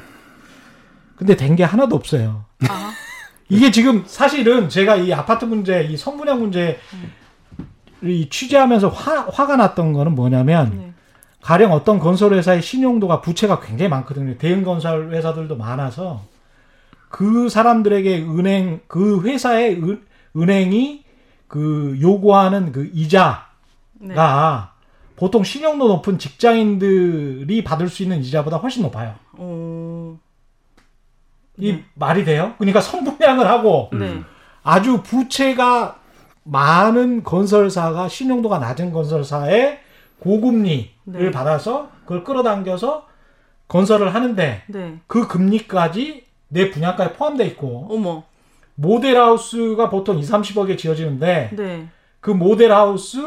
근데 1.15 1.37
된 1.37 1.55
게 1.55 1.63
하나도 1.63 1.95
없어요. 1.95 2.43
아. 2.67 2.91
이게 3.47 3.69
지금 3.69 4.03
사실은 4.07 4.67
제가 4.69 4.95
이 4.95 5.13
아파트 5.13 5.45
문제, 5.45 5.83
이 5.83 5.95
선분양 5.95 6.39
문제 6.39 6.79
이 8.01 8.27
취재하면서 8.29 8.89
화, 8.89 9.21
화가 9.21 9.55
났던 9.55 9.93
거는 9.93 10.15
뭐냐면 10.15 10.77
네. 10.77 10.93
가령 11.41 11.71
어떤 11.71 11.99
건설 11.99 12.33
회사의 12.33 12.63
신용도가 12.63 13.21
부채가 13.21 13.59
굉장히 13.59 13.89
많거든요. 13.89 14.35
대형 14.39 14.63
건설 14.63 15.11
회사들도 15.13 15.55
많아서 15.57 16.23
그 17.09 17.47
사람들에게 17.49 18.23
은행 18.23 18.81
그 18.87 19.21
회사의 19.21 19.75
은, 19.75 20.03
은행이 20.35 21.05
그 21.47 21.97
요구하는 22.01 22.71
그 22.71 22.89
이자가 22.91 23.45
네. 23.99 24.15
보통 25.15 25.43
신용도 25.43 25.87
높은 25.87 26.19
직장인들이 26.19 27.63
받을 27.63 27.87
수 27.87 28.03
있는 28.03 28.19
이자보다 28.21 28.57
훨씬 28.57 28.83
높아요. 28.83 29.15
오. 29.37 30.17
이 31.57 31.71
네. 31.71 31.85
말이 31.93 32.25
돼요? 32.25 32.53
그러니까 32.57 32.81
선분양을 32.81 33.47
하고 33.47 33.89
네. 33.93 34.21
아주 34.63 35.01
부채가 35.03 35.99
많은 36.43 37.23
건설사가 37.23 38.09
신용도가 38.09 38.59
낮은 38.59 38.91
건설사의 38.91 39.79
고금리를 40.19 40.89
네. 41.05 41.31
받아서 41.31 41.89
그걸 42.01 42.23
끌어당겨서 42.23 43.07
건설을 43.67 44.13
하는데 44.13 44.63
네. 44.67 44.99
그 45.07 45.27
금리까지 45.27 46.25
내 46.49 46.71
분양가에 46.71 47.13
포함되어 47.13 47.47
있고 47.47 47.87
어머. 47.89 48.23
모델하우스가 48.75 49.89
보통 49.89 50.19
2, 50.19 50.21
30억에 50.21 50.77
지어지는데 50.77 51.51
네. 51.53 51.87
그 52.19 52.31
모델하우스 52.31 53.19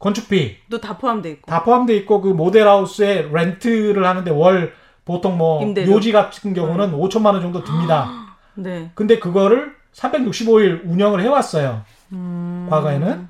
건축비 0.00 0.56
또다 0.70 0.98
포함돼 0.98 1.30
있고. 1.30 1.46
다 1.50 1.62
포함되어 1.62 1.94
있고 1.98 2.20
그 2.20 2.28
모델하우스에 2.28 3.28
렌트를 3.32 4.04
하는데 4.04 4.30
월 4.32 4.72
보통 5.04 5.38
뭐 5.38 5.62
임대료. 5.62 5.92
요지 5.92 6.10
같은 6.10 6.52
경우는 6.54 6.92
5천만 6.92 7.26
원 7.34 7.42
정도 7.42 7.62
듭니다. 7.62 8.10
네. 8.54 8.90
근데 8.94 9.18
그거를 9.20 9.74
365일 9.94 10.84
운영을 10.84 11.20
해왔어요. 11.22 11.82
음. 12.12 12.66
과거에는 12.70 13.28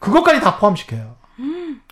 그것까지 0.00 0.40
다 0.40 0.58
포함시켜요. 0.58 1.16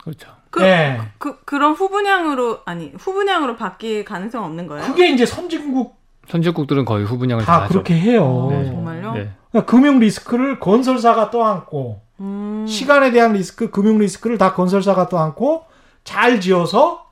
그렇죠. 0.03 0.31
그, 0.51 0.61
네. 0.61 0.99
그 1.18 1.37
그 1.45 1.57
런 1.59 1.72
후분양으로 1.74 2.61
아니 2.64 2.93
후분양으로 2.99 3.57
바뀔 3.57 4.05
가능성 4.05 4.45
없는 4.45 4.66
거예요? 4.66 4.85
그게 4.87 5.09
이제 5.11 5.27
선진국 5.27 5.97
선진국들은 6.29 6.85
거의 6.85 7.05
후분양을 7.05 7.45
다, 7.45 7.53
다 7.59 7.62
하죠. 7.64 7.72
그렇게 7.74 7.95
해요. 7.95 8.49
네. 8.51 8.59
네. 8.62 8.66
정말요? 8.66 9.12
네. 9.12 9.31
그러니까 9.51 9.70
금융 9.70 9.99
리스크를 10.01 10.59
건설사가 10.59 11.31
떠안고 11.31 12.01
음. 12.20 12.55
시간에 12.67 13.11
대한 13.11 13.33
리스크, 13.33 13.71
금융 13.71 13.99
리스크를 13.99 14.39
다 14.39 14.53
건설사가 14.55 15.09
떠안고 15.09 15.64
잘 16.05 16.41
지어서 16.41 17.07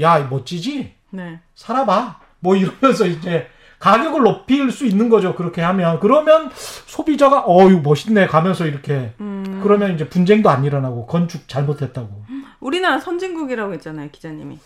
야 0.00 0.26
멋지지 0.28 0.94
네. 1.10 1.40
살아봐 1.54 2.20
뭐 2.40 2.56
이러면서 2.56 3.06
이제 3.06 3.46
가격을 3.78 4.22
높일 4.22 4.72
수 4.72 4.86
있는 4.86 5.08
거죠 5.08 5.34
그렇게 5.34 5.60
하면 5.62 6.00
그러면 6.00 6.50
소비자가 6.54 7.44
어유 7.46 7.80
멋있네 7.82 8.26
가면서 8.26 8.66
이렇게 8.66 9.12
음. 9.20 9.60
그러면 9.62 9.94
이제 9.94 10.08
분쟁도 10.08 10.48
안 10.50 10.64
일어나고 10.64 11.06
건축 11.06 11.48
잘못했다고 11.48 12.24
우리나라 12.60 12.98
선진국이라고 12.98 13.74
했잖아요, 13.74 14.08
기자님이. 14.10 14.58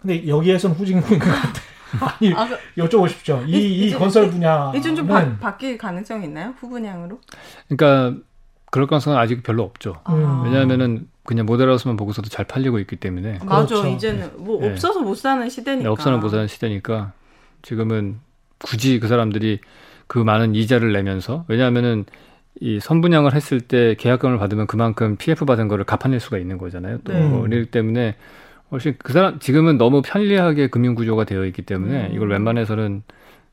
근데 0.00 0.26
여기에서는 0.26 0.76
후진국인 0.76 1.18
것 1.20 1.26
같아 1.26 1.60
아니 2.20 2.34
아, 2.34 2.48
그, 2.48 2.58
여쭤보십시오 2.76 3.48
이, 3.48 3.52
이, 3.52 3.86
이제- 3.86 3.96
건설 3.96 4.30
분야는 4.30 4.78
이좀 4.78 4.96
좀 4.96 5.06
바, 5.06 5.38
바뀔 5.38 5.78
가능성이 5.78 6.24
있나요? 6.24 6.54
후분양으로? 6.58 7.20
그러니까 7.68 8.20
그럴 8.76 8.86
가능성은 8.86 9.18
아직 9.18 9.42
별로 9.42 9.62
없죠. 9.62 10.02
음. 10.10 10.42
왜냐하면은 10.44 11.08
그냥 11.24 11.46
모델하우스만 11.46 11.96
보고서도 11.96 12.28
잘 12.28 12.44
팔리고 12.44 12.78
있기 12.80 12.96
때문에 12.96 13.38
맞아, 13.42 13.74
그렇죠. 13.74 13.88
이제는 13.88 14.32
뭐 14.36 14.60
네. 14.60 14.70
없어서 14.70 15.00
못 15.00 15.14
사는 15.14 15.48
시대니까. 15.48 15.82
네, 15.82 15.88
없어는 15.88 16.20
못 16.20 16.28
사는 16.28 16.46
시대니까 16.46 17.12
지금은 17.62 18.18
굳이 18.58 19.00
그 19.00 19.08
사람들이 19.08 19.60
그 20.06 20.18
많은 20.18 20.54
이자를 20.54 20.92
내면서 20.92 21.46
왜냐하면은 21.48 22.04
이 22.60 22.78
선분양을 22.78 23.34
했을 23.34 23.62
때 23.62 23.94
계약금을 23.98 24.36
받으면 24.36 24.66
그만큼 24.66 25.16
PF 25.16 25.46
받은 25.46 25.68
거를 25.68 25.86
갚아낼 25.86 26.20
수가 26.20 26.36
있는 26.36 26.58
거잖아요. 26.58 26.98
또 27.02 27.14
네. 27.14 27.26
뭐 27.26 27.40
그렇기 27.48 27.70
때문에 27.70 28.16
훨씬 28.72 28.94
그 28.98 29.14
사람 29.14 29.38
지금은 29.38 29.78
너무 29.78 30.02
편리하게 30.02 30.68
금융 30.68 30.94
구조가 30.94 31.24
되어 31.24 31.46
있기 31.46 31.62
때문에 31.62 32.08
음. 32.08 32.14
이걸 32.14 32.28
웬만해서는 32.28 33.04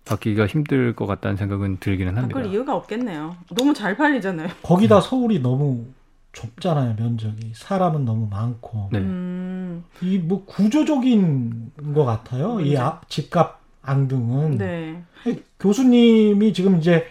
바뀌기가 0.05 0.47
힘들 0.47 0.95
것 0.95 1.05
같다는 1.05 1.37
생각은 1.37 1.77
들기는 1.79 2.17
합니다. 2.17 2.35
바꿀 2.35 2.51
이유가 2.51 2.75
없겠네요. 2.75 3.35
너무 3.55 3.73
잘 3.73 3.95
팔리잖아요. 3.95 4.49
거기다 4.61 5.01
서울이 5.01 5.39
너무 5.41 5.85
좁잖아요 6.33 6.95
면적이 6.97 7.51
사람은 7.53 8.05
너무 8.05 8.27
많고 8.27 8.89
네. 8.91 8.97
음, 8.97 9.83
이뭐 10.01 10.45
구조적인 10.45 11.71
것 11.93 12.05
같아요 12.05 12.59
이 12.59 12.63
문제. 12.69 12.77
아- 12.77 13.01
집값 13.07 13.61
앙등은 13.83 14.57
네. 14.57 15.03
교수님이 15.59 16.53
지금 16.53 16.77
이제 16.79 17.05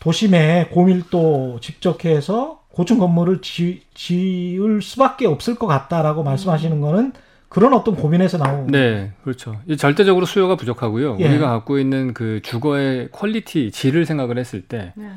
도심에 0.00 0.68
고밀도 0.72 1.58
집적해서 1.60 2.62
고층 2.70 2.98
건물을 2.98 3.42
지, 3.42 3.82
지을 3.94 4.80
수밖에 4.80 5.26
없을 5.26 5.56
것 5.56 5.66
같다라고 5.66 6.22
말씀하시는 6.22 6.80
거는 6.80 7.12
그런 7.48 7.72
어떤 7.72 7.96
고민에서 7.96 8.38
나온 8.38 8.66
네, 8.66 9.12
그렇죠. 9.24 9.56
이 9.66 9.76
절대적으로 9.76 10.26
수요가 10.26 10.56
부족하고요. 10.56 11.16
예. 11.20 11.28
우리가 11.28 11.48
갖고 11.48 11.78
있는 11.78 12.12
그 12.12 12.40
주거의 12.42 13.08
quality, 13.10 13.70
질을 13.70 14.04
생각을 14.04 14.38
했을 14.38 14.60
때, 14.60 14.92
네. 14.96 15.10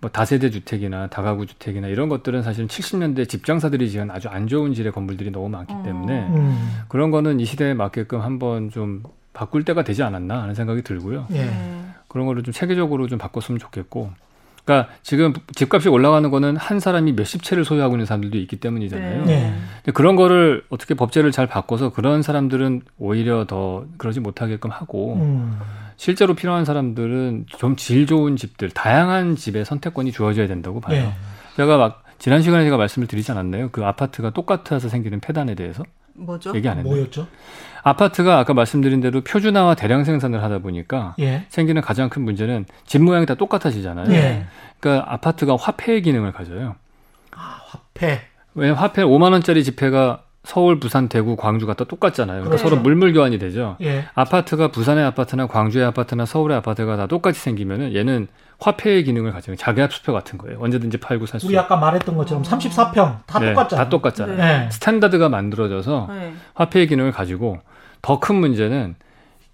뭐 0.00 0.10
다세대 0.10 0.50
주택이나 0.50 1.06
다가구 1.06 1.46
주택이나 1.46 1.88
이런 1.88 2.08
것들은 2.08 2.42
사실 2.42 2.66
70년대 2.66 3.28
집장사들이 3.28 3.90
지은 3.90 4.10
아주 4.10 4.28
안 4.28 4.46
좋은 4.46 4.74
질의 4.74 4.92
건물들이 4.92 5.30
너무 5.30 5.48
많기 5.48 5.72
어. 5.72 5.82
때문에 5.82 6.26
음, 6.28 6.70
그런 6.88 7.10
거는 7.10 7.40
이 7.40 7.44
시대에 7.44 7.72
맞게끔 7.72 8.20
한번 8.20 8.70
좀 8.70 9.02
바꿀 9.32 9.64
때가 9.64 9.84
되지 9.84 10.02
않았나 10.02 10.42
하는 10.42 10.54
생각이 10.54 10.82
들고요. 10.82 11.26
예. 11.30 11.44
네. 11.44 11.82
그런 12.08 12.26
거를 12.26 12.42
좀 12.42 12.52
체계적으로 12.52 13.08
좀 13.08 13.18
바꿨으면 13.18 13.58
좋겠고. 13.58 14.10
그러니까 14.66 14.92
지금 15.02 15.32
집값이 15.54 15.88
올라가는 15.88 16.28
거는 16.28 16.56
한 16.56 16.80
사람이 16.80 17.12
몇십 17.12 17.42
채를 17.42 17.64
소유하고 17.64 17.94
있는 17.94 18.04
사람들도 18.04 18.36
있기 18.36 18.56
때문이잖아요. 18.56 19.24
네. 19.24 19.54
근데 19.76 19.92
그런 19.92 20.16
거를 20.16 20.64
어떻게 20.68 20.94
법제를 20.94 21.30
잘 21.30 21.46
바꿔서 21.46 21.90
그런 21.90 22.20
사람들은 22.20 22.82
오히려 22.98 23.46
더 23.46 23.86
그러지 23.96 24.18
못하게끔 24.20 24.70
하고 24.72 25.14
음, 25.14 25.56
실제로 25.96 26.34
필요한 26.34 26.64
사람들은 26.64 27.46
좀 27.46 27.76
질 27.76 28.06
좋은 28.06 28.36
집들, 28.36 28.70
다양한 28.70 29.36
집의 29.36 29.64
선택권이 29.64 30.10
주어져야 30.12 30.48
된다고 30.48 30.80
봐요. 30.80 30.96
예. 30.96 31.12
제가 31.56 31.76
막 31.78 32.02
지난 32.18 32.42
시간에 32.42 32.64
제가 32.64 32.76
말씀을 32.76 33.06
드리지 33.06 33.30
않았나요? 33.30 33.68
그 33.70 33.84
아파트가 33.84 34.30
똑같아서 34.30 34.88
생기는 34.88 35.20
폐단에 35.20 35.54
대해서 35.54 35.84
뭐죠? 36.18 36.54
얘기 36.54 36.68
안 36.68 36.78
했나요? 36.78 36.94
뭐였죠? 36.94 37.26
아파트가 37.82 38.38
아까 38.38 38.52
말씀드린 38.52 39.00
대로 39.00 39.20
표준화와 39.20 39.74
대량 39.74 40.04
생산을 40.04 40.42
하다 40.42 40.58
보니까 40.58 41.14
예. 41.20 41.46
생기는 41.48 41.80
가장 41.82 42.08
큰 42.08 42.22
문제는 42.22 42.66
집 42.84 43.02
모양이 43.02 43.26
다 43.26 43.34
똑같아지잖아요. 43.34 44.12
예. 44.12 44.46
그러니까 44.80 45.12
아파트가 45.12 45.56
화폐의 45.56 46.02
기능을 46.02 46.32
가져요. 46.32 46.74
화폐. 47.30 48.20
왜냐면 48.54 48.80
화폐 48.80 49.02
5만 49.02 49.32
원짜리 49.32 49.62
지폐가 49.62 50.22
서울, 50.42 50.78
부산, 50.78 51.08
대구, 51.08 51.36
광주가 51.36 51.74
다 51.74 51.84
똑같잖아요. 51.84 52.42
그러니까 52.42 52.56
그렇죠. 52.56 52.68
서로 52.68 52.80
물물 52.80 53.12
교환이 53.12 53.38
되죠. 53.38 53.76
예. 53.82 54.04
아파트가 54.14 54.68
부산의 54.68 55.04
아파트나 55.04 55.46
광주의 55.46 55.84
아파트나 55.84 56.24
서울의 56.24 56.56
아파트가 56.58 56.96
다 56.96 57.06
똑같이 57.06 57.40
생기면은 57.40 57.94
얘는 57.94 58.28
화폐의 58.58 59.04
기능을 59.04 59.32
가지고 59.32 59.56
자기압 59.56 59.92
수표 59.92 60.12
같은 60.12 60.38
거예요. 60.38 60.58
언제든지 60.60 60.98
팔고 60.98 61.26
살 61.26 61.40
수. 61.40 61.46
우리 61.46 61.58
아까 61.58 61.76
말했던 61.76 62.16
것처럼 62.16 62.42
34평 62.42 63.18
다 63.26 63.38
네, 63.38 63.52
똑같잖아요. 63.52 63.84
다 63.84 63.88
똑같잖아요. 63.90 64.36
네. 64.36 64.68
standard가 64.70 65.28
만들어져서 65.28 66.06
네. 66.10 66.32
화폐의 66.54 66.86
기능을 66.86 67.12
가지고 67.12 67.60
더 68.02 68.18
큰 68.20 68.36
문제는 68.36 68.94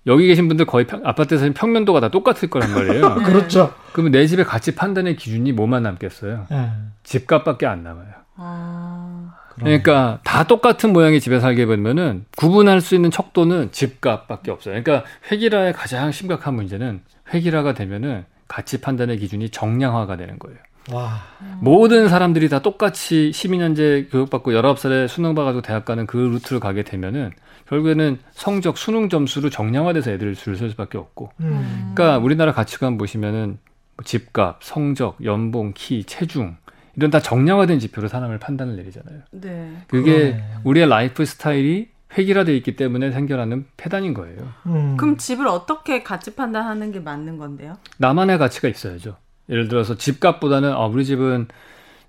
여기 0.07 0.27
계신 0.27 0.49
분들 0.49 0.67
거의 0.67 0.87
평- 0.87 1.01
아파트에서는 1.07 1.55
평면도가 1.55 2.01
다 2.01 2.09
똑같을 2.11 2.51
거란 2.51 2.73
말이에요. 2.75 3.15
네. 3.19 3.25
그렇죠. 3.25 3.73
그러면 3.93 4.13
내 4.13 4.27
집의 4.27 4.45
가치 4.45 4.75
판단의 4.75 5.17
기준이 5.17 5.53
뭐만 5.53 5.83
남겠어요? 5.85 6.47
예. 6.51 6.71
집값밖에 7.05 7.67
안 7.67 7.83
남아요. 7.85 8.09
아, 8.37 9.35
그러니까 9.55 10.19
다 10.25 10.45
똑같은 10.45 10.93
모양의 10.93 11.21
집에 11.21 11.39
살게 11.39 11.67
되면은 11.67 12.25
구분할 12.37 12.81
수 12.81 12.95
있는 12.95 13.11
척도는 13.11 13.71
집값밖에 13.73 14.51
없어요. 14.51 14.83
그러니까 14.83 15.09
획일화의 15.31 15.73
가장 15.73 16.11
심각한 16.11 16.55
문제는 16.55 17.03
획일화가 17.33 17.75
되면은 17.75 18.25
가치 18.53 18.81
판단의 18.83 19.17
기준이 19.19 19.49
정량화가 19.49 20.17
되는 20.19 20.39
거예요. 20.39 20.59
와. 20.93 21.23
모든 21.61 22.09
사람들이 22.09 22.49
다 22.51 22.59
똑같이 22.61 23.31
12년제 23.33 24.11
교육받고 24.11 24.51
19살에 24.53 25.09
수능 25.09 25.35
봐가지고 25.35 25.63
대학 25.63 25.85
가는 25.87 26.07
그 26.07 26.17
루트를 26.19 26.61
가게 26.61 26.83
되면은 26.83 27.31
결국에는 27.69 28.19
성적 28.33 28.77
수능 28.77 29.09
점수로 29.09 29.49
정량화돼서 29.49 30.11
애들을 30.11 30.35
줄 30.35 30.57
설 30.57 30.69
수밖에 30.71 30.99
없고 30.99 31.31
음. 31.41 31.93
그러니까 31.95 32.19
우리나라 32.19 32.53
가치관 32.53 32.99
보시면은 32.99 33.59
뭐 33.97 34.05
집값, 34.05 34.59
성적, 34.63 35.17
연봉, 35.25 35.73
키, 35.75 36.05
체중 36.05 36.57
이런 36.97 37.11
다 37.11 37.21
정량화된 37.21 37.79
지표로 37.79 38.09
사람을 38.09 38.39
판단을 38.39 38.77
내리잖아요. 38.77 39.21
네. 39.31 39.73
그게 39.87 40.33
그러네. 40.33 40.45
우리의 40.65 40.89
lifestyle이 40.89 41.89
획일화돼 42.17 42.57
있기 42.59 42.77
때문에 42.77 43.11
생겨나는 43.11 43.67
폐단인 43.77 44.15
거예요. 44.15 44.39
음. 44.67 44.97
그럼 44.97 45.17
집을 45.17 45.47
어떻게 45.47 46.03
가치 46.03 46.35
판단하는 46.35 46.93
게 46.93 47.01
맞는 47.01 47.39
건데요? 47.39 47.75
나만의 47.99 48.39
가치가 48.39 48.69
있어야죠. 48.69 49.17
예를 49.49 49.69
들어서 49.69 49.97
집값보다는 49.97 50.73
아, 50.73 50.87
우리 50.87 51.05
집은 51.05 51.49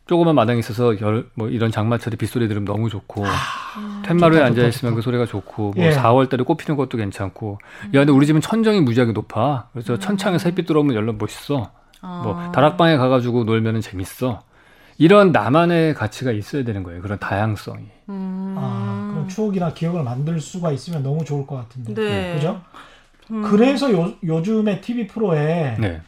조그만 0.06 0.36
마당이 0.36 0.60
있어서 0.60 1.00
열, 1.00 1.30
뭐 1.34 1.48
이런 1.48 1.72
장마철에 1.72 2.18
빗소리 2.18 2.48
들으면 2.50 2.66
너무 2.66 2.90
좋고 2.90 3.24
텐마루에 4.04 4.40
좋다, 4.40 4.48
앉아 4.48 4.68
있으면 4.68 4.92
좋다. 4.92 4.96
그 4.96 5.02
소리가 5.02 5.26
좋고 5.26 5.74
뭐 5.76 5.86
예. 5.86 5.92
4월달에 5.92 6.46
꽃 6.46 6.58
피는 6.58 6.76
것도 6.76 6.98
괜찮고 6.98 7.60
야 7.94 8.00
근데 8.00 8.12
우리 8.12 8.26
집은 8.26 8.42
천정이 8.42 8.82
무지하게 8.82 9.14
높아 9.14 9.70
그래서 9.72 9.98
천창에서 9.98 10.50
햇빛 10.50 10.66
들어오면 10.66 10.96
열로 10.96 11.14
멋있어 11.14 11.72
뭐 12.02 12.38
아. 12.38 12.52
다락방에 12.52 12.98
가가지고 12.98 13.46
놀면은 13.46 13.80
재밌어 13.80 14.42
이런 14.98 15.32
나만의 15.32 15.94
가치가 15.94 16.32
있어야 16.32 16.66
되는 16.66 16.84
거예요 16.84 17.02
그런 17.02 17.18
다양성이 17.18 17.86
음. 18.10 18.56
아, 18.58 19.03
그런 19.24 19.28
추억이나 19.30 19.74
기억을 19.74 20.04
만들 20.04 20.40
수가 20.40 20.72
있으면 20.72 21.04
너무 21.04 21.24
좋을 21.24 21.48
것 21.48 21.56
같은데. 21.56 21.94
네. 21.94 22.34
그죠? 22.36 22.62
음. 23.32 23.42
그래서 23.44 23.92
요, 23.92 24.12
요즘에 24.24 24.82
TV 24.82 25.08
프로에 25.08 25.78
네 25.80 26.02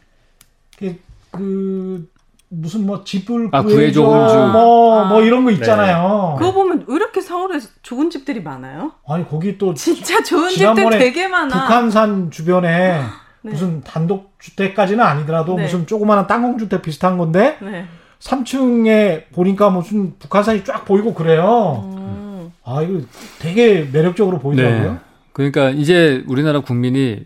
그, 0.77 0.99
그 1.31 2.09
무슨 2.49 2.85
뭐 2.85 3.03
집을 3.03 3.49
아, 3.51 3.63
구해줘, 3.63 4.01
홈즈. 4.03 4.33
뭐, 4.51 5.05
뭐 5.05 5.21
아. 5.21 5.23
이런 5.23 5.45
거 5.45 5.51
있잖아요. 5.51 6.35
그거 6.37 6.53
보면 6.53 6.85
왜 6.87 6.95
이렇게 6.95 7.21
서울에 7.21 7.59
좋은 7.81 8.09
집들이 8.09 8.41
많아요? 8.41 8.93
아니 9.07 9.27
거기 9.27 9.57
또 9.57 9.73
진짜 9.73 10.21
좋은 10.21 10.49
집들 10.49 10.89
되게 10.91 11.27
많아. 11.27 11.47
북한산 11.61 12.31
주변에 12.31 13.01
네. 13.41 13.51
무슨 13.51 13.81
단독 13.81 14.33
주택까지는 14.39 15.03
아니더라도 15.03 15.55
네. 15.55 15.63
무슨 15.63 15.87
조그마한 15.87 16.27
땅콩 16.27 16.57
주택 16.57 16.81
비슷한 16.81 17.17
건데 17.17 17.57
네. 17.61 17.85
3층에 18.19 19.31
보니까 19.33 19.69
무슨 19.69 20.17
북한산이 20.17 20.63
쫙 20.63 20.85
보이고 20.85 21.13
그래요. 21.13 21.83
음. 21.97 22.24
아 22.65 22.81
이거 22.81 23.01
되게 23.39 23.87
매력적으로 23.91 24.39
보이더라고요. 24.39 24.91
네. 24.93 24.97
그러니까 25.33 25.69
이제 25.69 26.23
우리나라 26.27 26.61
국민이 26.61 27.25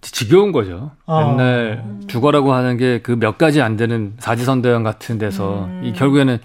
지겨운 0.00 0.50
거죠. 0.52 0.92
아. 1.06 1.20
맨날 1.36 1.84
주거라고 2.06 2.52
하는 2.54 2.76
게 2.76 3.00
그 3.02 3.16
몇 3.16 3.36
가지 3.38 3.60
안 3.60 3.76
되는 3.76 4.14
사지선대형 4.18 4.82
같은 4.82 5.18
데서 5.18 5.64
음. 5.66 5.82
이 5.84 5.92
결국에는 5.92 6.38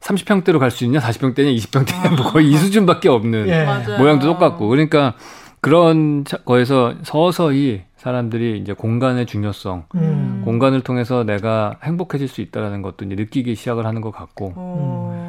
30평대로 0.00 0.58
갈 0.58 0.70
수 0.70 0.84
있냐, 0.84 0.98
40평대냐, 1.00 1.56
20평대냐 1.56 2.16
뭐 2.16 2.30
거의 2.32 2.50
이 2.50 2.56
수준밖에 2.56 3.08
없는 3.08 3.48
예. 3.48 3.66
모양도 3.98 4.26
똑같고 4.26 4.68
그러니까 4.68 5.14
그런 5.60 6.24
차- 6.26 6.38
거에서 6.38 6.94
서서히 7.02 7.82
사람들이 7.96 8.58
이제 8.58 8.74
공간의 8.74 9.24
중요성, 9.24 9.84
음. 9.94 10.42
공간을 10.44 10.82
통해서 10.82 11.24
내가 11.24 11.76
행복해질 11.82 12.28
수 12.28 12.42
있다라는 12.42 12.82
것도 12.82 13.06
이제 13.06 13.14
느끼기 13.14 13.54
시작을 13.54 13.86
하는 13.86 14.02
것 14.02 14.10
같고 14.10 14.52
어. 14.56 15.23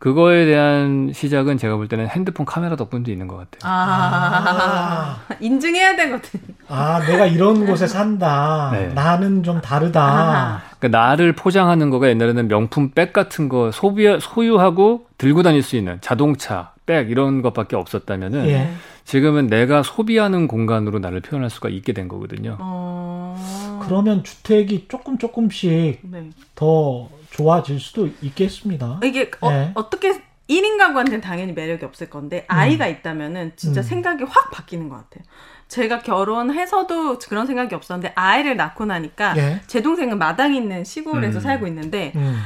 그거에 0.00 0.46
대한 0.46 1.12
시작은 1.14 1.58
제가 1.58 1.76
볼 1.76 1.86
때는 1.86 2.08
핸드폰 2.08 2.46
카메라 2.46 2.74
덕분도 2.74 3.10
있는 3.10 3.28
것 3.28 3.36
같아요. 3.36 3.60
아. 3.70 5.18
인증해야 5.40 5.94
되거든. 5.94 6.40
아 6.68 7.04
내가 7.06 7.26
이런 7.26 7.66
곳에 7.66 7.86
산다. 7.86 8.70
네. 8.72 8.88
나는 8.94 9.42
좀 9.42 9.60
다르다. 9.60 10.02
아. 10.02 10.62
그러니까 10.78 10.98
나를 10.98 11.34
포장하는 11.34 11.90
거가 11.90 12.08
옛날에는 12.08 12.48
명품 12.48 12.92
백 12.92 13.12
같은 13.12 13.50
거 13.50 13.70
소비 13.72 14.06
소유하고 14.18 15.06
들고 15.18 15.42
다닐 15.42 15.62
수 15.62 15.76
있는 15.76 15.98
자동차, 16.00 16.72
백 16.86 17.10
이런 17.10 17.42
것밖에 17.42 17.76
없었다면은 17.76 18.46
예. 18.46 18.70
지금은 19.04 19.48
내가 19.48 19.82
소비하는 19.82 20.48
공간으로 20.48 20.98
나를 20.98 21.20
표현할 21.20 21.50
수가 21.50 21.68
있게 21.68 21.92
된 21.92 22.08
거거든요. 22.08 22.56
어. 22.58 23.80
그러면 23.84 24.24
주택이 24.24 24.86
조금 24.88 25.18
조금씩 25.18 26.00
네. 26.02 26.30
더 26.54 27.10
좋아질 27.40 27.80
수도 27.80 28.08
있겠습니다. 28.20 29.00
이게 29.02 29.30
어, 29.40 29.50
네. 29.50 29.72
어 29.74 29.88
떻게 29.88 30.20
1인 30.48 30.78
가구한테는 30.78 31.20
당연히 31.20 31.52
매력이 31.52 31.84
없을 31.84 32.10
건데 32.10 32.44
아이가 32.48 32.86
있다면은 32.86 33.52
진짜 33.56 33.80
음. 33.80 33.82
생각이 33.82 34.24
확 34.24 34.50
바뀌는 34.50 34.88
것 34.88 34.96
같아요. 34.96 35.24
제가 35.68 36.00
결혼해서도 36.00 37.18
그런 37.20 37.46
생각이 37.46 37.74
없었는데 37.74 38.12
아이를 38.16 38.56
낳고 38.56 38.84
나니까 38.84 39.36
예. 39.36 39.60
제 39.68 39.80
동생은 39.80 40.18
마당 40.18 40.54
있는 40.54 40.84
시골에서 40.84 41.38
음. 41.38 41.40
살고 41.40 41.66
있는데 41.68 42.12
음. 42.16 42.40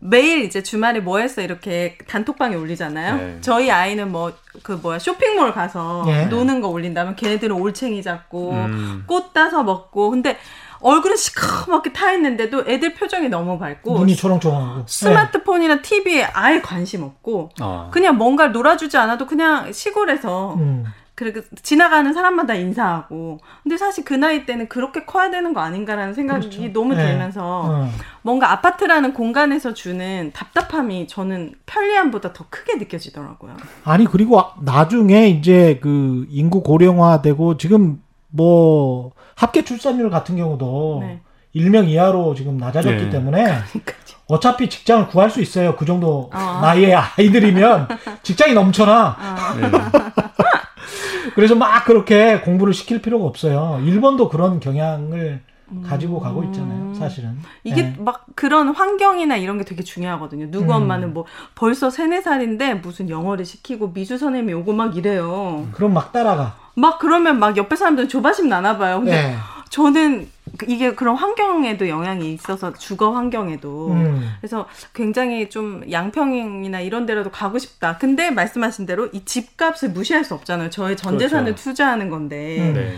매일 0.00 0.42
이제 0.42 0.62
주말에 0.62 1.00
뭐 1.00 1.18
했어 1.18 1.40
이렇게 1.40 1.96
단톡방에 2.08 2.56
올리잖아요. 2.56 3.16
네. 3.16 3.38
저희 3.40 3.70
아이는 3.70 4.10
뭐 4.12 4.32
그 4.62 4.72
뭐야 4.72 4.98
쇼핑몰 4.98 5.52
가서 5.52 6.04
예. 6.08 6.26
노는 6.26 6.60
거 6.60 6.68
올린다면 6.68 7.16
걔네들은 7.16 7.56
올챙이 7.56 8.02
잡고 8.02 8.52
음. 8.52 9.04
꽃 9.06 9.32
따서 9.32 9.62
먹고 9.62 10.10
근데 10.10 10.38
얼굴은 10.84 11.16
시커멓게 11.16 11.92
타 11.94 12.12
있는데도 12.12 12.62
애들 12.66 12.92
표정이 12.94 13.30
너무 13.30 13.58
밝고 13.58 13.98
눈이 13.98 14.14
초롱초롱하고. 14.16 14.76
네. 14.80 14.84
스마트폰이나 14.86 15.80
TV에 15.80 16.24
아예 16.24 16.60
관심 16.60 17.02
없고 17.02 17.50
어. 17.62 17.88
그냥 17.90 18.18
뭔가를 18.18 18.52
놀아주지 18.52 18.96
않아도 18.98 19.26
그냥 19.26 19.72
시골에서 19.72 20.54
네. 20.58 20.62
음. 20.62 20.84
그렇게 21.14 21.42
지나가는 21.62 22.12
사람마다 22.12 22.54
인사하고 22.54 23.38
근데 23.62 23.76
사실 23.76 24.04
그 24.04 24.14
나이 24.14 24.44
때는 24.46 24.68
그렇게 24.68 25.04
커야 25.04 25.30
되는 25.30 25.54
거 25.54 25.60
아닌가라는 25.60 26.12
생각이 26.12 26.50
그렇죠. 26.50 26.72
너무 26.72 26.94
네. 26.96 27.06
들면서 27.06 27.62
어. 27.64 27.88
뭔가 28.22 28.50
아파트라는 28.52 29.14
공간에서 29.14 29.72
주는 29.72 30.32
답답함이 30.34 31.06
저는 31.06 31.54
편리함보다 31.66 32.32
더 32.32 32.44
크게 32.50 32.74
느껴지더라고요. 32.78 33.56
아니 33.84 34.04
그리고 34.06 34.40
아- 34.40 34.54
나중에 34.60 35.28
이제 35.28 35.78
그 35.80 36.26
인구 36.30 36.62
고령화되고 36.64 37.56
지금 37.58 38.02
뭐 38.34 39.12
합계 39.36 39.64
출산율 39.64 40.10
같은 40.10 40.36
경우도 40.36 40.98
네. 41.02 41.20
1명 41.54 41.88
이하로 41.88 42.34
지금 42.34 42.56
낮아졌기 42.56 43.04
네. 43.04 43.10
때문에 43.10 43.44
그러니까 43.44 43.94
어차피 44.26 44.68
직장을 44.68 45.06
구할 45.06 45.30
수 45.30 45.40
있어요. 45.40 45.76
그 45.76 45.84
정도 45.84 46.30
어. 46.34 46.58
나이의 46.60 46.94
아이들이면 46.94 47.88
직장이 48.24 48.54
넘쳐나. 48.54 49.16
네. 49.60 49.70
그래서 51.36 51.54
막 51.54 51.84
그렇게 51.84 52.40
공부를 52.40 52.74
시킬 52.74 53.00
필요가 53.00 53.24
없어요. 53.24 53.80
일본도 53.84 54.28
그런 54.28 54.58
경향을 54.58 55.42
가지고 55.86 56.20
가고 56.20 56.42
있잖아요. 56.44 56.94
사실은. 56.94 57.38
이게 57.62 57.82
네. 57.82 57.96
막 57.98 58.26
그런 58.34 58.68
환경이나 58.68 59.36
이런 59.36 59.58
게 59.58 59.64
되게 59.64 59.82
중요하거든요. 59.82 60.50
누구 60.50 60.72
음. 60.72 60.82
엄마는 60.82 61.14
뭐 61.14 61.24
벌써 61.54 61.90
세네 61.90 62.20
살인데 62.20 62.74
무슨 62.74 63.08
영어를 63.08 63.44
시키고 63.44 63.92
미술 63.92 64.18
선생님이 64.18 64.54
오고 64.54 64.72
막 64.72 64.96
이래요. 64.96 65.68
그럼 65.72 65.94
막 65.94 66.12
따라가. 66.12 66.63
막 66.74 66.98
그러면 66.98 67.38
막 67.38 67.56
옆에 67.56 67.76
사람들은 67.76 68.08
조바심 68.08 68.48
나나 68.48 68.78
봐요. 68.78 68.98
근데 68.98 69.12
네. 69.12 69.36
저는 69.70 70.28
그- 70.56 70.66
이게 70.68 70.94
그런 70.94 71.16
환경에도 71.16 71.88
영향이 71.88 72.32
있어서 72.32 72.72
주거 72.74 73.10
환경에도 73.12 73.90
음. 73.90 74.30
그래서 74.40 74.66
굉장히 74.92 75.50
좀 75.50 75.82
양평이나 75.90 76.80
이런 76.80 77.06
데라도 77.06 77.30
가고 77.30 77.58
싶다. 77.58 77.96
근데 77.98 78.30
말씀하신 78.30 78.86
대로 78.86 79.06
이 79.12 79.24
집값을 79.24 79.90
무시할 79.90 80.24
수 80.24 80.34
없잖아요. 80.34 80.70
저의 80.70 80.96
전 80.96 81.12
그렇죠. 81.16 81.24
재산을 81.28 81.54
투자하는 81.54 82.08
건데. 82.10 82.58
음. 82.60 82.74
네. 82.74 82.94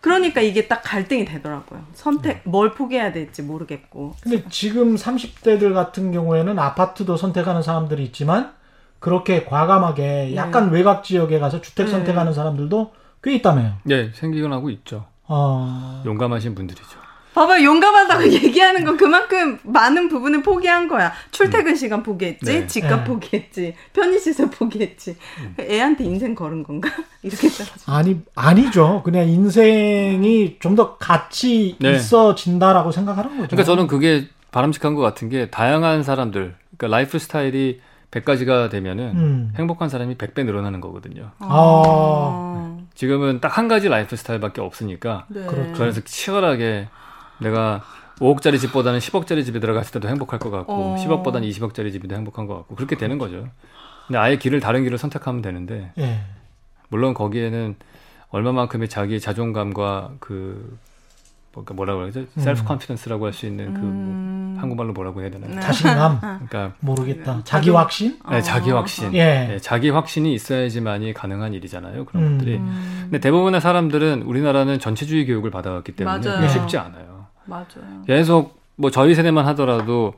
그러니까 0.00 0.40
이게 0.40 0.68
딱 0.68 0.82
갈등이 0.84 1.24
되더라고요. 1.24 1.82
선택 1.94 2.42
뭘 2.44 2.74
포기해야 2.74 3.12
될지 3.12 3.42
모르겠고. 3.42 4.14
근데 4.22 4.44
지금 4.50 4.94
30대들 4.94 5.74
같은 5.74 6.12
경우에는 6.12 6.58
아파트도 6.58 7.16
선택하는 7.16 7.62
사람들이 7.62 8.04
있지만 8.04 8.52
그렇게 9.00 9.44
과감하게 9.44 10.34
약간 10.36 10.70
외곽 10.70 11.02
지역에 11.02 11.38
가서 11.40 11.60
주택 11.60 11.86
네. 11.86 11.90
선택하는 11.92 12.32
사람들도 12.34 12.92
꽤 13.26 13.34
있다며요. 13.34 13.72
네, 13.82 14.10
생기곤 14.14 14.52
하고 14.52 14.70
있죠. 14.70 15.04
어, 15.26 16.00
용감하신 16.06 16.54
분들이죠. 16.54 17.04
봐봐 17.34 17.60
용감하다고 17.62 18.30
얘기하는 18.32 18.84
건 18.84 18.96
그만큼 18.96 19.58
많은 19.64 20.08
부분을 20.08 20.42
포기한 20.42 20.86
거야. 20.86 21.12
출퇴근 21.32 21.74
시간 21.74 22.04
포기했지, 22.04 22.44
네. 22.46 22.66
집값 22.68 23.00
네. 23.00 23.04
포기했지, 23.04 23.74
편의시설 23.92 24.48
포기했지. 24.50 25.16
애한테 25.60 26.04
인생 26.04 26.36
걸은 26.36 26.62
건가? 26.62 26.88
이렇게 27.22 27.48
따라서. 27.48 27.92
아니 27.92 28.20
아니죠. 28.36 29.02
그냥 29.04 29.28
인생이 29.28 30.58
좀 30.60 30.76
더 30.76 30.96
가치 30.98 31.76
네. 31.80 31.96
있어진다라고 31.96 32.92
생각하는 32.92 33.30
거죠. 33.38 33.48
그러니까 33.48 33.64
저는 33.64 33.86
그게 33.88 34.28
바람직한 34.52 34.94
것 34.94 35.00
같은 35.02 35.28
게 35.28 35.50
다양한 35.50 36.04
사람들, 36.04 36.54
그러니까 36.76 36.96
lifestyle이 36.96 37.80
100가지가 38.12 38.70
되면은 38.70 39.04
음. 39.16 39.52
행복한 39.58 39.88
사람이 39.88 40.14
100배 40.16 40.44
늘어나는 40.46 40.80
거거든요. 40.80 41.32
아. 41.40 42.75
지금은 42.96 43.40
딱 43.40 43.56
한 43.56 43.68
가지 43.68 43.88
lifestyle밖에 43.88 44.60
없으니까 44.60 45.26
네. 45.28 45.46
그렇죠. 45.46 45.72
그래서 45.74 46.00
치열하게 46.00 46.88
내가 47.40 47.82
5억짜리 48.18 48.58
집보다는 48.58 48.98
10억짜리 48.98 49.44
집에 49.44 49.60
들어갔을 49.60 49.92
때도 49.92 50.08
행복할 50.08 50.38
것 50.40 50.50
같고 50.50 50.72
어. 50.72 50.96
10억보다는 50.98 51.48
20억짜리 51.50 51.92
집이 51.92 52.08
더 52.08 52.16
행복한 52.16 52.46
것 52.46 52.56
같고 52.56 52.74
그렇게 52.74 52.96
되는 52.96 53.18
거죠. 53.18 53.48
근데 54.06 54.18
아예 54.18 54.36
길을 54.36 54.60
다른 54.60 54.82
길을 54.82 54.98
선택하면 54.98 55.42
되는데 55.42 55.92
예. 55.98 56.20
물론 56.88 57.12
거기에는 57.14 57.76
얼마만큼의 58.30 58.88
자기의 58.88 59.20
자존감과 59.20 60.14
그 60.20 60.78
뭔가 61.56 61.72
뭐라고 61.72 62.00
그러죠? 62.00 62.20
음. 62.20 62.26
self 62.36 62.64
confidence라고 62.64 63.24
할 63.24 63.32
수 63.32 63.46
있는 63.46 63.72
그 63.72 63.80
뭐, 63.80 63.88
음. 63.88 64.56
한국말로 64.60 64.92
뭐라고 64.92 65.22
해야 65.22 65.30
되나? 65.30 65.46
네. 65.46 65.58
자신감 65.60 66.20
그러니까 66.48 66.72
모르겠다. 66.80 67.40
자기 67.44 67.70
확신? 67.70 68.18
네, 68.30 68.42
자기 68.42 68.70
확신. 68.70 69.12
예. 69.14 69.24
네, 69.48 69.58
자기 69.58 69.88
확신이 69.88 70.34
있어야지만이 70.34 71.14
가능한 71.14 71.54
일이잖아요. 71.54 72.04
그런 72.04 72.22
음. 72.24 72.38
것들이. 72.38 72.56
음. 72.56 73.00
근데 73.04 73.20
대부분의 73.20 73.60
사람들은 73.62 74.22
우리나라는 74.22 74.78
전체주의 74.78 75.24
교육을 75.26 75.50
받아왔기 75.50 75.92
때문에 75.92 76.28
맞아요. 76.28 76.48
쉽지 76.48 76.76
않아요. 76.76 77.26
맞아요. 77.46 78.02
계속 78.06 78.60
뭐 78.76 78.90
저희 78.90 79.14
세대만 79.14 79.46
하더라도 79.48 80.12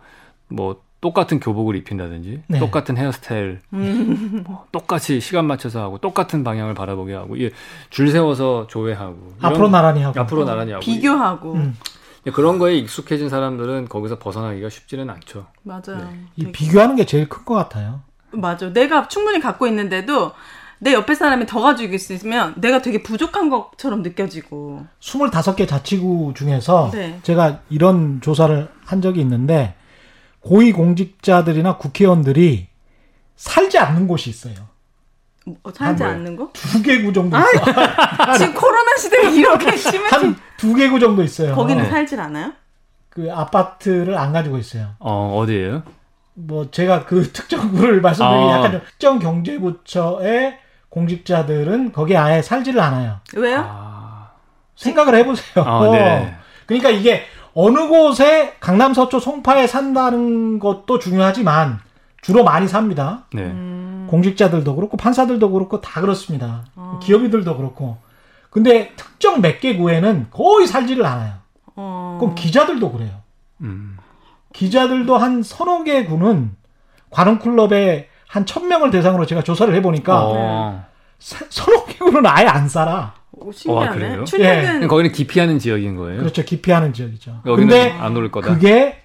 뭐 0.49 0.82
똑같은 1.01 1.39
교복을 1.39 1.77
입힌다든지 1.77 2.43
네. 2.49 2.59
똑같은 2.59 2.97
헤어스타일 2.97 3.61
음. 3.73 4.43
뭐 4.47 4.67
똑같이 4.73 5.21
시간 5.21 5.47
맞춰서 5.47 5.81
하고 5.81 5.99
똑같은 5.99 6.43
방향을 6.43 6.75
바라보게 6.75 7.15
하고 7.15 7.37
이게 7.37 7.51
줄 7.91 8.11
세워서 8.11 8.67
조회하고 8.67 9.35
앞으로 9.41 9.69
나란히 9.69 10.03
하고. 10.03 10.19
앞으로 10.21 10.45
나란히 10.45 10.73
하고 10.73 10.81
비교하고 10.81 11.53
음. 11.55 11.77
그런 12.35 12.59
거에 12.59 12.77
익숙해진 12.77 13.29
사람들은 13.29 13.89
거기서 13.89 14.19
벗어나기가 14.19 14.69
쉽지는 14.69 15.09
않죠. 15.09 15.47
맞아요. 15.63 16.13
이 16.37 16.41
되게- 16.43 16.53
비교하는 16.53 16.97
게 16.97 17.07
제일 17.07 17.29
큰 17.29 17.45
것 17.45 17.55
같아요. 17.55 18.01
맞아. 18.33 18.71
내가 18.73 19.09
충분히 19.09 19.41
갖고 19.41 19.67
있는데도 19.69 20.33
내 20.81 20.93
옆에 20.93 21.15
사람이 21.15 21.47
더 21.47 21.61
가지고 21.61 21.95
있으면 21.95 22.55
내가 22.57 22.83
되게 22.83 23.03
부족한 23.03 23.49
것처럼 23.51 24.03
느껴지고. 24.03 24.85
25개 25.01 25.67
자치구 25.67 26.35
중에서 26.37 26.91
네. 26.93 27.19
제가 27.23 27.61
이런 27.71 28.21
조사를 28.21 28.69
한 28.85 29.01
적이 29.01 29.21
있는데 29.23 29.75
고위 30.49 30.73
공직자들이나 30.73 31.77
국회의원들이 31.77 32.69
살지 33.37 33.77
않는 33.79 34.09
곳이 34.09 34.31
있어요. 34.31 34.55
어, 35.63 35.71
살지 35.71 36.03
한 36.03 36.13
않는 36.13 36.37
거? 36.37 36.49
두 36.55 36.83
개구 36.83 37.13
정도 37.13 37.37
있어요. 37.37 37.65
지금 38.39 38.55
코로나 38.55 38.97
시대에 38.97 39.31
이렇게 39.31 39.77
심해지. 39.77 40.15
한두 40.15 40.75
개구 40.75 40.99
정도 40.99 41.23
있어요. 41.23 41.55
거기는 41.55 41.83
네. 41.83 41.91
살질 41.91 42.19
않아요? 42.19 42.55
그 43.11 43.31
아파트를 43.31 44.17
안 44.17 44.33
가지고 44.33 44.57
있어요. 44.57 44.95
어 45.01 45.39
어디예요? 45.39 45.83
뭐 46.33 46.71
제가 46.71 47.05
그 47.05 47.29
특정 47.33 47.71
구를 47.71 48.01
말씀드리기 48.01 48.45
아. 48.51 48.57
약간 48.57 48.73
좀 48.73 48.81
특정 48.87 49.19
경제부처의 49.19 50.59
공직자들은 50.89 51.93
거기에 51.93 52.17
아예 52.17 52.41
살지를 52.41 52.81
않아요. 52.81 53.21
왜요? 53.37 53.65
아, 53.69 54.31
생각을 54.77 55.15
해보세요. 55.17 55.63
아, 55.63 55.91
네. 55.91 56.35
그러니까 56.65 56.89
이게 56.89 57.25
어느 57.61 57.89
곳에 57.89 58.55
강남 58.61 58.95
서초 58.95 59.19
송파에 59.19 59.67
산다는 59.67 60.61
것도 60.61 61.01
중요하지만 61.01 61.81
주로 62.23 62.45
많이 62.45 62.69
삽니다. 62.69 63.25
네. 63.33 63.43
음. 63.43 64.07
공직자들도 64.09 64.77
그렇고 64.77 64.97
판사들도 64.97 65.51
그렇고 65.51 65.81
다 65.81 66.01
그렇습니다. 66.01 66.65
어. 66.77 67.01
기업인들도 67.03 67.57
그렇고. 67.57 67.99
근데 68.51 68.93
특정 68.95 69.41
몇 69.41 69.59
개 69.61 69.77
구에는 69.77 70.29
거의 70.31 70.69
살지를 70.69 71.05
않아요. 71.05 71.35
어. 71.75 72.17
그럼 72.21 72.37
기자들도 72.37 72.93
그래요. 72.93 73.11
음. 73.63 73.97
기자들도 74.53 75.17
한 75.17 75.43
서너 75.43 75.83
개 75.83 76.05
구는 76.05 76.55
관훈클럽에 77.11 78.09
한 78.29 78.47
천명을 78.47 78.91
대상으로 78.93 79.27
제가 79.27 79.43
조사를 79.43 79.75
해보니까 79.75 80.25
어. 80.27 80.85
사- 81.19 81.45
서너 81.51 81.87
개 81.87 81.99
구는 81.99 82.25
아예 82.25 82.47
안 82.47 82.69
살아. 82.69 83.15
오, 83.41 83.53
신기하네. 83.53 83.89
어, 83.89 83.93
그래요? 83.93 84.24
출퇴근 84.24 84.89
거기는 84.89 85.12
기피하는 85.12 85.59
지역인 85.59 85.97
거예요. 85.97 86.20
그렇죠. 86.20 86.43
기피하는 86.45 86.93
지역이죠. 86.93 87.41
근데 87.45 87.91
안 87.93 88.16
오를 88.16 88.30
거다. 88.30 88.53
그게 88.53 89.03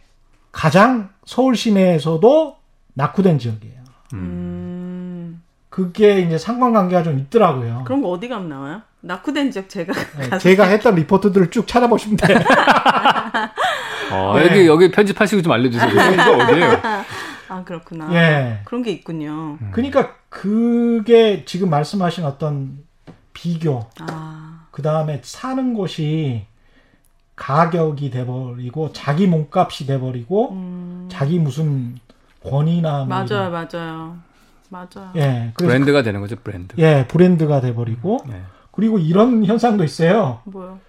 가장 0.51 1.09
서울 1.25 1.55
시내에서도 1.55 2.57
낙후된 2.93 3.39
지역이에요. 3.39 3.73
음. 4.13 5.41
그게 5.69 6.19
이제 6.19 6.37
상관관계가 6.37 7.01
좀 7.01 7.17
있더라고요. 7.17 7.81
그런 7.85 8.01
거 8.03 8.09
어디 8.09 8.27
가면 8.29 8.47
나와요? 8.47 8.81
낙후된 9.01 9.51
지역 9.51 9.67
제가 9.69 9.91
네, 10.19 10.37
제가 10.37 10.65
했던 10.65 10.95
리포트들을 10.95 11.49
쭉 11.49 11.67
찾아보시면 11.67 12.17
돼요. 12.17 12.37
어, 14.11 14.35
네. 14.37 14.45
여기 14.45 14.67
여기 14.67 14.91
편집하시고 14.91 15.41
좀 15.41 15.51
알려주세요. 15.51 15.89
이거 15.89 16.37
어디예요? 16.43 16.81
아 17.49 17.63
그렇구나. 17.65 18.13
예. 18.13 18.59
그런 18.65 18.83
게 18.83 18.91
있군요. 18.91 19.57
그러니까 19.71 20.13
그게 20.29 21.43
지금 21.45 21.69
말씀하신 21.69 22.23
어떤 22.23 22.77
비교, 23.47 23.85
아. 23.99 24.67
그 24.71 24.81
다음에 24.81 25.19
사는 25.21 25.73
곳이 25.73 26.45
가격이 27.35 28.09
돼버리고 28.09 28.93
자기 28.93 29.27
몸값이 29.27 29.85
돼버리고 29.85 30.51
음. 30.53 31.09
자기 31.11 31.39
무슨 31.39 31.97
권위나 32.41 32.99
뭐 32.99 33.05
맞아요, 33.07 33.25
이런- 33.29 33.51
맞아요, 33.51 34.17
맞아요. 34.69 35.11
예, 35.17 35.51
브랜드가 35.57 36.03
되는 36.03 36.21
거죠, 36.21 36.37
브랜드. 36.37 36.73
예 36.77 37.05
브랜드가 37.09 37.59
돼버리고 37.59 38.19
네. 38.29 38.41
그리고 38.71 38.97
이런 38.97 39.43
현상도 39.43 39.83
있어요. 39.83 40.39
뭐요? 40.45 40.79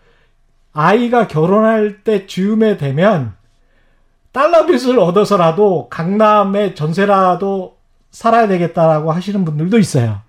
아이가 0.73 1.27
결혼할 1.27 2.05
때 2.05 2.27
즈음에 2.29 2.77
되면 2.77 3.35
달러 4.31 4.65
빚을 4.67 4.97
얻어서라도 5.01 5.89
강남에 5.89 6.75
전세라도 6.75 7.77
살아야 8.13 8.47
되겠다라고 8.47 9.11
하시는 9.11 9.45
분들도 9.45 9.77
있어요. 9.79 10.21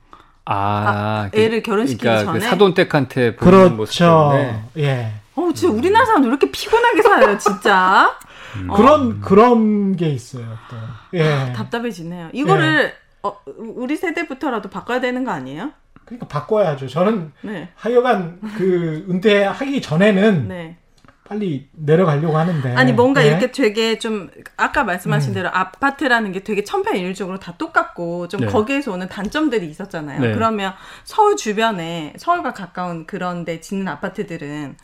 아, 0.46 1.30
그- 1.32 1.40
애를 1.40 1.64
결혼시키기 1.64 2.02
그러니까 2.04 2.34
그 2.34 2.40
전에? 2.40 2.50
사돈댁한테 2.50 3.36
보이는 3.36 3.76
모습 3.78 3.98
그렇죠. 3.98 4.30
때문에 4.34 4.62
예. 4.78 5.12
어, 5.36 5.50
진짜 5.54 5.74
우리나라 5.74 6.06
사람들 6.06 6.30
왜 6.30 6.34
이렇게 6.38 6.52
피곤하게 6.52 7.02
살아요, 7.02 7.38
진짜. 7.38 8.16
음. 8.58 8.70
어, 8.70 8.76
그런 8.78 9.20
그런 9.22 9.96
게 9.96 10.10
있어요. 10.10 10.46
또. 10.70 10.78
예. 11.18 11.52
답답해지네요. 11.54 12.30
이거를 12.34 12.94
어, 13.24 13.38
우리 13.58 13.96
세대부터라도 13.98 14.70
바꿔야 14.70 15.02
되는 15.02 15.24
거 15.26 15.32
아니에요? 15.32 15.72
그러니까 16.06 16.28
바꿔야죠. 16.28 16.88
저는 16.88 17.32
네, 17.42 17.70
하여간 17.76 18.40
그 18.56 19.06
은퇴하기 19.10 19.82
전에는 19.82 20.48
네. 20.48 20.78
빨리 21.28 21.68
내려가려고 21.74 22.38
하는데. 22.38 22.76
아니 22.76 22.94
뭔가 22.94 23.24
예. 23.24 23.30
이렇게 23.30 23.52
되게 23.52 23.98
좀 23.98 24.30
아까 24.58 24.84
말씀하신 24.84 25.32
음. 25.32 25.34
대로 25.34 25.50
아파트라는 25.52 26.32
게 26.32 26.44
되게 26.44 26.64
천편일률적으로 26.64 27.40
다 27.40 27.56
똑같고 27.58 28.28
좀 28.28 28.42
네. 28.42 28.48
거기에서 28.48 28.92
오는 28.94 29.08
단점들이 29.10 29.68
있었잖아요. 29.68 30.22
네. 30.22 30.34
그러면 30.34 30.74
서울 31.04 31.36
주변에 31.36 32.14
서울과 32.18 32.54
가까운 32.54 33.06
그런 33.08 33.44
데 33.44 33.60
짓는 33.60 33.88
아파트들은 33.88 34.78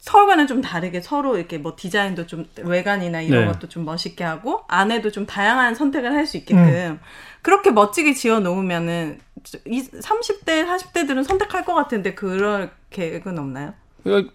서울과는 0.00 0.46
좀 0.48 0.60
다르게 0.60 1.00
서로 1.00 1.38
이렇게 1.38 1.56
뭐 1.56 1.74
디자인도 1.78 2.26
좀 2.26 2.46
외관이나 2.60 3.22
이런 3.22 3.46
네. 3.46 3.52
것도 3.52 3.68
좀 3.68 3.84
멋있게 3.86 4.22
하고 4.24 4.62
안에도 4.68 5.10
좀 5.10 5.24
다양한 5.24 5.74
선택을 5.74 6.12
할 6.12 6.26
수 6.26 6.36
있게끔 6.36 6.58
음. 6.64 7.00
그렇게 7.42 7.70
멋지게 7.70 8.12
지어 8.14 8.40
놓으면은 8.40 9.20
이 9.66 9.82
30대 9.82 10.66
40대들은 10.66 11.24
선택할 11.24 11.64
것 11.64 11.74
같은데 11.74 12.14
그럴 12.14 12.70
계획은 12.90 13.38
없나요? 13.38 13.72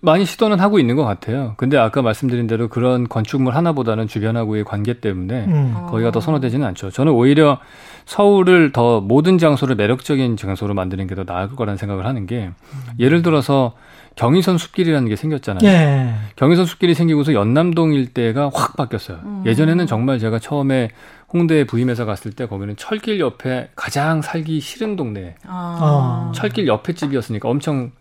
많이 0.02 0.26
시도는 0.26 0.60
하고 0.60 0.80
있는 0.80 0.96
것 0.96 1.06
같아요. 1.06 1.54
근데 1.58 1.78
아까 1.78 2.02
말씀드린 2.02 2.48
대로 2.48 2.68
그런 2.70 3.08
건축물 3.08 3.56
하나보다는 3.56 4.08
주변하고의 4.08 4.64
관계 4.64 5.00
때문에 5.00 5.46
음. 5.46 5.76
거기가 5.90 6.12
더 6.12 6.20
선호되지는 6.20 6.66
않죠. 6.68 6.90
저는 6.90 7.12
오히려 7.12 7.60
서울을 8.06 8.72
더 8.72 9.00
모든 9.02 9.38
장소를 9.38 9.76
매력적인 9.76 10.38
장소로 10.38 10.74
만드는 10.74 11.06
게 11.06 11.16
더 11.16 11.24
나을 11.24 11.50
거라는 11.50 11.78
생각을 11.78 12.06
하는 12.06 12.26
게 12.26 12.50
예를 13.00 13.22
들어서 13.22 13.74
경의선 14.16 14.58
숲길이라는 14.58 15.08
게 15.08 15.16
생겼잖아요. 15.16 15.70
예. 15.70 16.14
경의선 16.36 16.66
숲길이 16.66 16.94
생기고서 16.94 17.34
연남동 17.34 17.94
일대가 17.94 18.50
확 18.54 18.76
바뀌었어요. 18.76 19.20
음. 19.24 19.44
예전에는 19.46 19.86
정말 19.88 20.20
제가 20.20 20.40
처음에 20.40 20.90
홍대에 21.32 21.64
부임해서 21.66 22.06
갔을 22.06 22.32
때 22.32 22.46
거기는 22.48 22.76
철길 22.76 23.20
옆에 23.20 23.70
가장 23.76 24.22
살기 24.22 24.60
싫은 24.60 24.96
동네, 24.96 25.36
아. 25.48 25.78
어. 25.80 26.32
철길 26.34 26.68
옆에 26.68 26.94
집이었으니까 26.94 27.48
엄청 27.48 27.92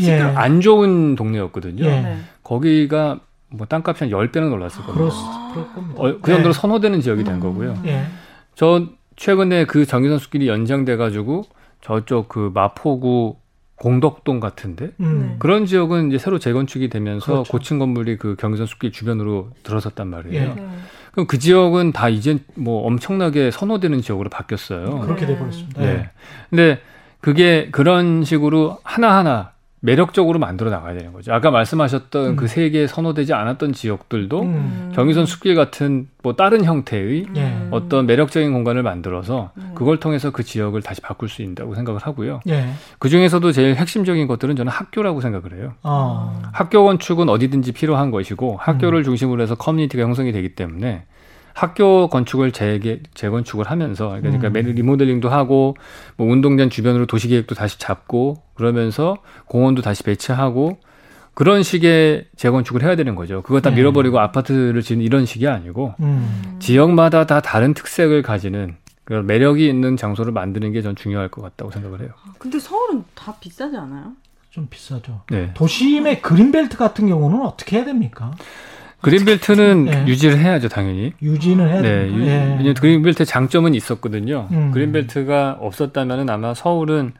예. 0.00 0.20
안 0.20 0.60
좋은 0.60 1.14
동네였거든요. 1.16 1.84
예. 1.84 2.00
네. 2.00 2.18
거기가 2.42 3.20
뭐 3.48 3.66
땅값이 3.66 4.04
한 4.04 4.10
10배는 4.10 4.52
올랐을 4.52 4.82
그럴, 4.86 5.08
겁니다. 5.08 5.74
겁니다. 5.74 6.02
어, 6.02 6.18
그 6.20 6.32
정도로 6.32 6.48
예. 6.48 6.52
선호되는 6.52 7.00
지역이 7.00 7.24
된 7.24 7.34
음. 7.34 7.40
거고요. 7.40 7.74
예. 7.86 8.04
저 8.54 8.86
최근에 9.16 9.66
그 9.66 9.86
정의선 9.86 10.18
숲길이 10.18 10.48
연장돼 10.48 10.96
가지고 10.96 11.44
저쪽 11.80 12.28
그 12.28 12.50
마포구 12.52 13.36
공덕동 13.76 14.40
같은데 14.40 14.90
음. 15.00 15.28
네. 15.28 15.36
그런 15.38 15.66
지역은 15.66 16.08
이제 16.08 16.18
새로 16.18 16.38
재건축이 16.38 16.88
되면서 16.88 17.26
그렇죠. 17.26 17.52
고층 17.52 17.78
건물이 17.78 18.18
그 18.18 18.36
경의선 18.36 18.66
숲길 18.66 18.92
주변으로 18.92 19.50
들어섰단 19.62 20.08
말이에요. 20.08 20.42
예. 20.42 20.54
네. 20.54 20.68
그럼 21.12 21.26
그 21.26 21.38
지역은 21.38 21.92
다 21.92 22.08
이제 22.08 22.38
뭐 22.54 22.86
엄청나게 22.86 23.50
선호되는 23.52 24.00
지역으로 24.02 24.30
바뀌었어요. 24.30 25.00
그렇게 25.00 25.26
네. 25.26 25.34
돼버렸습니다. 25.34 25.80
네. 25.80 26.10
근데 26.50 26.80
그게 27.20 27.68
그런 27.70 28.24
식으로 28.24 28.78
하나하나 28.82 29.52
매력적으로 29.84 30.38
만들어 30.38 30.70
나가야 30.70 30.94
되는 30.94 31.12
거죠. 31.12 31.34
아까 31.34 31.50
말씀하셨던 31.50 32.26
음. 32.26 32.36
그세개 32.36 32.86
선호되지 32.86 33.34
않았던 33.34 33.74
지역들도 33.74 34.40
음. 34.40 34.92
경의선 34.94 35.26
숲길 35.26 35.54
같은 35.54 36.08
뭐 36.22 36.34
다른 36.34 36.64
형태의 36.64 37.26
예. 37.36 37.68
어떤 37.70 38.06
매력적인 38.06 38.50
공간을 38.50 38.82
만들어서 38.82 39.50
음. 39.58 39.72
그걸 39.74 40.00
통해서 40.00 40.30
그 40.30 40.42
지역을 40.42 40.80
다시 40.80 41.02
바꿀 41.02 41.28
수 41.28 41.42
있다고 41.42 41.74
생각을 41.74 42.00
하고요. 42.00 42.40
예. 42.48 42.70
그 42.98 43.10
중에서도 43.10 43.52
제일 43.52 43.74
핵심적인 43.74 44.26
것들은 44.26 44.56
저는 44.56 44.72
학교라고 44.72 45.20
생각을 45.20 45.58
해요. 45.58 45.74
어. 45.82 46.42
학교 46.54 46.82
건축은 46.82 47.28
어디든지 47.28 47.72
필요한 47.72 48.10
것이고 48.10 48.56
학교를 48.58 49.00
음. 49.00 49.04
중심으로 49.04 49.42
해서 49.42 49.54
커뮤니티가 49.54 50.02
형성이 50.02 50.32
되기 50.32 50.54
때문에 50.54 51.04
학교 51.54 52.08
건축을 52.08 52.52
재개, 52.52 53.00
재건축을 53.14 53.70
하면서 53.70 54.18
그러니까 54.20 54.48
음. 54.48 54.52
리모델링도 54.74 55.28
하고 55.30 55.76
뭐 56.16 56.30
운동장 56.30 56.68
주변으로 56.68 57.06
도시 57.06 57.28
계획도 57.28 57.54
다시 57.54 57.78
잡고 57.78 58.42
그러면서 58.54 59.16
공원도 59.46 59.80
다시 59.80 60.02
배치하고 60.02 60.78
그런 61.32 61.62
식의 61.62 62.26
재건축을 62.36 62.82
해야 62.82 62.96
되는 62.96 63.14
거죠. 63.14 63.42
그거 63.42 63.60
다 63.60 63.70
네. 63.70 63.76
밀어버리고 63.76 64.18
아파트를 64.20 64.82
짓는 64.82 65.04
이런 65.04 65.26
식이 65.26 65.48
아니고 65.48 65.94
음. 66.00 66.56
지역마다 66.58 67.24
다 67.26 67.40
다른 67.40 67.72
특색을 67.72 68.22
가지는 68.22 68.76
그런 69.04 69.26
매력이 69.26 69.68
있는 69.68 69.96
장소를 69.96 70.32
만드는 70.32 70.72
게 70.72 70.82
전 70.82 70.96
중요할 70.96 71.28
것 71.28 71.40
같다고 71.42 71.70
생각을 71.70 72.00
해요. 72.00 72.10
근데 72.38 72.58
서울은 72.58 73.04
다 73.14 73.34
비싸지 73.40 73.76
않아요? 73.76 74.12
좀 74.50 74.68
비싸죠. 74.70 75.22
네. 75.30 75.50
도심의 75.54 76.22
그린벨트 76.22 76.76
같은 76.76 77.08
경우는 77.08 77.42
어떻게 77.42 77.76
해야 77.76 77.84
됩니까? 77.84 78.32
그린벨트는 79.04 79.84
네. 79.84 80.04
유지를 80.06 80.38
해야죠, 80.38 80.68
당연히. 80.68 81.12
유지는 81.22 81.68
해야 81.68 81.80
네? 81.82 82.08
유- 82.08 82.22
예. 82.26 82.54
왜냐면 82.58 82.74
그린벨트의 82.74 83.26
장점은 83.26 83.74
있었거든요. 83.74 84.48
음. 84.52 84.70
그린벨트가 84.72 85.58
없었다면 85.60 86.28
아마 86.30 86.54
서울은 86.54 87.12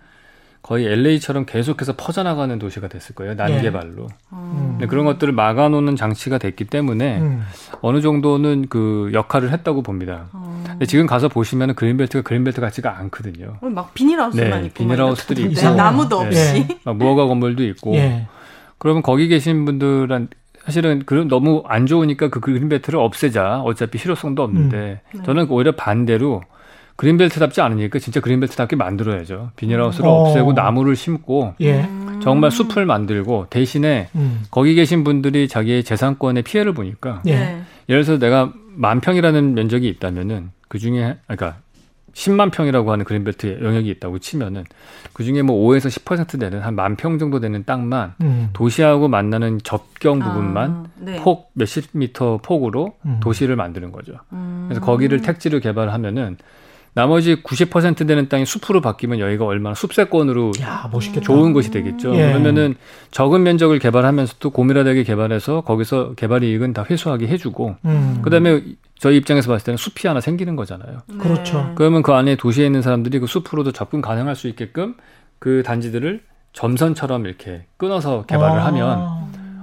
거의 0.62 0.86
LA처럼 0.86 1.44
계속해서 1.44 1.92
퍼져나가는 1.94 2.58
도시가 2.58 2.88
됐을 2.88 3.14
거예요. 3.14 3.34
난개발로. 3.34 4.06
음. 4.32 4.66
근데 4.72 4.86
그런 4.86 5.04
것들을 5.04 5.30
막아놓는 5.34 5.94
장치가 5.94 6.38
됐기 6.38 6.64
때문에 6.64 7.18
음. 7.20 7.42
어느 7.82 8.00
정도는 8.00 8.68
그 8.70 9.10
역할을 9.12 9.50
했다고 9.52 9.82
봅니다. 9.82 10.28
어. 10.32 10.64
근데 10.66 10.86
지금 10.86 11.06
가서 11.06 11.28
보시면 11.28 11.74
그린벨트가 11.74 12.22
그린벨트 12.22 12.62
같지가 12.62 12.98
않거든요. 13.00 13.58
어, 13.60 13.66
막 13.68 13.92
비닐하우스만 13.92 14.62
네, 14.62 14.66
있고 14.68 14.74
비닐하우스들이 14.84 15.44
막 15.44 15.52
있고. 15.52 15.74
나무도 15.74 16.22
예. 16.22 16.26
없이 16.28 16.66
막 16.84 16.96
무허가 16.96 17.26
건물도 17.26 17.62
있고. 17.64 17.94
예. 17.96 18.26
그러면 18.78 19.02
거기 19.02 19.28
계신 19.28 19.66
분들한 19.66 20.28
사실은 20.64 21.02
그런 21.04 21.28
너무 21.28 21.62
안 21.66 21.86
좋으니까 21.86 22.28
그 22.28 22.40
그린벨트를 22.40 22.98
없애자. 22.98 23.60
어차피 23.60 23.98
실효성도 23.98 24.42
없는데 24.42 25.00
음. 25.14 25.22
저는 25.24 25.46
오히려 25.50 25.72
반대로 25.72 26.42
그린벨트답지 26.96 27.60
않으니까 27.60 27.98
진짜 27.98 28.20
그린벨트답게 28.20 28.76
만들어야죠. 28.76 29.50
비닐하우스를 29.56 30.08
어. 30.08 30.12
없애고 30.12 30.52
나무를 30.52 30.96
심고 30.96 31.54
예. 31.60 31.82
음. 31.82 32.20
정말 32.22 32.50
숲을 32.50 32.86
만들고 32.86 33.48
대신에 33.50 34.08
음. 34.14 34.42
거기 34.50 34.74
계신 34.74 35.04
분들이 35.04 35.48
자기의 35.48 35.84
재산권에 35.84 36.42
피해를 36.42 36.72
보니까 36.72 37.22
예. 37.26 37.36
네. 37.36 37.62
예를 37.88 38.04
들어서 38.04 38.18
내가 38.18 38.52
만 38.76 39.00
평이라는 39.00 39.54
면적이 39.54 39.88
있다면은 39.88 40.50
그 40.68 40.78
중에 40.78 41.16
그러니까 41.26 41.56
10만 42.14 42.52
평이라고 42.52 42.90
하는 42.92 43.04
그린벨트 43.04 43.60
영역이 43.62 43.88
있다고 43.90 44.18
치면은 44.20 44.64
그 45.12 45.24
중에 45.24 45.42
뭐 45.42 45.56
5에서 45.68 45.86
10% 45.88 46.38
되는 46.40 46.60
한 46.60 46.74
만 46.74 46.96
평 46.96 47.18
정도 47.18 47.40
되는 47.40 47.64
땅만 47.64 48.14
음. 48.22 48.50
도시하고 48.52 49.08
만나는 49.08 49.60
접경 49.62 50.20
부분만 50.20 50.70
아, 50.70 50.84
네. 50.96 51.16
폭 51.20 51.50
몇십 51.54 51.90
미터 51.92 52.38
폭으로 52.38 52.94
음. 53.04 53.18
도시를 53.20 53.56
만드는 53.56 53.92
거죠. 53.92 54.14
음. 54.32 54.66
그래서 54.68 54.80
거기를 54.84 55.20
택지를 55.22 55.60
개발하면은 55.60 56.36
나머지 56.94 57.42
90% 57.42 58.06
되는 58.06 58.28
땅이 58.28 58.46
숲으로 58.46 58.80
바뀌면 58.80 59.18
여기가 59.18 59.44
얼마나 59.44 59.74
숲세권으로 59.74 60.52
야. 60.62 60.88
좋은 61.22 61.52
것이 61.52 61.70
되겠죠. 61.70 62.14
예. 62.14 62.28
그러면은 62.28 62.76
적은 63.10 63.42
면적을 63.42 63.80
개발하면서도 63.80 64.50
고밀화되게 64.50 65.02
개발해서 65.02 65.62
거기서 65.62 66.14
개발 66.14 66.44
이익은 66.44 66.72
다 66.72 66.86
회수하게 66.88 67.26
해주고 67.26 67.76
음. 67.84 68.20
그다음에 68.22 68.62
저희 68.96 69.16
입장에서 69.16 69.50
봤을 69.50 69.64
때는 69.66 69.76
숲이 69.76 70.06
하나 70.06 70.20
생기는 70.20 70.54
거잖아요. 70.54 71.02
네. 71.08 71.16
그렇죠. 71.18 71.72
그러면 71.74 72.02
그 72.02 72.12
안에 72.12 72.36
도시에 72.36 72.64
있는 72.64 72.80
사람들이 72.80 73.18
그 73.18 73.26
숲으로도 73.26 73.72
접근 73.72 74.00
가능할 74.00 74.36
수 74.36 74.46
있게끔 74.46 74.94
그 75.40 75.64
단지들을 75.66 76.22
점선처럼 76.52 77.26
이렇게 77.26 77.66
끊어서 77.76 78.24
개발을 78.26 78.60
아. 78.60 78.66
하면 78.66 79.08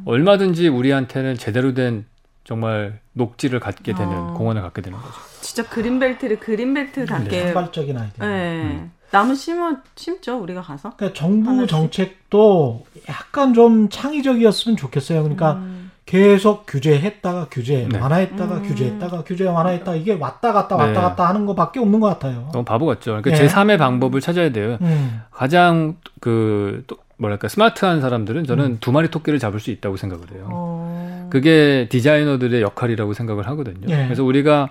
얼마든지 0.04 0.68
우리한테는 0.68 1.38
제대로 1.38 1.74
된 1.74 2.06
정말 2.44 3.00
녹지를 3.14 3.60
갖게 3.60 3.94
되는 3.94 4.14
어. 4.14 4.34
공원을 4.34 4.62
갖게 4.62 4.82
되는 4.82 4.98
거죠. 4.98 5.14
진짜 5.42 5.68
그린벨트를 5.70 6.40
그린벨트답게 6.40 7.44
산발적인 7.46 7.98
아이디어. 7.98 8.26
네. 8.26 8.62
음. 8.64 8.92
나무 9.12 9.36
심어 9.36 9.76
심죠 9.96 10.40
우리가 10.40 10.62
가서. 10.62 10.94
그러니까 10.96 11.20
정부 11.20 11.50
하나씩. 11.50 11.70
정책도 11.70 12.86
약간 13.10 13.54
좀 13.54 13.90
창의적이었으면 13.90 14.78
좋겠어요. 14.78 15.22
그러니까 15.24 15.54
음. 15.54 15.92
계속 16.06 16.66
규제했다가 16.66 17.48
규제 17.52 17.88
네. 17.90 18.00
완화했다가 18.00 18.56
음. 18.56 18.64
규제했다가 18.64 19.24
규제 19.24 19.46
완화했다 19.46 19.96
이게 19.96 20.14
왔다 20.14 20.52
갔다 20.52 20.76
왔다 20.76 20.92
네. 20.94 21.00
갔다 21.00 21.30
하는 21.30 21.46
것밖에 21.46 21.80
없는 21.80 22.00
것 22.00 22.08
같아요. 22.08 22.50
너무 22.52 22.66
바보 22.66 22.86
같죠. 22.86 23.22
그러니까 23.22 23.32
네. 23.32 23.48
제3의 23.48 23.78
방법을 23.78 24.20
찾아야 24.22 24.52
돼요. 24.52 24.78
음. 24.82 25.22
가장 25.32 25.98
그 26.20 26.84
또 26.88 26.98
뭐랄까 27.22 27.48
스마트한 27.48 28.02
사람들은 28.02 28.46
저는 28.46 28.66
음. 28.66 28.78
두 28.80 28.92
마리 28.92 29.08
토끼를 29.10 29.38
잡을 29.38 29.60
수 29.60 29.70
있다고 29.70 29.96
생각을 29.96 30.32
해요. 30.34 30.48
어. 30.52 31.28
그게 31.32 31.88
디자이너들의 31.90 32.62
역할이라고 32.62 33.14
생각을 33.14 33.48
하거든요. 33.50 33.88
예. 33.90 34.06
그래서 34.06 34.24
우리가 34.24 34.70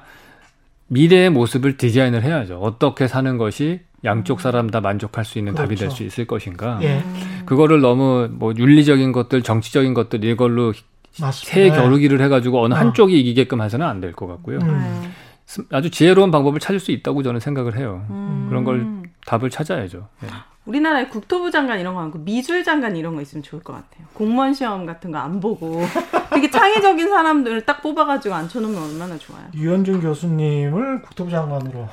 미래의 0.88 1.30
모습을 1.30 1.76
디자인을 1.76 2.22
해야죠. 2.24 2.58
어떻게 2.60 3.06
사는 3.06 3.38
것이 3.38 3.80
양쪽 4.04 4.40
사람 4.40 4.68
다 4.70 4.80
만족할 4.80 5.24
수 5.24 5.38
있는 5.38 5.54
답이 5.54 5.76
그렇죠. 5.76 5.84
될수 5.88 6.02
있을 6.02 6.26
것인가. 6.26 6.80
예, 6.82 6.98
음. 6.98 7.42
그거를 7.46 7.80
너무 7.80 8.28
뭐 8.32 8.52
윤리적인 8.56 9.12
것들, 9.12 9.42
정치적인 9.42 9.94
것들 9.94 10.24
이걸로 10.24 10.72
맞습니다. 11.20 11.52
세 11.52 11.68
겨루기를 11.70 12.20
해가지고 12.22 12.62
어느 12.64 12.74
어. 12.74 12.76
한쪽이 12.78 13.18
이기게끔 13.20 13.60
해서는 13.62 13.86
안 13.86 14.00
될 14.00 14.12
것 14.12 14.26
같고요. 14.26 14.58
음. 14.62 15.00
네. 15.02 15.10
스- 15.46 15.64
아주 15.70 15.90
지혜로운 15.90 16.30
방법을 16.30 16.58
찾을 16.60 16.80
수 16.80 16.90
있다고 16.92 17.22
저는 17.22 17.38
생각을 17.40 17.76
해요. 17.76 18.04
음. 18.10 18.46
그런 18.48 18.64
걸 18.64 18.86
답을 19.26 19.50
찾아야죠. 19.50 20.08
예. 20.24 20.28
우리나라에 20.70 21.06
국토부 21.08 21.50
장관 21.50 21.80
이런 21.80 21.94
거 21.94 22.00
많고 22.00 22.20
미술 22.20 22.62
장관 22.62 22.96
이런 22.96 23.16
거 23.16 23.22
있으면 23.22 23.42
좋을 23.42 23.60
것 23.62 23.72
같아요. 23.72 24.06
공무원 24.14 24.54
시험 24.54 24.86
같은 24.86 25.10
거 25.10 25.18
안 25.20 25.38
보고 25.40 25.82
되게 26.32 26.48
창의적인 26.48 27.08
사람들을 27.08 27.66
딱 27.66 27.82
뽑아가지고 27.82 28.34
앉혀놓으면 28.34 28.82
얼마나 28.82 29.18
좋아요. 29.18 29.42
유현준 29.54 30.00
교수님을 30.00 31.02
국토부 31.02 31.30
장관으로 31.30 31.88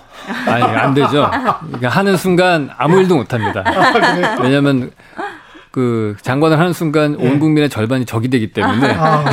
아니 0.48 0.64
안 0.64 0.94
되죠. 0.94 1.30
그러니까 1.66 1.90
하는 1.90 2.16
순간 2.16 2.70
아무 2.78 3.00
일도 3.00 3.16
못 3.18 3.34
합니다. 3.34 3.64
왜냐하면 4.42 4.92
그 5.72 6.16
장관을 6.22 6.58
하는 6.58 6.72
순간 6.74 7.18
예. 7.20 7.28
온 7.28 7.40
국민의 7.40 7.70
절반이 7.70 8.06
적이 8.06 8.30
되기 8.30 8.54
때문에 8.54 8.94
아, 8.98 9.24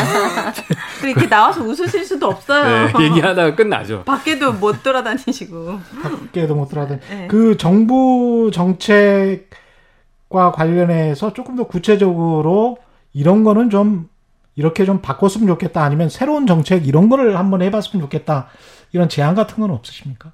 이렇게 1.09 1.29
나와서 1.29 1.63
웃으실 1.63 2.05
수도 2.05 2.29
없어요. 2.29 2.93
네, 2.99 3.05
얘기하다가 3.05 3.55
끝나죠. 3.55 4.05
밖에도 4.05 4.53
못 4.53 4.83
돌아다니시고. 4.83 5.79
밖에도 6.03 6.55
못 6.55 6.69
들어가던 6.69 7.01
네. 7.09 7.27
그 7.29 7.57
정부 7.57 8.51
정책과 8.53 10.53
관련해서 10.53 11.33
조금 11.33 11.57
더 11.57 11.65
구체적으로 11.65 12.79
이런 13.13 13.45
거는 13.45 13.71
좀 13.71 14.09
이렇게 14.57 14.85
좀 14.85 15.01
바꿨으면 15.01 15.47
좋겠다 15.49 15.83
아니면 15.83 16.09
새로운 16.09 16.47
정책 16.47 16.87
이런 16.87 17.09
거를 17.09 17.39
한번 17.39 17.63
해봤으면 17.63 18.05
좋겠다 18.05 18.49
이런 18.93 19.09
제안 19.09 19.35
같은 19.35 19.61
건 19.61 19.71
없으십니까? 19.71 20.33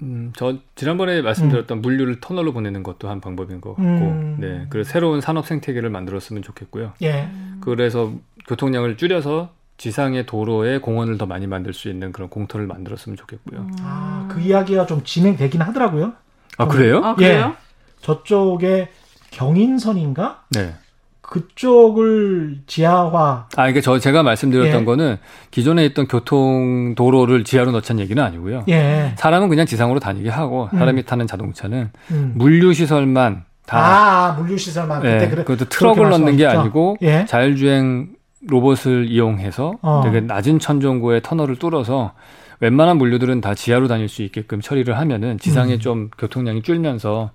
음, 0.00 0.32
저 0.36 0.56
지난번에 0.76 1.20
말씀드렸던 1.22 1.82
물류를 1.82 2.20
터널로 2.20 2.52
보내는 2.52 2.82
것도 2.82 3.08
한 3.08 3.20
방법인 3.20 3.60
것 3.60 3.70
같고, 3.70 3.82
음. 3.82 4.36
네, 4.38 4.66
그래서 4.70 4.90
새로운 4.90 5.20
산업 5.20 5.46
생태계를 5.46 5.90
만들었으면 5.90 6.42
좋겠고요. 6.42 6.92
예. 7.02 7.28
그래서 7.60 8.12
교통량을 8.46 8.96
줄여서 8.96 9.50
지상의 9.78 10.26
도로에 10.26 10.78
공원을 10.78 11.18
더 11.18 11.26
많이 11.26 11.46
만들 11.46 11.72
수 11.72 11.88
있는 11.88 12.12
그런 12.12 12.28
공터를 12.28 12.66
만들었으면 12.66 13.16
좋겠고요. 13.16 13.66
아, 13.80 14.28
그 14.28 14.40
이야기가 14.40 14.86
좀 14.86 15.02
진행되긴 15.04 15.62
하더라고요. 15.62 16.12
아 16.58 16.66
그래요? 16.66 17.00
아 17.04 17.14
그래요? 17.14 17.54
저쪽에 18.02 18.88
경인선인가? 19.30 20.42
네. 20.50 20.74
그쪽을 21.20 22.60
지하화 22.66 23.46
아, 23.50 23.56
그러니까 23.56 23.80
저 23.82 23.98
제가 23.98 24.22
말씀드렸던 24.22 24.80
예. 24.80 24.84
거는 24.84 25.18
기존에 25.50 25.84
있던 25.86 26.08
교통 26.08 26.94
도로를 26.94 27.44
지하로 27.44 27.70
넣자는 27.72 28.02
얘기는 28.02 28.20
아니고요. 28.22 28.64
예. 28.68 29.12
사람은 29.16 29.48
그냥 29.50 29.66
지상으로 29.66 30.00
다니게 30.00 30.30
하고 30.30 30.68
사람이 30.72 31.04
타는 31.04 31.26
자동차는 31.26 31.90
음. 32.12 32.32
물류 32.34 32.72
시설만 32.72 33.44
다 33.66 33.78
아, 33.78 34.32
물류 34.38 34.56
시설만 34.56 35.04
예, 35.04 35.12
그때 35.18 35.28
그래. 35.28 35.44
그것도 35.44 35.68
트럭을 35.68 36.08
넣는 36.08 36.38
게? 36.38 36.46
아니고 36.46 36.96
예. 37.02 37.26
자율주행 37.28 38.08
로봇을 38.46 39.10
이용해서 39.10 39.78
어. 39.82 40.00
되게 40.04 40.20
낮은 40.20 40.58
천정고의 40.58 41.22
터널을 41.22 41.56
뚫어서 41.56 42.12
웬만한 42.60 42.98
물류들은 42.98 43.40
다 43.40 43.54
지하로 43.54 43.88
다닐 43.88 44.08
수 44.08 44.22
있게끔 44.22 44.60
처리를 44.60 44.98
하면은 44.98 45.38
지상에 45.38 45.74
음. 45.74 45.78
좀 45.78 46.10
교통량이 46.18 46.62
줄면서 46.62 47.30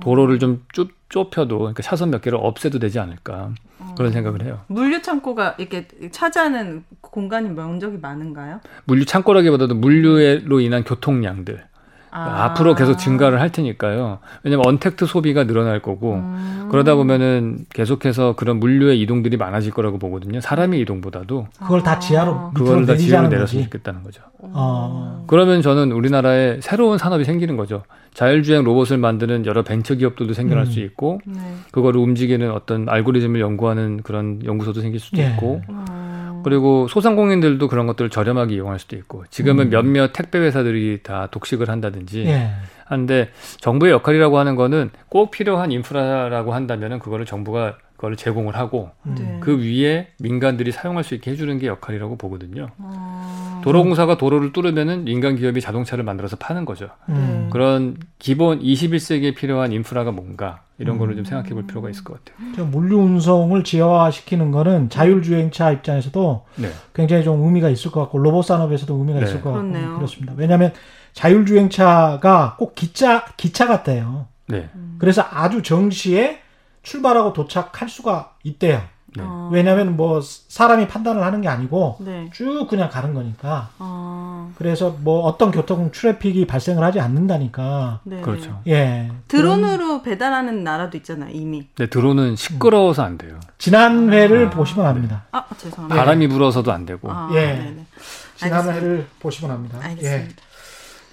도로를 0.00 0.38
좀쭉 0.38 0.90
좁혀도 1.08 1.58
그러니까 1.58 1.82
차선 1.82 2.10
몇 2.10 2.20
개를 2.20 2.38
없애도 2.40 2.78
되지 2.78 2.98
않을까 2.98 3.52
그런 3.96 4.12
생각을 4.12 4.42
해요. 4.42 4.60
물류 4.66 5.00
창고가 5.00 5.54
이렇게 5.58 5.88
차지하는 6.10 6.84
공간이 7.00 7.48
면적이 7.48 7.98
많은가요? 7.98 8.60
물류 8.84 9.04
창고라기보다도 9.04 9.74
물류로 9.76 10.60
인한 10.60 10.84
교통량들 10.84 11.64
아. 12.10 12.44
앞으로 12.44 12.74
계속 12.74 12.96
증가를 12.96 13.40
할 13.40 13.50
테니까요. 13.50 14.18
왜냐면 14.42 14.66
언택트 14.66 15.06
소비가 15.06 15.44
늘어날 15.44 15.80
거고 15.80 16.14
음. 16.14 16.68
그러다 16.70 16.94
보면은 16.94 17.66
계속해서 17.72 18.34
그런 18.36 18.58
물류의 18.58 19.00
이동들이 19.00 19.36
많아질 19.36 19.72
거라고 19.72 19.98
보거든요. 19.98 20.40
사람의 20.40 20.80
이동보다도 20.80 21.48
그걸 21.60 21.82
다 21.82 21.98
지하로 21.98 22.32
밑으로 22.32 22.52
그거를 22.52 22.86
다 22.86 22.96
지하로. 22.96 23.46
좋겠다는 23.46 24.02
거죠. 24.02 24.22
어. 24.40 25.24
그러면 25.26 25.62
저는 25.62 25.92
우리나라에 25.92 26.60
새로운 26.60 26.98
산업이 26.98 27.24
생기는 27.24 27.56
거죠. 27.56 27.82
자율주행 28.14 28.64
로봇을 28.64 28.98
만드는 28.98 29.46
여러 29.46 29.62
벤처 29.62 29.94
기업들도 29.94 30.32
생겨날 30.32 30.64
음. 30.64 30.70
수 30.70 30.80
있고 30.80 31.20
네. 31.24 31.38
그거를 31.70 32.00
움직이는 32.00 32.50
어떤 32.50 32.88
알고리즘을 32.88 33.40
연구하는 33.40 34.02
그런 34.02 34.40
연구소도 34.44 34.80
생길 34.80 34.98
수도 34.98 35.18
예. 35.18 35.30
있고 35.30 35.62
어. 35.68 35.84
그리고 36.44 36.88
소상공인들도 36.88 37.68
그런 37.68 37.86
것들을 37.86 38.10
저렴하게 38.10 38.54
이용할 38.54 38.78
수도 38.78 38.96
있고 38.96 39.24
지금은 39.30 39.66
음. 39.66 39.70
몇몇 39.70 40.12
택배 40.12 40.38
회사들이 40.38 41.00
다 41.02 41.28
독식을 41.30 41.68
한다든지 41.68 42.24
예. 42.26 42.50
하는데 42.86 43.30
정부의 43.60 43.92
역할이라고 43.92 44.38
하는 44.38 44.56
거는 44.56 44.90
꼭 45.08 45.30
필요한 45.30 45.72
인프라라고 45.72 46.54
한다면은 46.54 46.98
그거를 46.98 47.26
정부가 47.26 47.76
그거를 47.96 48.16
제공을 48.16 48.56
하고 48.56 48.90
음. 49.06 49.14
네. 49.18 49.36
그 49.40 49.58
위에 49.60 50.08
민간들이 50.20 50.70
사용할 50.70 51.02
수 51.04 51.14
있게 51.14 51.32
해주는 51.32 51.58
게 51.58 51.66
역할이라고 51.66 52.16
보거든요. 52.16 52.70
어. 52.78 53.47
도로공사가 53.68 54.16
도로를 54.16 54.54
뚫으면은 54.54 55.04
민간 55.04 55.36
기업이 55.36 55.60
자동차를 55.60 56.02
만들어서 56.02 56.36
파는 56.36 56.64
거죠. 56.64 56.88
음. 57.10 57.50
그런 57.52 57.98
기본 58.18 58.60
21세기에 58.62 59.36
필요한 59.36 59.72
인프라가 59.72 60.10
뭔가 60.10 60.62
이런 60.78 60.96
음. 60.96 60.98
거를 60.98 61.16
좀 61.16 61.26
생각해 61.26 61.50
볼 61.50 61.66
필요가 61.66 61.90
있을 61.90 62.02
것 62.02 62.24
같아요. 62.24 62.52
저 62.56 62.64
물류 62.64 62.96
운송을 62.96 63.64
지하화시키는 63.64 64.52
거는 64.52 64.88
자율주행차 64.88 65.70
입장에서도 65.72 66.46
네. 66.56 66.70
굉장히 66.94 67.24
좀 67.24 67.42
의미가 67.44 67.68
있을 67.68 67.90
것 67.90 68.00
같고 68.00 68.18
로봇 68.18 68.46
산업에서도 68.46 68.94
의미가 68.94 69.20
네. 69.20 69.26
있을 69.26 69.42
것 69.42 69.52
같고 69.52 69.68
그렇네요. 69.68 69.96
그렇습니다. 69.96 70.32
왜냐하면 70.38 70.72
자율주행차가 71.12 72.56
꼭 72.58 72.74
기차 72.74 73.26
기차 73.36 73.66
같대요. 73.66 74.28
네. 74.46 74.70
그래서 74.96 75.22
아주 75.30 75.62
정시에 75.62 76.40
출발하고 76.82 77.34
도착할 77.34 77.90
수가 77.90 78.32
있대요. 78.44 78.80
네. 79.16 79.22
어. 79.24 79.48
왜냐하면 79.52 79.96
뭐 79.96 80.20
사람이 80.20 80.86
판단을 80.88 81.22
하는 81.22 81.40
게 81.40 81.48
아니고 81.48 81.96
네. 82.00 82.28
쭉 82.32 82.66
그냥 82.68 82.90
가는 82.90 83.14
거니까. 83.14 83.70
어. 83.78 84.52
그래서 84.56 84.96
뭐 85.00 85.20
어떤 85.22 85.50
교통 85.50 85.90
트래픽이 85.90 86.46
발생을 86.46 86.82
하지 86.82 87.00
않는다니까. 87.00 88.00
네. 88.04 88.20
그렇죠. 88.20 88.60
예. 88.66 89.10
드론으로 89.28 90.02
배달하는 90.02 90.64
나라도 90.64 90.96
있잖아요, 90.98 91.30
이미. 91.32 91.66
네, 91.76 91.86
드론은 91.86 92.36
시끄러워서 92.36 93.02
안 93.02 93.18
돼요. 93.18 93.38
지난 93.58 94.12
회를 94.12 94.46
아. 94.46 94.50
보시면 94.50 94.86
압니다. 94.86 95.24
아, 95.32 95.44
죄송합니다. 95.56 96.00
바람이 96.00 96.28
불어서도 96.28 96.72
안 96.72 96.84
되고. 96.86 97.10
아, 97.10 97.30
예. 97.32 97.46
네네. 97.46 97.86
지난 98.36 98.52
알겠습니다. 98.60 98.72
회를 98.72 99.06
보시면 99.20 99.50
압니다. 99.54 99.78
알겠습니다. 99.82 100.42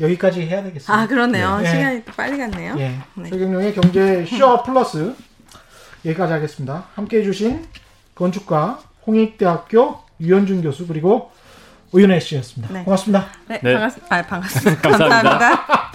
예. 0.01 0.05
여기까지 0.05 0.41
해야 0.41 0.61
되겠습니다. 0.63 0.93
아, 0.93 1.07
그러네요. 1.07 1.59
네. 1.59 1.71
시간이 1.71 2.05
또 2.05 2.11
빨리 2.13 2.37
갔네요. 2.37 2.75
예. 2.77 2.99
네. 3.15 3.29
최경영의 3.29 3.73
경제 3.73 4.25
쇼 4.25 4.61
플러스 4.63 5.15
여기까지 6.05 6.33
하겠습니다. 6.33 6.85
함께 6.95 7.19
해 7.19 7.23
주신 7.23 7.65
건축가 8.15 8.79
홍익대학교 9.05 9.99
유현준 10.19 10.61
교수 10.63 10.87
그리고 10.87 11.31
오윤혜 11.93 12.19
씨였습니다. 12.19 12.73
네. 12.73 12.83
고맙습니다. 12.83 13.27
네, 13.47 13.59
네. 13.61 13.73
반갑습니다. 13.73 14.15
아, 14.15 14.21
반갑습니다. 14.23 14.81
감사합니다. 14.89 15.39
감사합니다. 15.39 15.91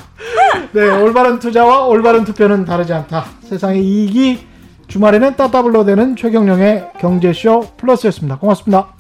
네, 0.73 0.89
올바른 1.03 1.39
투자와 1.39 1.87
올바른 1.87 2.25
투표는 2.25 2.64
다르지 2.64 2.93
않다. 2.93 3.25
세상의 3.43 3.85
이익이 3.85 4.47
주말에는 4.87 5.37
따따블로 5.37 5.85
되는 5.85 6.16
최경영의 6.16 6.93
경제쇼 6.99 7.73
플러스였습니다. 7.77 8.39
고맙습니다. 8.39 9.00